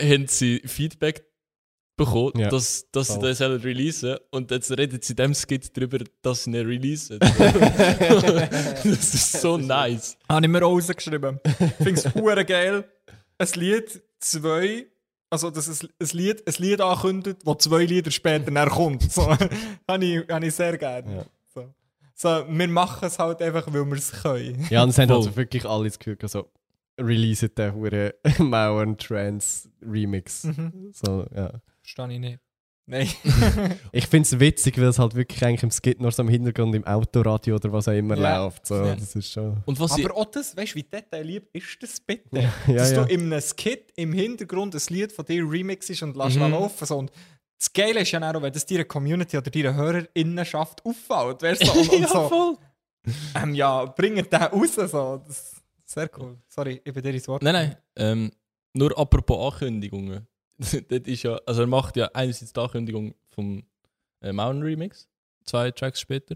[0.00, 1.24] haben sie Feedback
[1.98, 5.76] bekommen, Ja, dass, dass sie das sollen releasen und jetzt reden sie in dem Skit
[5.76, 7.18] darüber, dass sie nicht releasen.
[7.20, 10.16] das ist so nice.
[10.28, 11.38] Habe ich mir auch rausgeschrieben.
[11.44, 12.84] Ich finde es hure geil.
[13.36, 14.86] Ein Lied, zwei
[15.30, 19.02] also dass es ein Lied, ein Lied ankündigt, das zwei Lieder später dann kommt.
[19.10, 19.30] So,
[19.88, 21.16] habe ich, habe ich sehr gerne.
[21.16, 21.24] Ja.
[21.54, 21.74] So.
[22.14, 24.66] so, wir machen es halt einfach, weil wir es können.
[24.70, 26.50] Ja, und es haben also wirklich alle das Gefühl, so,
[26.98, 30.44] release den Hure Mauern Trance Remix.
[30.44, 30.90] Mhm.
[30.92, 31.52] So, ja.
[31.94, 32.38] Verstehe ich nicht.
[32.90, 33.08] Nein.
[33.92, 36.74] Ich finde es witzig, weil es halt wirklich eigentlich im Skit nur so im Hintergrund
[36.74, 38.44] im Autoradio oder was auch immer Ja.
[38.44, 38.66] läuft.
[38.66, 38.94] So, Ja.
[38.94, 39.62] Das ist schon.
[39.66, 42.50] Und was Aber auch das, weißt du, wie detailliert ist das bitte?
[42.66, 43.04] Ja, dass ja.
[43.04, 46.50] du in einem Skit im Hintergrund ein Lied von dir remixest und lässt Mhm.
[46.50, 46.86] laufen.
[46.86, 46.96] So.
[46.98, 47.10] Und
[47.58, 51.42] das Geile ist ja auch, wenn das deiner Community oder deiner HörerInnenschaft auffällt.
[51.42, 52.56] Weißt du, und, und ja, so, voll.
[53.34, 54.74] ähm, ja, bringt den raus.
[54.76, 55.22] So.
[55.26, 56.38] Das, sehr cool.
[56.48, 57.42] Sorry, ich bin dir ins Wort.
[57.42, 57.76] Nein, nein.
[57.96, 58.30] Ähm,
[58.74, 60.26] nur apropos Ankündigungen.
[60.58, 63.62] das ist ja, also er macht ja einerseits die Ankündigung vom
[64.20, 65.08] äh, Mountain Remix,
[65.44, 66.34] zwei Tracks später.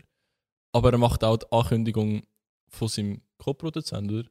[0.73, 2.23] Aber er macht auch die Ankündigung
[2.69, 4.29] von seinem Co-Produzent, oder?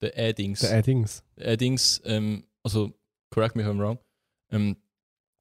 [0.00, 0.60] Der Addings.
[0.60, 1.24] Der Addings.
[1.40, 2.92] Addings, ähm, also,
[3.30, 3.98] correct me if I'm wrong,
[4.50, 4.76] ähm,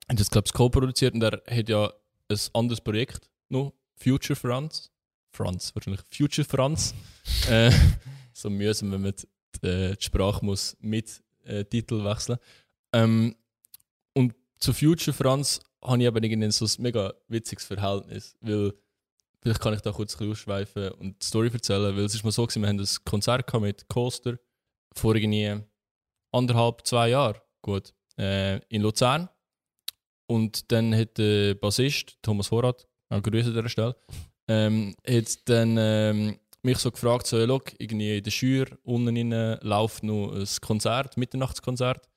[0.08, 1.94] hat das, glaube ich, co-produziert und er hat ja
[2.30, 4.90] ein anderes Projekt noch, Future Franz.
[5.34, 6.02] Franz, wahrscheinlich.
[6.10, 6.94] Future Franz.
[7.50, 7.72] äh,
[8.34, 12.38] so mühsam, wenn man die, äh, die Sprache muss mit äh, Titel wechseln
[12.94, 13.36] ähm,
[14.62, 18.74] zu Future Franz habe ich eben irgendwie so ein mega witziges Verhältnis, weil
[19.42, 22.46] vielleicht kann ich da kurz ausschweifen und die Story erzählen, weil es ist mal so
[22.46, 24.38] gewesen, wir haben ein Konzert mit Coaster
[24.94, 25.60] vor irgendwie
[26.32, 29.30] anderthalb, zwei Jahren, gut, äh, in Luzern.
[30.28, 33.96] Und dann hat der Bassist, Thomas Vorrat, auch Grüße an dieser Stelle,
[34.48, 39.60] ähm, hat dann ähm, mich so gefragt, so, look, irgendwie in der Schür unten innen
[39.62, 42.08] läuft noch ein Konzert, Mitternachtskonzert,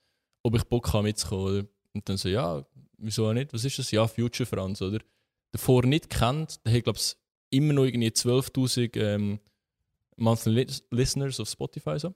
[0.42, 1.68] ob ich Bock habe mitzukommen.
[1.94, 2.64] Und dann so, ja,
[2.98, 3.52] wieso auch nicht?
[3.52, 3.90] Was ist das?
[3.90, 4.98] Ja, Future Franz, oder?
[5.52, 7.16] Davor nicht kennt, der hat, glaube ich,
[7.50, 9.38] immer noch irgendwie 12'000 ähm,
[10.16, 12.14] Monthly Lis- Listeners auf Spotify so.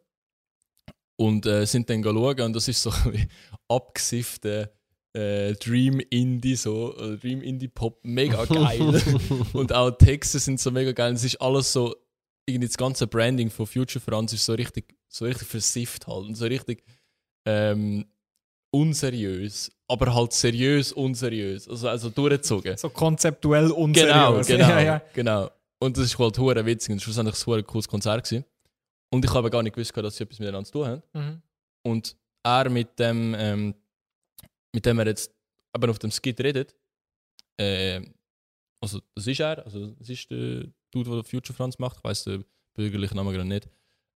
[1.16, 3.26] Und äh, sind dann schauen und das ist so wie
[3.68, 4.72] abgesiffte
[5.12, 9.02] äh, Dream Indie, so äh, Dream Indie Pop, mega geil.
[9.52, 11.12] und auch Texte sind so mega geil.
[11.12, 11.94] Es ist alles so,
[12.46, 16.34] irgendwie das ganze Branding von Future Franz ist so richtig, so richtig versifft halt und
[16.34, 16.84] so richtig
[17.44, 18.06] ähm,
[18.70, 22.76] unseriös, aber halt seriös unseriös, also, also durchgezogen.
[22.76, 23.74] So konzeptuell Genau,
[24.36, 24.46] unseriös.
[24.46, 25.02] genau, Ja, ja.
[25.12, 25.50] genau.
[25.80, 28.44] Und das ist halt hure witzig und schlussendlich ein hure cooles Konzert gewesen.
[29.10, 31.02] Und ich habe gar nicht gewusst, dass sie etwas miteinander zu tun haben.
[31.14, 31.42] Mhm.
[31.82, 33.74] Und er mit dem, ähm,
[34.74, 35.32] mit dem er jetzt
[35.74, 36.74] eben auf dem Skit redet,
[37.58, 38.00] äh,
[38.80, 42.24] also das ist er, also das ist der Dude, der Future Franz macht, ich weiß
[42.24, 42.44] den
[42.74, 43.68] bürgerlichen Namen gerade nicht.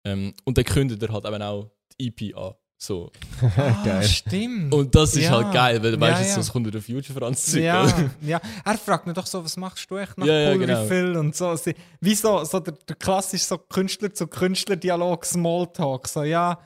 [0.04, 1.70] Ähm, und dann kündet er halt eben auch
[2.00, 2.54] die EP an.
[2.80, 3.10] So.
[3.56, 4.02] Ah, Geil.
[4.04, 4.72] stimmt.
[4.72, 5.30] Und das ist Ja.
[5.32, 6.34] halt geil, weil du weißt Ja, jetzt, ja.
[6.36, 7.64] sonst kommt der Future Franz zurück.
[7.64, 8.10] ja, oder?
[8.22, 11.18] ja, er fragt mich doch so, was machst du echt nach Ja, ja, genau.
[11.18, 11.54] Und so.
[12.00, 16.06] Wie so, so der, der klassische so Künstler zu Künstler-Dialog, Smalltalk.
[16.06, 16.58] So, ja,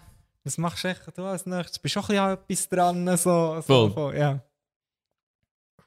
[0.44, 1.78] was machst du echt du als nächstes?
[1.78, 3.16] Bist du auch ein bisschen etwas dran?
[3.16, 3.90] So, so, Voll.
[3.92, 4.42] voll, ja.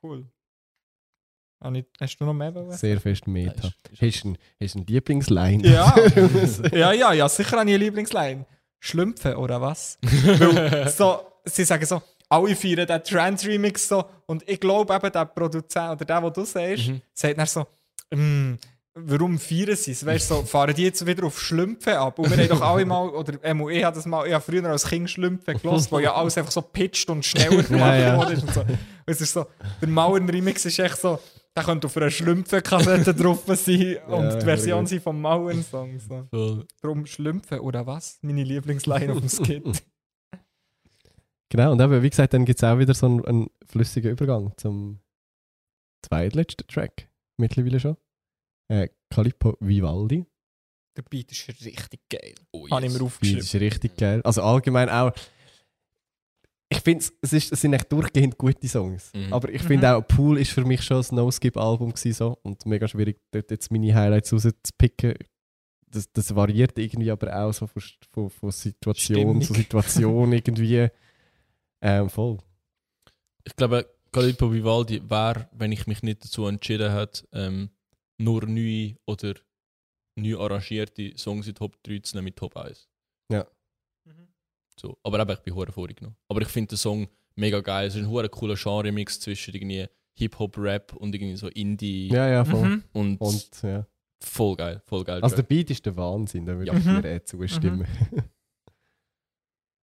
[0.01, 0.25] Cool.
[1.73, 2.53] Ich- Hast du noch mehr?
[2.53, 2.71] wollen?
[2.71, 3.53] Sehr fest Meta.
[3.67, 5.67] Ist- ist- Hast du einen, hast einen Lieblingsline?
[5.67, 5.95] Ja.
[6.71, 8.45] ja, ja, ja, sicher eine Lieblingsline.
[8.85, 9.97] Schlümpfe oder was?
[10.95, 14.05] So, sie sagen so, alle feiern den Trans-Remix so.
[14.25, 17.01] Und ich glaube eben, der Produzent oder der, den du sagst, Mhm.
[17.13, 17.65] sagt dann so,
[18.15, 18.53] «Mm,
[18.95, 20.05] warum feiern sie es?
[20.05, 22.19] Weißt du, so, fahren die jetzt wieder auf Schlümpfe ab?
[22.19, 24.63] Und wir haben doch alle mal, oder ähm, ich habe das mal, ich habe früher
[24.65, 28.17] als Kind Schlümpfe gelassen, wo ja alles einfach so pitcht und schneller gemacht Ja, ja.
[28.17, 28.43] worden ist.
[28.43, 28.61] Und so.
[28.61, 28.77] Und
[29.07, 29.45] es ist so,
[29.81, 31.19] der Mauern-Remix ist echt so,
[31.55, 35.99] der könnte auf einer Schlümpfe-Kassette drauf sein und Ja, die Version sein vom Mauern-Song.
[35.99, 36.63] So.
[36.81, 38.19] Drum Schlümpfe oder was?
[38.21, 39.83] Meine Lieblingsline auf dem Skit.
[41.49, 44.51] Genau, und eben, wie gesagt, dann gibt es auch wieder so einen, einen flüssigen Übergang
[44.57, 44.99] zum
[46.05, 47.07] zweitletzten Track.
[47.37, 47.97] Mittlerweile schon.
[48.67, 50.25] Äh, Calippo Vivaldi.
[50.97, 52.33] Der Beat ist richtig geil.
[52.51, 52.99] Oh, Habe ich yes.
[52.99, 53.41] mir aufgeschrieben.
[53.41, 54.21] ist richtig geil.
[54.23, 55.11] Also allgemein auch.
[56.69, 59.11] Ich finde, es, ist- es sind echt durchgehend gute Songs.
[59.13, 59.31] Mhm.
[59.33, 59.67] Aber ich Mhm.
[59.67, 62.37] finde auch, Pool ist für mich schon ein No-Skip-Album gewesen, so.
[62.43, 65.13] Und mega schwierig, dort jetzt meine Highlights rauszupicken.
[65.87, 69.59] Das, das variiert irgendwie aber auch so von, von, von Situation zu Stimmung.
[69.61, 70.87] Situation irgendwie.
[71.81, 72.39] Ähm, voll.
[73.43, 77.69] Ich glaube, Calippo Vivaldi wäre, wenn ich mich nicht dazu entschieden hätte, ähm,
[78.17, 79.35] nur neue oder
[80.17, 82.87] neu arrangierte Songs in Top 3 zu nehmen mit Top 1.
[84.79, 84.97] So.
[85.03, 86.15] Aber eben, ich bin hure vorgenommen.
[86.27, 87.87] Aber ich finde den Song mega geil.
[87.87, 92.45] Es ist ein hure cooler Genre-Mix zwischen irgendwie Hip-Hop-Rap und irgendwie so Indie Ja, ja,
[92.45, 92.67] voll.
[92.69, 92.83] Mhm.
[92.93, 93.85] und, Und, ja.
[94.21, 95.21] voll geil, voll geil.
[95.21, 95.49] Also der Track.
[95.49, 96.77] Beat ist der Wahnsinn, da würde Ja.
[96.77, 97.01] ich Mhm.
[97.01, 97.87] dir eh zustimmen.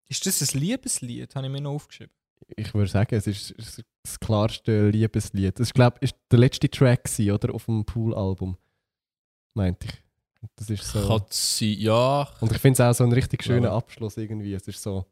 [0.10, 1.36] Ist das ein Liebeslied?
[1.36, 2.14] Habe ich mir noch aufgeschrieben.
[2.56, 5.60] Ich würde sagen, es ist es ist das klarste Liebeslied.
[5.60, 8.58] Das glaube ich der letzte Track gewesen, oder auf dem Pool-Album,
[9.54, 10.04] meinte ich.
[10.56, 11.08] Das ist so.
[11.08, 12.28] Kann sie, ja.
[12.40, 13.76] Und ich finde es auch so ein richtig schöner Ja.
[13.78, 14.54] Abschluss irgendwie.
[14.54, 15.06] Es ist so.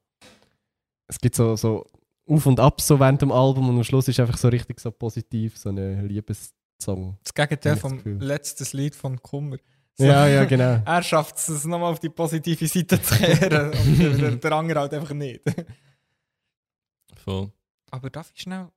[1.08, 1.86] Es gibt so, so
[2.28, 4.92] auf und ab so während dem Album und am Schluss ist einfach so richtig so
[4.92, 7.18] positiv, so ein Liebessong.
[7.24, 9.58] Das Gegenteil vom letzten Lied von Kummer.
[9.98, 10.06] So.
[10.06, 10.82] Ja, ja, genau.
[10.86, 14.80] Er schafft es, es nochmal auf die positive Seite zu kehren und der, der andere
[14.80, 15.42] halt einfach nicht.
[17.24, 17.52] Voll.
[17.92, 18.68] Aber darf ich schnell...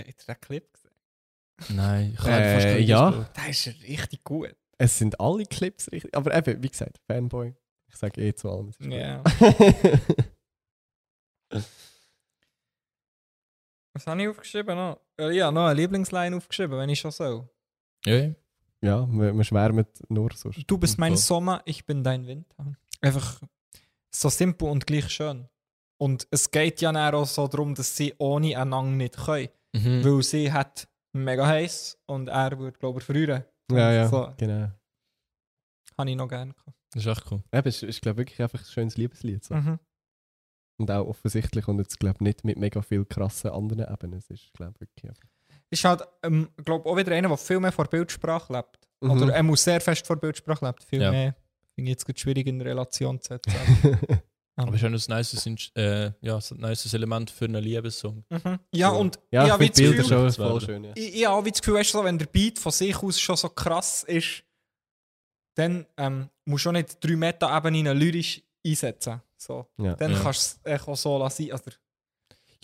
[0.00, 1.76] Habt ihr den Clip gesehen?
[1.76, 3.10] Nein, ich Äh, fast ja.
[3.36, 4.56] Der ist richtig gut.
[4.82, 6.12] Es sind alle Clips richtig.
[6.16, 7.54] Aber eben, wie gesagt, Fanboy.
[7.86, 8.72] Ich sage eh zu allem.
[8.80, 9.22] Ja.
[13.92, 14.98] Was habe ich aufgeschrieben noch?
[15.20, 17.48] Ja, noch eine Lieblingsline aufgeschrieben, wenn ich schon so.
[18.04, 18.32] Ja,
[18.80, 19.06] ja.
[19.08, 20.64] wir, wir schwärmen nur sonst.
[20.66, 21.18] Du bist mein Voll.
[21.18, 22.74] Sommer, ich bin dein Winter.
[23.00, 23.40] Einfach
[24.10, 25.48] so simpel und gleich schön.
[25.96, 29.50] Und es geht ja dann auch so darum, dass sie ohne einander nicht können.
[29.74, 30.04] Mhm.
[30.04, 33.44] Weil sie hat mega heiß und er würde, glaube ich, verlieren.
[33.76, 34.70] Ja, ja, So, genau.
[35.98, 36.76] habe ich noch gerne gehabt.
[36.92, 37.42] Das ist echt cool.
[37.52, 39.42] Eben, es ist, glaube wirklich einfach ein schönes Liebeslied.
[39.44, 39.54] So.
[39.54, 39.78] Mhm.
[40.78, 44.18] Und auch offensichtlich und jetzt glaube nicht mit mega viel krassen anderen Ebenen.
[44.18, 45.28] Es ist glaube wirklich einfach.
[45.70, 48.78] Ist halt, ähm, glaube auch wieder einer, der viel mehr vor Bildsprache lebt.
[49.00, 49.10] Mhm.
[49.10, 50.82] Oder er muss sehr fest vor Bildsprache lebt.
[50.84, 51.10] Viel Ja.
[51.10, 51.34] mehr.
[51.74, 53.52] Finde ich jetzt schwierig in Relation zu setzen.
[54.56, 58.24] Aber es ist auch ein nices, Inst- äh, ja, ein nices Element für einen Liebessong.
[58.28, 58.58] Mhm.
[58.74, 58.96] Ja, So.
[58.98, 60.84] und ja, ich ich habe wie finde das Bilder Gefühl, schon das voll schön.
[60.84, 60.92] Ja.
[60.94, 63.02] ich, ich habe auch wie das Gefühl, weißt du, so, wenn der Beat von sich
[63.02, 64.44] aus schon so krass ist,
[65.54, 69.20] dann ähm, musst du auch nicht drei Meta-Ebenen lyrisch einsetzen.
[69.36, 69.66] So.
[69.78, 69.94] Ja.
[69.96, 70.18] Dann Ja.
[70.22, 71.50] kannst du es auch so lassen.
[71.50, 71.64] Also,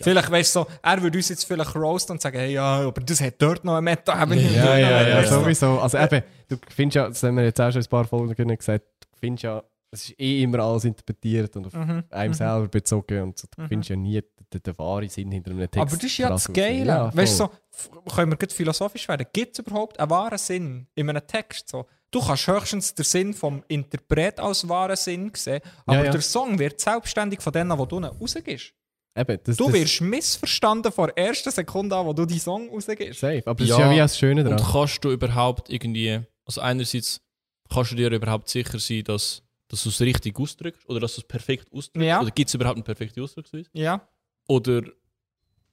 [0.01, 3.01] Vielleicht weißt du so, er würde uns jetzt vielleicht roasten und sagen, hey, ja, aber
[3.01, 4.41] das hat dort noch eine Meta-Ebene.
[4.55, 5.81] Ja, ja, ja, sowieso.
[5.81, 8.85] Also eben, du findest ja, das haben wir jetzt auch schon ein paar Folgen gesagt,
[9.01, 12.05] du findest ja, es ist eh immer alles interpretiert und auf Mhm.
[12.11, 12.35] einem mhm.
[12.35, 13.69] selber bezogen und so, du Mhm.
[13.69, 14.21] findest ja nie
[14.53, 15.79] den, den wahren Sinn hinter einem Text.
[15.79, 16.53] Aber das ist ja das.
[16.53, 16.87] Geile.
[16.87, 19.27] Ja, weißt du, so, können wir gut philosophisch werden?
[19.33, 21.69] Gibt es überhaupt einen wahren Sinn in einem Text?
[21.69, 21.87] So?
[22.11, 26.11] Du kannst höchstens den Sinn vom Interpret als wahren Sinn sehen, aber Ja, ja.
[26.13, 28.73] der Song wird selbstständig von denen, die du rausgibst.
[29.17, 32.69] Eben, das, Du das wirst missverstanden von der ersten Sekunde an, wo du die Song
[32.71, 33.21] rausgibst.
[33.21, 33.43] safe.
[33.47, 34.73] Aber das Ja, ist ja wie das Schöne Und daran.
[34.73, 37.21] kannst du überhaupt irgendwie, also einerseits
[37.69, 41.21] kannst du dir überhaupt sicher sein, dass, dass du es richtig ausdrückst oder dass du
[41.21, 42.07] es perfekt ausdrückst?
[42.07, 42.21] Ja.
[42.21, 43.69] Oder gibt es überhaupt eine perfekte Ausdrucksweise?
[43.75, 44.07] Ja.
[44.49, 44.83] Oder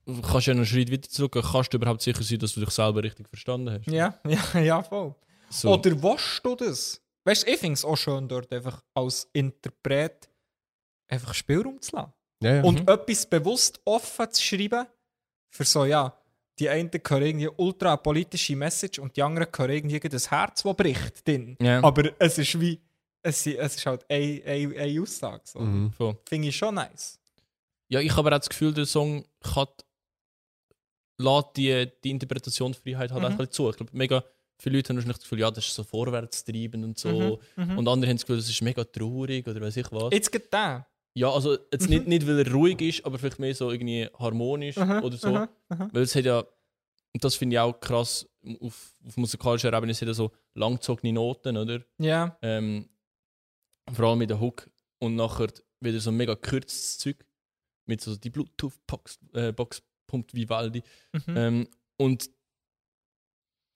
[0.06, 2.70] kannst du ja einen Schritt weiter zurück, kannst du überhaupt sicher sein, dass du dich
[2.70, 3.88] selber richtig verstanden hast?
[3.88, 5.16] Ja, ja, ja, voll.
[5.50, 5.74] So.
[5.74, 7.02] Oder willst du das?
[7.24, 10.30] Weißt du, ich finde es auch schön, dort einfach als Interpret
[11.08, 12.14] einfach Spielraum zu lassen.
[12.44, 12.64] Ja, ja.
[12.64, 12.88] Und Mhm.
[12.88, 14.86] etwas bewusst offen zu schreiben,
[15.50, 16.16] für so, ja,
[16.60, 20.64] die einen hören irgendwie ultra eine politische Message und die anderen hören irgendwie das Herz,
[20.64, 21.28] das bricht.
[21.28, 21.58] Drin.
[21.62, 22.80] ja, Aber es ist wie,
[23.26, 25.42] es, ist halt eine, eine, eine Aussage.
[25.46, 25.60] So.
[25.60, 25.92] Mhm.
[26.28, 27.20] Finde ich schon nice.
[27.90, 29.68] ja, ich habe auch das Gefühl, der Song kann,
[31.18, 33.26] lässt die, die Interpretationsfreiheit halt Mhm.
[33.28, 33.70] einfach zu.
[33.70, 34.24] Ich glaube, mega
[34.58, 37.40] viele Leute haben wahrscheinlich das Gefühl, ja, das ist so vorwärtstreibend und so.
[37.56, 37.78] Mhm, mhm.
[37.78, 40.12] Und andere haben das Gefühl, das ist mega traurig oder weiß ich was.
[40.14, 40.88] Jetzt geht der.
[41.18, 41.90] Ja, also jetzt Mhm.
[41.96, 45.30] nicht, nicht, weil er ruhig ist, aber vielleicht mehr so irgendwie harmonisch Mhm, oder so.
[45.34, 45.90] mhm, mhm.
[45.94, 48.28] Weil es hat ja, und das finde ich auch krass,
[48.60, 51.80] auf, auf musikalischer Ebene, es hat ja so langgezogene Noten, oder?
[51.98, 52.38] Ja.
[52.42, 52.90] Ähm,
[53.92, 54.70] vor allem mit der Hook
[55.00, 55.48] und nachher
[55.80, 57.26] wieder so mega kürzes Zeug
[57.88, 60.84] mit so die Bluetooth-Box äh, Box pumpt Vivaldi.
[61.14, 61.38] Mhm.
[61.38, 61.68] Ähm,
[61.98, 62.30] und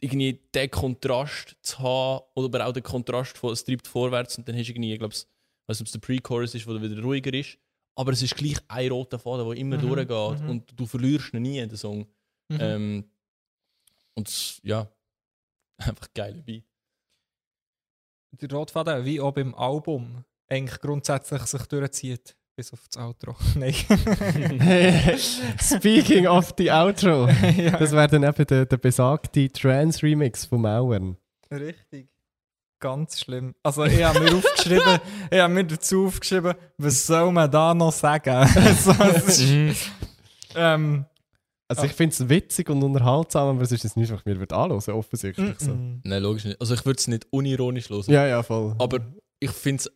[0.01, 4.47] irgendwie den Kontrast zu haben, oder aber auch den Kontrast von es treibt vorwärts und
[4.47, 5.25] dann hast du irgendwie, ich glaube, ich
[5.67, 7.57] weiß nicht, ob es der Pre-Chorus ist, wo der wieder ruhiger ist,
[7.95, 10.49] aber es ist gleich ein roter Faden, der immer Mhm, durchgeht mhm.
[10.49, 12.07] und du verlierst ihn nie in den Song.
[12.47, 12.57] Mhm.
[12.59, 13.11] Ähm,
[14.15, 14.89] und ja,
[15.77, 16.68] einfach geile Beat.
[18.31, 22.35] Der Rotfaden, wie auch beim Album, eigentlich grundsätzlich sich durchzieht.
[22.55, 23.35] Bis auf das Outro.
[23.55, 23.73] Nein.
[25.61, 27.27] Speaking of the Outro.
[27.57, 31.15] ja, Das wäre dann eben der, der besagte Trance-Remix vom Mauern.
[31.49, 32.09] richtig.
[32.81, 33.55] Ganz schlimm.
[33.61, 34.99] Also ich habe mir aufgeschrieben,
[35.29, 38.47] ich habe mir dazu aufgeschrieben, was soll man da noch sagen?
[38.77, 39.89] so, ist,
[40.55, 41.05] ähm,
[41.69, 41.85] Also Ah.
[41.85, 44.55] ich finde es witzig und unterhaltsam, aber es ist jetzt nicht, was ich mir würde
[44.55, 45.59] anhören offensichtlich.
[45.59, 45.71] So.
[45.71, 46.59] mm, Nein, logisch nicht.
[46.59, 48.03] Also ich würde es nicht unironisch hören.
[48.11, 48.75] Ja, ja, voll.
[48.79, 48.99] Aber
[49.39, 49.91] ich finde es.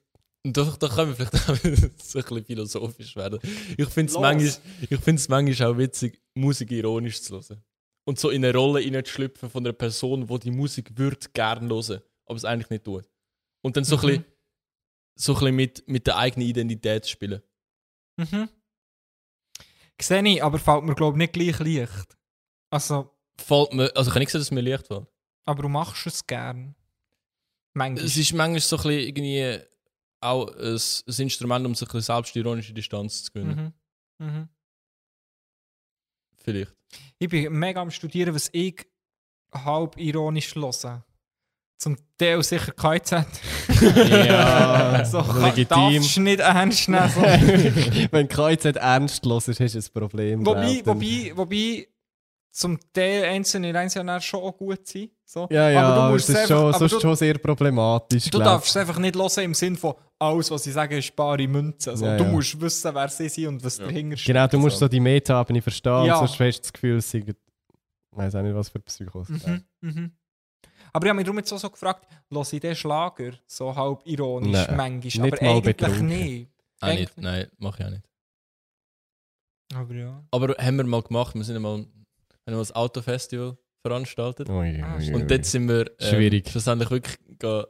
[0.45, 1.55] Da, da können wir vielleicht auch
[2.03, 3.39] so ein bisschen philosophisch werden.
[3.77, 4.53] Ich finde es manchmal,
[4.89, 7.63] ich find's manchmal auch witzig, Musik ironisch zu hören.
[8.05, 12.01] Und so in eine Rolle hineinzuschlüpfen von einer Person, die die Musik würde gerne hören,
[12.25, 13.09] aber es eigentlich nicht tut.
[13.63, 14.07] Und dann so ein Mhm.
[14.07, 14.25] bisschen,
[15.17, 17.41] so ein bisschen mit, mit der eigenen Identität spielen.
[18.19, 18.49] mhm.
[20.02, 22.18] Sehe ich, aber fällt mir glaube ich nicht gleich leicht.
[22.70, 25.07] Also, Fällt mir, also ich habe nicht gesagt, dass es mir leicht fällt.
[25.45, 26.76] aber du machst es gern.
[27.74, 28.06] Manchmal.
[28.06, 29.60] Es ist manchmal so ein bisschen irgendwie
[30.22, 33.74] auch ein, ein Instrument, um sich ein selbstironische Distanz zu gewinnen.
[34.20, 34.26] Mhm.
[34.26, 34.49] Mhm.
[36.38, 36.74] Vielleicht.
[37.18, 38.86] Ich bin mega am Studieren, was ich
[39.53, 41.03] halb ironisch höre.
[41.84, 43.26] Zum Teil sicher KZ.
[43.81, 45.65] Ja, so kann, legitim.
[45.69, 47.10] darfst du nicht ernst nehmen.
[47.10, 47.22] So.
[48.11, 50.45] Wenn KZ ernst los ist, hast du ein Problem.
[50.45, 51.88] wobei, dann- wobei, wobei
[52.51, 55.10] zum Teil einzelne dann schon auch gut sein.
[55.26, 55.47] So.
[55.49, 57.38] Ja, ja, aber du musst das es ist schon, einfach- aber sonst du- schon sehr
[57.39, 58.23] problematisch.
[58.26, 58.43] Du glaub.
[58.43, 61.89] darfst es einfach nicht hören im Sinn von alles, was sie sagen, ist bare Münze.
[61.91, 62.30] Also, Ja, du ja.
[62.30, 63.85] musst wissen, wer sie sind und was Ja.
[63.85, 64.27] dahinter steht.
[64.35, 64.89] Genau, du musst so so.
[64.89, 66.18] die Meta-Ebene verstehen, Ja.
[66.19, 67.35] sonst hast du das Gefühl, es sei, ich
[68.11, 69.27] weiß auch nicht, was für Psychos.
[69.30, 70.11] Mhm, mhm.
[70.94, 74.02] Aber ich habe mich darum jetzt auch so gefragt, höre ich den Schlager so halb
[74.06, 76.06] ironisch Nein, manchmal, nicht aber mal eigentlich betrunken.
[76.07, 76.49] nicht.
[76.82, 77.18] Auch nicht.
[77.18, 78.03] Nein, mach ich auch nicht.
[79.74, 80.24] Aber ja.
[80.32, 81.88] Aber haben wir mal gemacht, wir sind einmal haben
[82.45, 84.49] mal das Autofestival veranstaltet.
[84.49, 85.14] Ui, Ah, ui, ui.
[85.15, 86.49] Und dort sind wir ähm, Schwierig.
[86.49, 87.65] schlussendlich wirklich ga,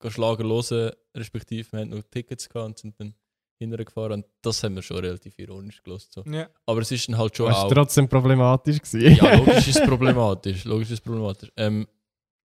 [0.00, 3.14] ga Schlager hören, respektive wir hatten noch Tickets gehabt und sind dann
[3.58, 4.12] hinterher gefahren.
[4.12, 6.12] Und das haben wir schon relativ ironisch gelost.
[6.12, 6.22] So.
[6.26, 6.48] ja.
[6.66, 7.72] Aber es ist dann halt schon Das war auch.
[7.72, 8.80] trotzdem problematisch.
[8.82, 9.14] Gewesen.
[9.16, 10.64] Ja, logisch ist es problematisch.
[10.64, 11.52] Logisch ist es problematisch.
[11.56, 11.86] Ähm,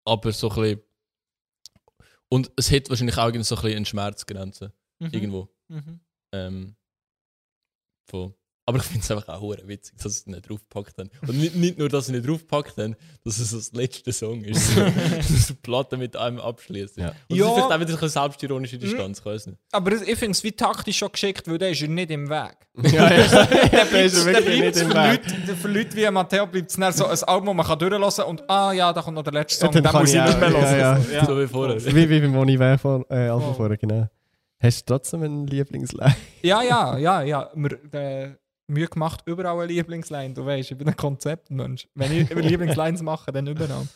[0.09, 0.83] aber so ein bisschen.
[2.29, 4.73] Und es hat wahrscheinlich auch so ein bisschen eine Schmerzgrenze.
[4.99, 5.09] Mhm.
[5.11, 5.49] Irgendwo.
[5.67, 5.99] Mhm.
[6.31, 6.75] Ähm,
[8.09, 8.35] von,
[8.69, 11.09] aber ich finde es einfach auch hure witzig, dass sie es nicht draufgepackt haben.
[11.27, 14.77] Und nicht, nicht nur, dass sie nicht draufgepackt haben, dass es das letzte Song ist.
[15.17, 16.97] Dass die Platte mit einem abschließt.
[16.97, 17.09] Ja.
[17.09, 17.47] Und das Ja.
[17.47, 19.59] ist vielleicht auch wieder eine selbstironische Distanz, ich weiß nicht.
[19.71, 22.55] Aber ich finde es wie taktisch schon geschickt, weil der ist ja nicht im Weg.
[22.93, 23.45] ja, ja.
[23.91, 25.21] Der ist wirklich nicht im für, Weg.
[25.27, 28.29] Leute, für Leute wie Matteo bleibt es so ein Album, das man kann durchlassen kann
[28.29, 30.25] und ah ja, da kommt noch der letzte Song, Ja, dann den muss ich ich
[30.25, 30.61] nicht mehr hören.
[30.63, 30.99] ja, ja.
[31.01, 31.25] So, ja.
[31.25, 31.85] So wie vorher.
[31.85, 33.55] wie, wie beim Moni Weh vor, äh, Album Voll.
[33.55, 34.07] vorher, genau.
[34.61, 36.15] Hast du trotzdem einen Lieblingsline?
[36.41, 37.49] Ja, ja, ja, ja.
[37.55, 38.29] Mir äh,
[38.69, 40.33] Mühe gemacht, überall eine Lieblingsline.
[40.33, 41.87] Du weißt, ich bin ein Konzeptmensch.
[41.95, 43.87] Wenn ich über Lieblingslines mache, dann überall.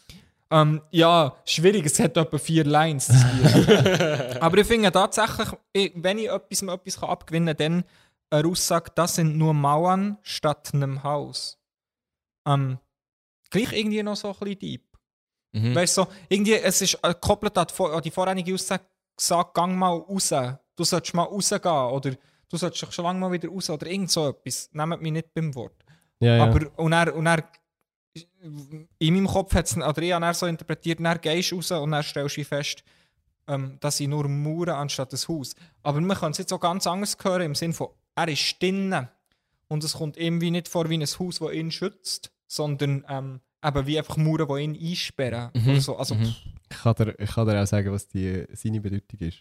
[0.52, 3.10] Ähm, ja, schwierig, es hat etwa vier Lines.
[4.40, 7.84] Aber ich finde tatsächlich, ich, wenn ich etwas, etwas kann abgewinnen kann,
[8.30, 11.58] dann eine Aussage, das sind nur Mauern statt einem Haus.
[12.48, 12.78] Ähm,
[13.50, 14.84] gleich irgendwie noch so ein bisschen deep.
[15.54, 15.76] Mhm.
[15.76, 18.84] Weißt du, so, irgendwie, es ist äh, gekoppelt an die, vor- an die vorherige Aussage
[19.16, 20.34] gesagt, gang mal raus.
[20.76, 22.12] Du solltest mal rausgehen oder
[22.54, 24.70] du solltest schon lange mal wieder raus oder irgend so etwas.
[24.74, 25.84] Nehmt mich nicht beim Wort.
[26.20, 26.44] Ja, ja.
[26.44, 27.44] Aber und er, und er,
[29.00, 32.38] in meinem Kopf hat es, er so interpretiert, dann gehst du raus und dann stellst
[32.38, 32.84] du fest,
[33.48, 35.56] ähm, dass ich nur Mauern anstatt ein Haus.
[35.82, 39.10] Aber man kann es jetzt auch ganz anders hören, im Sinne von, er ist drinnen
[39.68, 43.88] und es kommt irgendwie nicht vor wie ein Haus, das ihn schützt, sondern ähm, eben
[43.88, 45.50] wie einfach Mauern, die ihn einsperren.
[45.56, 45.70] Mhm.
[45.70, 45.98] Oder so.
[45.98, 46.36] Also, Mhm.
[46.70, 49.40] ich, kann dir, ich kann dir auch sagen, was die, seine Bedeutung ist.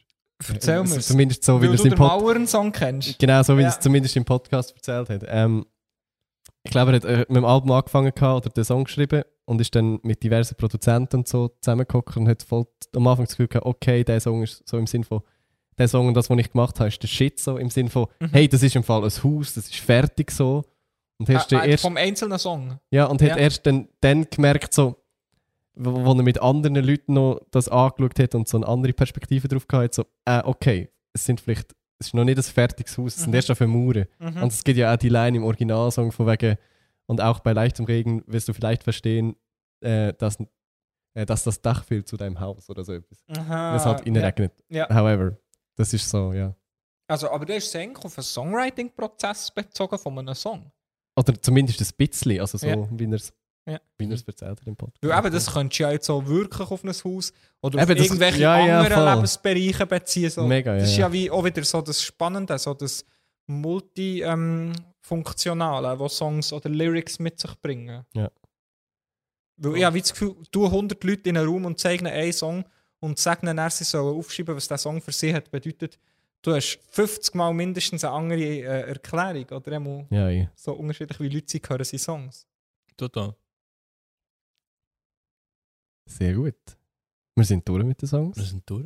[0.52, 3.18] Erzähl mir Zumindest so, wie er es du im den Pod Mauern-Song kennst.
[3.18, 3.68] Genau, so wie Ja.
[3.68, 5.24] es zumindest im Podcast erzählt hat.
[5.28, 5.66] Ähm,
[6.64, 9.74] ich glaube, er hat mit dem Album angefangen gehabt, oder den Song geschrieben und ist
[9.74, 13.66] dann mit diversen Produzenten und so zusammengekommen und hat voll am Anfang das Gefühl gehabt,
[13.66, 15.20] okay, der Song ist so im Sinn von,
[15.78, 18.06] der Song und das, was ich gemacht habe, ist der Shit so im Sinn von,
[18.20, 18.28] Mhm.
[18.32, 20.62] hey, das ist im Fall ein Haus, das ist fertig so.
[21.18, 22.78] Und hast du äh, erst, vom einzelnen Song.
[22.90, 23.30] ja, und ja.
[23.30, 24.96] hat erst dann, dann gemerkt, so,
[25.74, 29.48] wo, wo er mit anderen Leuten noch das angeschaut hat und so eine andere Perspektive
[29.48, 32.96] drauf gehabt hat, so, äh, okay, es sind vielleicht, es ist noch nicht ein fertiges
[32.98, 33.34] Haus, es sind Mhm.
[33.36, 34.06] erst auf Mauern.
[34.18, 34.42] Mhm.
[34.42, 36.56] Und es gibt ja auch die Line im Originalsong von wegen,
[37.06, 39.36] und auch bei leichtem Regen wirst du vielleicht verstehen,
[39.80, 40.38] äh, dass,
[41.14, 43.22] äh, dass das Dach fehlt zu deinem Haus oder so etwas.
[43.36, 44.48] Aha, es halt Ah, ja.
[44.68, 44.88] Ja.
[44.94, 45.36] However,
[45.76, 46.54] das ist so, ja.
[47.08, 50.70] Also, aber du hast eigentlich auf einen Songwriting-Prozess bezogen von einem Song.
[51.16, 52.88] Oder zumindest ein bisschen, also so, Ja.
[52.90, 53.32] wie er es
[53.64, 53.80] Ja.
[53.96, 55.04] wie er es erzählt hat im Podcast.
[55.04, 57.96] Weil eben, das könntest du ja jetzt so wirklich auf ein Haus oder auf Eben,
[57.96, 59.14] das- irgendwelche ja, ja, anderen voll.
[59.14, 60.30] Lebensbereiche beziehen.
[60.30, 60.46] So.
[60.46, 60.80] Mega, ja.
[60.80, 61.06] das ist ja.
[61.06, 63.04] ja wie auch wieder so das Spannende, so das
[63.46, 68.04] Multifunktionale, was Songs oder Lyrics mit sich bringen.
[68.14, 68.30] Ja.
[69.58, 72.32] Weil ich habe wie das Gefühl, du 100 Leute in einen Raum und zeigen einen
[72.32, 72.64] Song
[72.98, 75.98] und sagen dann, sie sollen aufschreiben, was der Song für sie hat bedeutet.
[76.40, 80.50] Du hast 50 Mal mindestens eine andere äh, Erklärung oder einmal ja, ja.
[80.56, 82.46] so unterschiedlich wie Leute sind, hören sie Songs.
[82.96, 83.36] Total.
[86.18, 86.54] Sehr gut.
[87.34, 88.36] Wir sind durch mit den Songs.
[88.36, 88.84] Wir sind durch.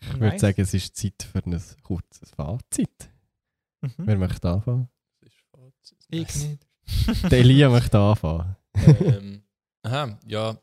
[0.00, 0.40] Ich würde Nice.
[0.40, 3.08] sagen, es ist Zeit für ein kurzes Fazit.
[3.80, 3.92] Mhm.
[3.98, 4.88] Wer möchte anfangen?
[5.20, 5.98] Das ist Fazit.
[6.10, 6.66] Ich nicht.
[7.30, 8.56] Der Elia möchte anfangen.
[8.74, 9.42] ähm,
[9.82, 10.58] aha, ja.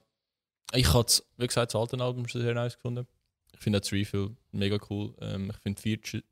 [0.73, 1.07] Ich habe
[1.37, 3.07] wie gesagt, das alte Album schon sehr nice gefunden.
[3.53, 5.13] Ich finde das Refill mega cool.
[5.21, 6.23] Ähm, ich finde Feature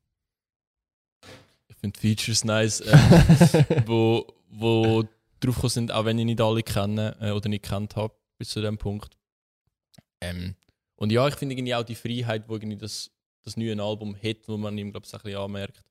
[1.68, 5.04] ich finde Features nice, ähm, wo, wo
[5.40, 8.62] drauf sind, auch wenn ich nicht alle kenne äh, oder nicht kennt habe bis zu
[8.62, 9.18] dem Punkt.
[10.22, 10.56] Ähm,
[10.96, 13.12] und ja, ich finde irgendwie auch die Freiheit, wo irgendwie das,
[13.44, 15.84] das neue Album hat, wo man ihm glaube ich ein bisschen anmerkt,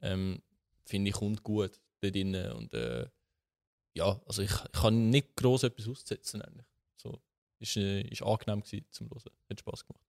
[0.00, 0.42] ähm,
[0.84, 3.06] finde ich kommt gut da drin und äh,
[3.94, 6.66] ja, also ich, ich kann nicht groß etwas aussetzen eigentlich.
[6.96, 7.20] So,
[7.60, 10.04] ist, äh, ist angenehm gewesen zum Hören, hat Spaß gemacht.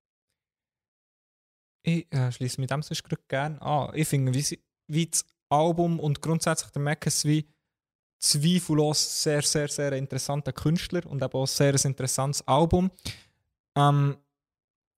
[1.83, 3.95] Ich äh, schließe mit dem sonst gerade gerne an.
[3.95, 7.47] Ich finde, wie, wie das Album und grundsätzlich der Mac ist wie
[8.19, 12.89] zweifellos sehr, sehr, sehr interessanter Künstler und eben auch sehr ein interessantes Album.
[13.77, 14.17] Ähm,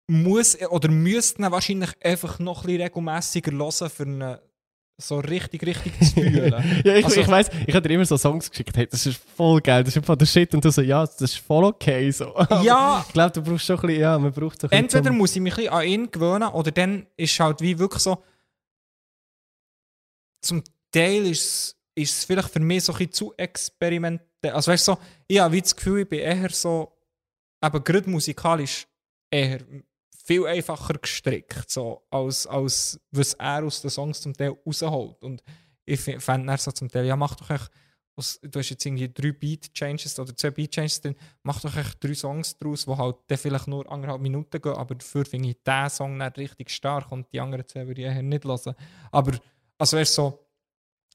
[0.07, 4.37] muss oder müsste ihn wahrscheinlich einfach noch ein bisschen regelmässiger hören, für ihn
[4.97, 6.53] so richtig, richtig zu fühlen.
[6.85, 9.19] ja, ich, Also- ich weiss, ich habe dir immer so Songs geschickt, hey, das ist
[9.35, 10.53] voll geil, das ist einfach der Shit.
[10.53, 12.09] Und du so, ja, das ist voll okay.
[12.11, 12.33] So.
[12.63, 15.35] ja, Ich glaube, du brauchst schon ein bisschen, ja, man braucht so ein entweder muss
[15.35, 18.23] ich mich ein bisschen an ihn gewöhnen oder dann ist halt wie wirklich so.
[20.41, 24.51] Zum Teil ist es- ist es vielleicht für mich so ein bisschen zu experimentell.
[24.51, 24.97] Also weißt du, so,
[25.27, 26.91] ich habe wie das Gefühl, ich bin eher so,
[27.63, 28.87] eben gerade musikalisch
[29.29, 29.59] eher
[30.25, 35.23] viel einfacher gestrickt, so, als, als was er aus den Songs zum Teil rausholt.
[35.23, 35.43] Und
[35.85, 37.69] ich fände er so zum Teil, ja, mach doch echt,
[38.41, 42.57] du hast jetzt irgendwie drei Beat-Changes oder zwei Beat-Changes drin, mach doch echt drei Songs
[42.57, 46.17] daraus, die halt dann vielleicht nur anderthalb Minuten gehen, aber dafür finde ich diesen Song
[46.17, 48.73] nicht richtig stark und die anderen zwei würde ich eher nicht hören.
[49.11, 49.37] Aber,
[49.77, 50.47] also erst so,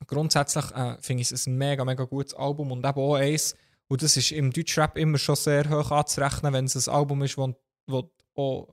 [0.07, 3.57] grundsätzlich äh, finde ich es ein mega, mega gutes Album und eben auch eins,
[3.91, 7.37] und das ist im Deutschrap immer schon sehr hoch anzurechnen, wenn es ein Album ist,
[7.37, 7.53] wo,
[7.89, 8.73] wo, auch,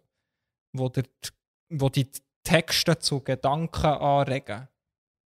[0.74, 1.06] wo, der,
[1.70, 2.08] wo die
[2.44, 4.68] Texte zu Gedanken anregen.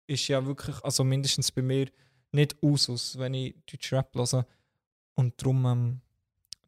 [0.06, 1.88] Ist ja wirklich, also mindestens bei mir,
[2.34, 4.46] nicht Usus, wenn ich Deutschrap höre.
[5.16, 6.02] Und darum, ähm,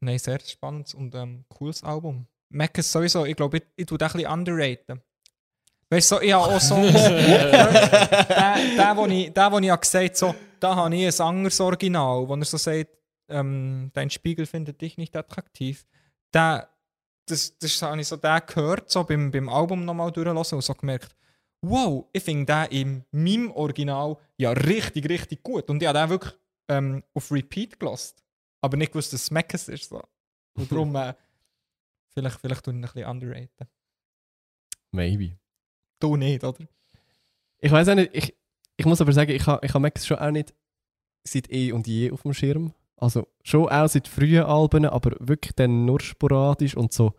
[0.00, 2.26] nein, sehr spannendes und ähm, cooles Album.
[2.48, 5.02] Mac ist sowieso, ich glaube, ich, ich tue den ein bisschen underraten.
[5.90, 6.90] Weißt du, so, ich habe auch Songs.
[6.94, 11.60] der, der, wo ich, der, wo ich habe gesagt so, da habe ich ein anderes
[11.60, 12.99] Original, wo er so sagt,
[13.30, 15.86] ähm, dein Spiegel findet dich nicht attraktiv.
[16.32, 16.68] Der,
[17.26, 20.74] das, das habe ich so den gehört, so beim, beim Album nochmal durchlassen und so
[20.74, 21.14] gemerkt,
[21.62, 25.68] wow, ich finde den in meinem Original ja richtig, richtig gut.
[25.70, 26.34] Und ich habe den wirklich
[26.68, 28.16] ähm, auf Repeat gelassen.
[28.62, 29.88] Aber nicht gewusst, dass es Mackes ist.
[29.88, 30.02] So.
[30.54, 31.14] Und darum, äh,
[32.14, 33.68] vielleicht, vielleicht tue ich ihn ein bisschen underraten.
[34.92, 35.38] Maybe.
[36.00, 36.66] Du nicht, oder?
[37.58, 38.34] Ich weiß auch nicht, ich,
[38.76, 40.54] ich muss aber sagen, ich habe ich ha Max schon auch nicht
[41.24, 42.72] seit eh und je auf dem Schirm.
[43.00, 47.14] Also schon auch seit frühen Alben, aber wirklich dann nur sporadisch und so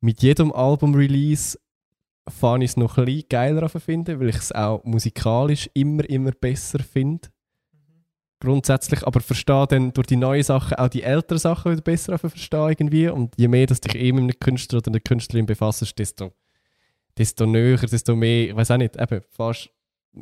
[0.00, 1.58] mit jedem Album-Release
[2.28, 6.30] fange ich es noch ein bisschen geiler finden, weil ich es auch musikalisch immer, immer
[6.32, 7.28] besser finde.
[8.38, 12.68] Grundsätzlich, aber verstehe dann durch die neuen Sachen auch die älteren Sachen wieder besser verstehen
[12.68, 13.08] irgendwie.
[13.08, 16.32] Und je mehr dass dich eh mit einem Künstler oder einer Künstlerin befasst, desto,
[17.16, 19.70] desto näher, desto mehr, ich weiß auch nicht, eben fast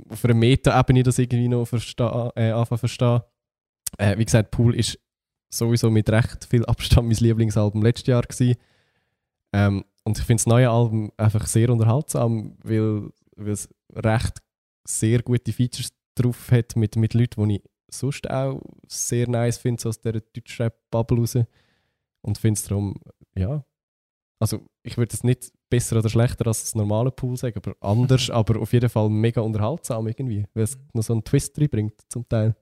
[0.09, 3.20] auf einer Meta-Ebene das irgendwie noch verstehen, äh, anfangen verstehen.
[3.99, 4.99] Äh, wie gesagt, Pool ist
[5.51, 8.57] sowieso mit recht viel Abstand mein Lieblingsalbum letztes Jahr gewesen.
[9.53, 14.43] Ähm, und ich finde das neue Album einfach sehr unterhaltsam, weil, weil es recht
[14.87, 19.81] sehr gute Features drauf hat mit, mit Leuten, die ich sonst auch sehr nice finde,
[19.81, 21.39] so aus dieser Deutschrap-Bubble raus.
[22.23, 22.97] Und finde es darum,
[23.35, 23.65] ja,
[24.41, 28.31] also ich würde es nicht besser oder schlechter als das normale Pool sagen, aber anders,
[28.31, 32.29] aber auf jeden Fall mega unterhaltsam irgendwie, weil es noch so einen Twist reinbringt zum
[32.29, 32.57] Teil.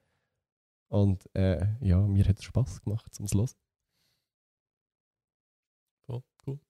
[0.93, 3.57] Und äh, ja, mir hat es Spaß gemacht, zum Los.
[6.05, 6.61] Voll cool.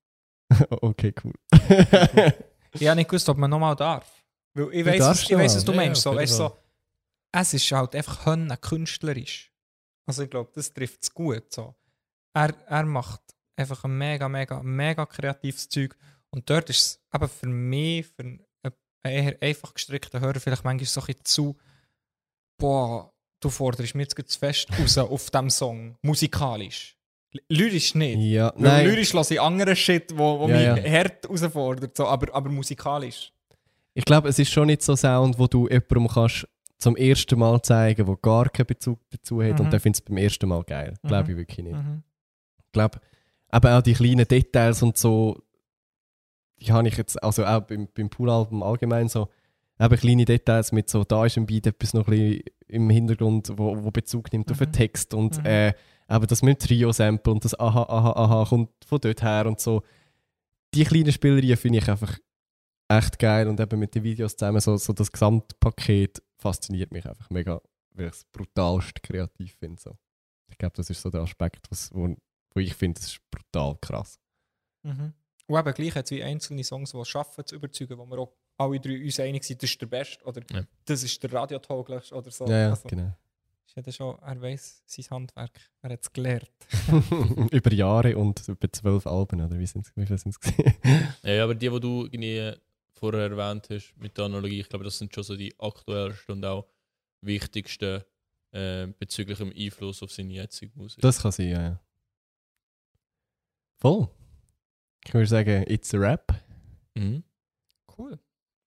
[0.80, 1.34] okay, cool.
[2.74, 4.24] Ich habe nicht gewusst, ob man nochmal darf.
[4.54, 5.72] Weil ich weiß, was, ich weiss, was du.
[5.72, 6.06] Ja, meinst.
[6.06, 6.56] ja, so, weißt, so,
[7.30, 9.52] es ist halt einfach Hönne künstlerisch.
[10.06, 11.52] Also ich glaube, das trifft es gut.
[11.52, 11.74] So.
[12.32, 13.20] Er, er macht
[13.56, 15.94] einfach ein mega, mega, mega kreatives Zeug.
[16.30, 18.46] Und dort ist es eben für mich, für einen
[19.04, 21.58] eher einfach gestrickten Hörer, vielleicht manchmal so ein bisschen zu,
[22.56, 23.11] boah,
[23.42, 26.96] du forderst mir jetzt zu fest raus auf diesem Song, musikalisch.
[27.48, 28.18] Lyrisch nicht.
[28.18, 28.86] ja, nein.
[28.86, 30.90] lyrisch lasse ich anderen Shit, wo, wo Ja, mich ja.
[30.98, 33.32] hart herausfordert, so, aber, aber musikalisch.
[33.94, 36.46] Ich glaube, es ist schon nicht so Sound, wo du jemandem kannst
[36.78, 39.64] zum ersten Mal zeigen, wo gar keinen Bezug dazu hat Mhm.
[39.66, 40.94] und der findet es beim ersten Mal geil.
[41.06, 41.30] Glaube Mhm.
[41.30, 41.76] ich wirklich nicht.
[41.76, 42.02] Mhm.
[42.66, 43.00] Ich glaube,
[43.52, 45.42] eben auch die kleinen Details und so,
[46.60, 49.28] die habe ich jetzt, also auch beim, beim Poolalbum allgemein so,
[49.80, 53.52] eben kleine Details mit so, da ist ein Beat etwas noch ein bisschen im Hintergrund,
[53.56, 54.72] wo, wo Bezug nimmt auf den Mhm.
[54.72, 55.46] Text und Mhm.
[55.46, 55.68] äh,
[56.08, 59.60] eben das mit dem Trio-Sample und das Aha, Aha, Aha kommt von dort her und
[59.60, 59.82] so.
[60.74, 62.18] Die kleinen Spielereien finde ich einfach
[62.88, 67.28] echt geil und eben mit den Videos zusammen, so, so das Gesamtpaket fasziniert mich einfach
[67.30, 67.60] mega,
[67.94, 69.80] weil ich es brutalst kreativ finde.
[69.80, 69.96] So.
[70.50, 72.14] Ich glaube, das ist so der Aspekt, was, wo,
[72.54, 74.18] wo ich finde, das ist brutal krass.
[74.82, 75.12] Mhm.
[75.46, 78.18] Und eben gleich hat es wie einzelne Songs, die es schaffen, zu überzeugen, wo wir
[78.18, 78.32] auch
[78.62, 80.62] alle drei uns einig sind, das ist der Beste oder Ja.
[80.84, 82.46] das ist der radiotauglichste oder so.
[82.46, 83.16] ja, ja, Also, genau.
[83.66, 86.50] ist ja schon, er weiß sein Handwerk, er hat es gelernt.
[87.52, 90.52] über Jahre und über zwölf Alben, oder wie, sind's, wie viel sind es?
[91.22, 92.52] Ja, aber die, die du irgendwie
[92.92, 96.44] vorher erwähnt hast mit der Analogie, ich glaube, das sind schon so die aktuellsten und
[96.44, 96.66] auch
[97.20, 98.02] wichtigsten
[98.52, 101.00] äh, bezüglich dem Einfluss auf seine jetzige Musik.
[101.00, 101.80] das kann sein, ja, ja.
[103.80, 104.08] Voll.
[105.04, 106.32] Ich würde sagen, it's a rap.
[106.94, 107.24] mhm.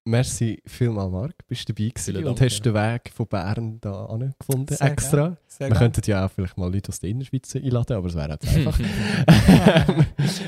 [0.08, 1.34] Merci vielmal, Marc.
[1.48, 4.86] Bist du dabei gewesen Vielen und Dank, hast den Weg von Bern da gefunden Sehr
[4.92, 5.16] extra.
[5.16, 5.38] gerne.
[5.48, 5.92] Sehr Wir gerne.
[5.92, 8.78] könnten ja auch vielleicht mal Leute aus der Innerschweiz einladen, aber es wäre jetzt einfach.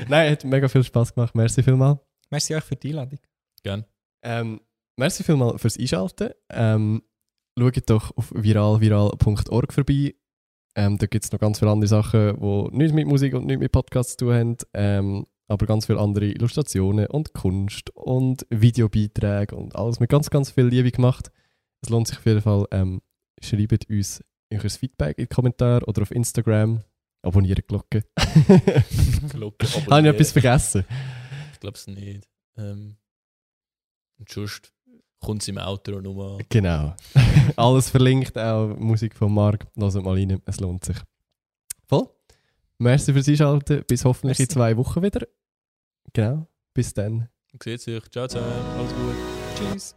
[0.07, 1.35] Nein, hat mega viel Spaß gemacht.
[1.35, 1.99] Merci vielmal.
[2.29, 3.19] Merci euch für die Einladung.
[3.61, 3.83] Gern.
[4.23, 4.61] Ähm,
[4.95, 6.29] merci vielmal fürs Einschalten.
[6.49, 7.03] Ähm,
[7.57, 10.15] schaut doch auf viralviral.org vorbei.
[10.75, 13.59] Ähm, da gibt es noch ganz viele andere Sachen, die nichts mit Musik und nichts
[13.59, 14.57] mit Podcasts zu tun haben.
[14.73, 20.51] Ähm, aber ganz viele andere Illustrationen und Kunst und Videobeiträge und alles mit ganz, ganz
[20.51, 21.31] viel Liebe gemacht.
[21.81, 22.65] Es lohnt sich auf jeden Fall.
[22.71, 23.01] Ähm,
[23.41, 26.83] schreibt uns euer Feedback in die Kommentare oder auf Instagram.
[27.21, 28.05] Abonniert die Glocke.
[29.29, 30.15] Glocke Habe ich abonnieren.
[30.15, 30.85] etwas vergessen?
[31.53, 32.27] Ich glaube es nicht.
[32.57, 32.95] Ähm,
[34.19, 34.71] und sonst
[35.19, 36.37] kommt es im Outro nochmal.
[36.47, 36.95] Genau.
[37.55, 39.65] Alles verlinkt, auch Musik von Marc.
[39.75, 40.97] Hört mal rein, es lohnt sich.
[41.87, 42.07] Voll.
[42.77, 43.83] Merci fürs Einschalten.
[43.87, 44.53] Bis hoffentlich in Merci.
[44.53, 45.27] zwei Wochen wieder.
[46.13, 47.29] Genau, bis dann.
[47.61, 48.09] Seht sich.
[48.09, 48.43] Ciao ciao.
[48.77, 49.15] Alles gut.
[49.55, 49.95] Tschüss.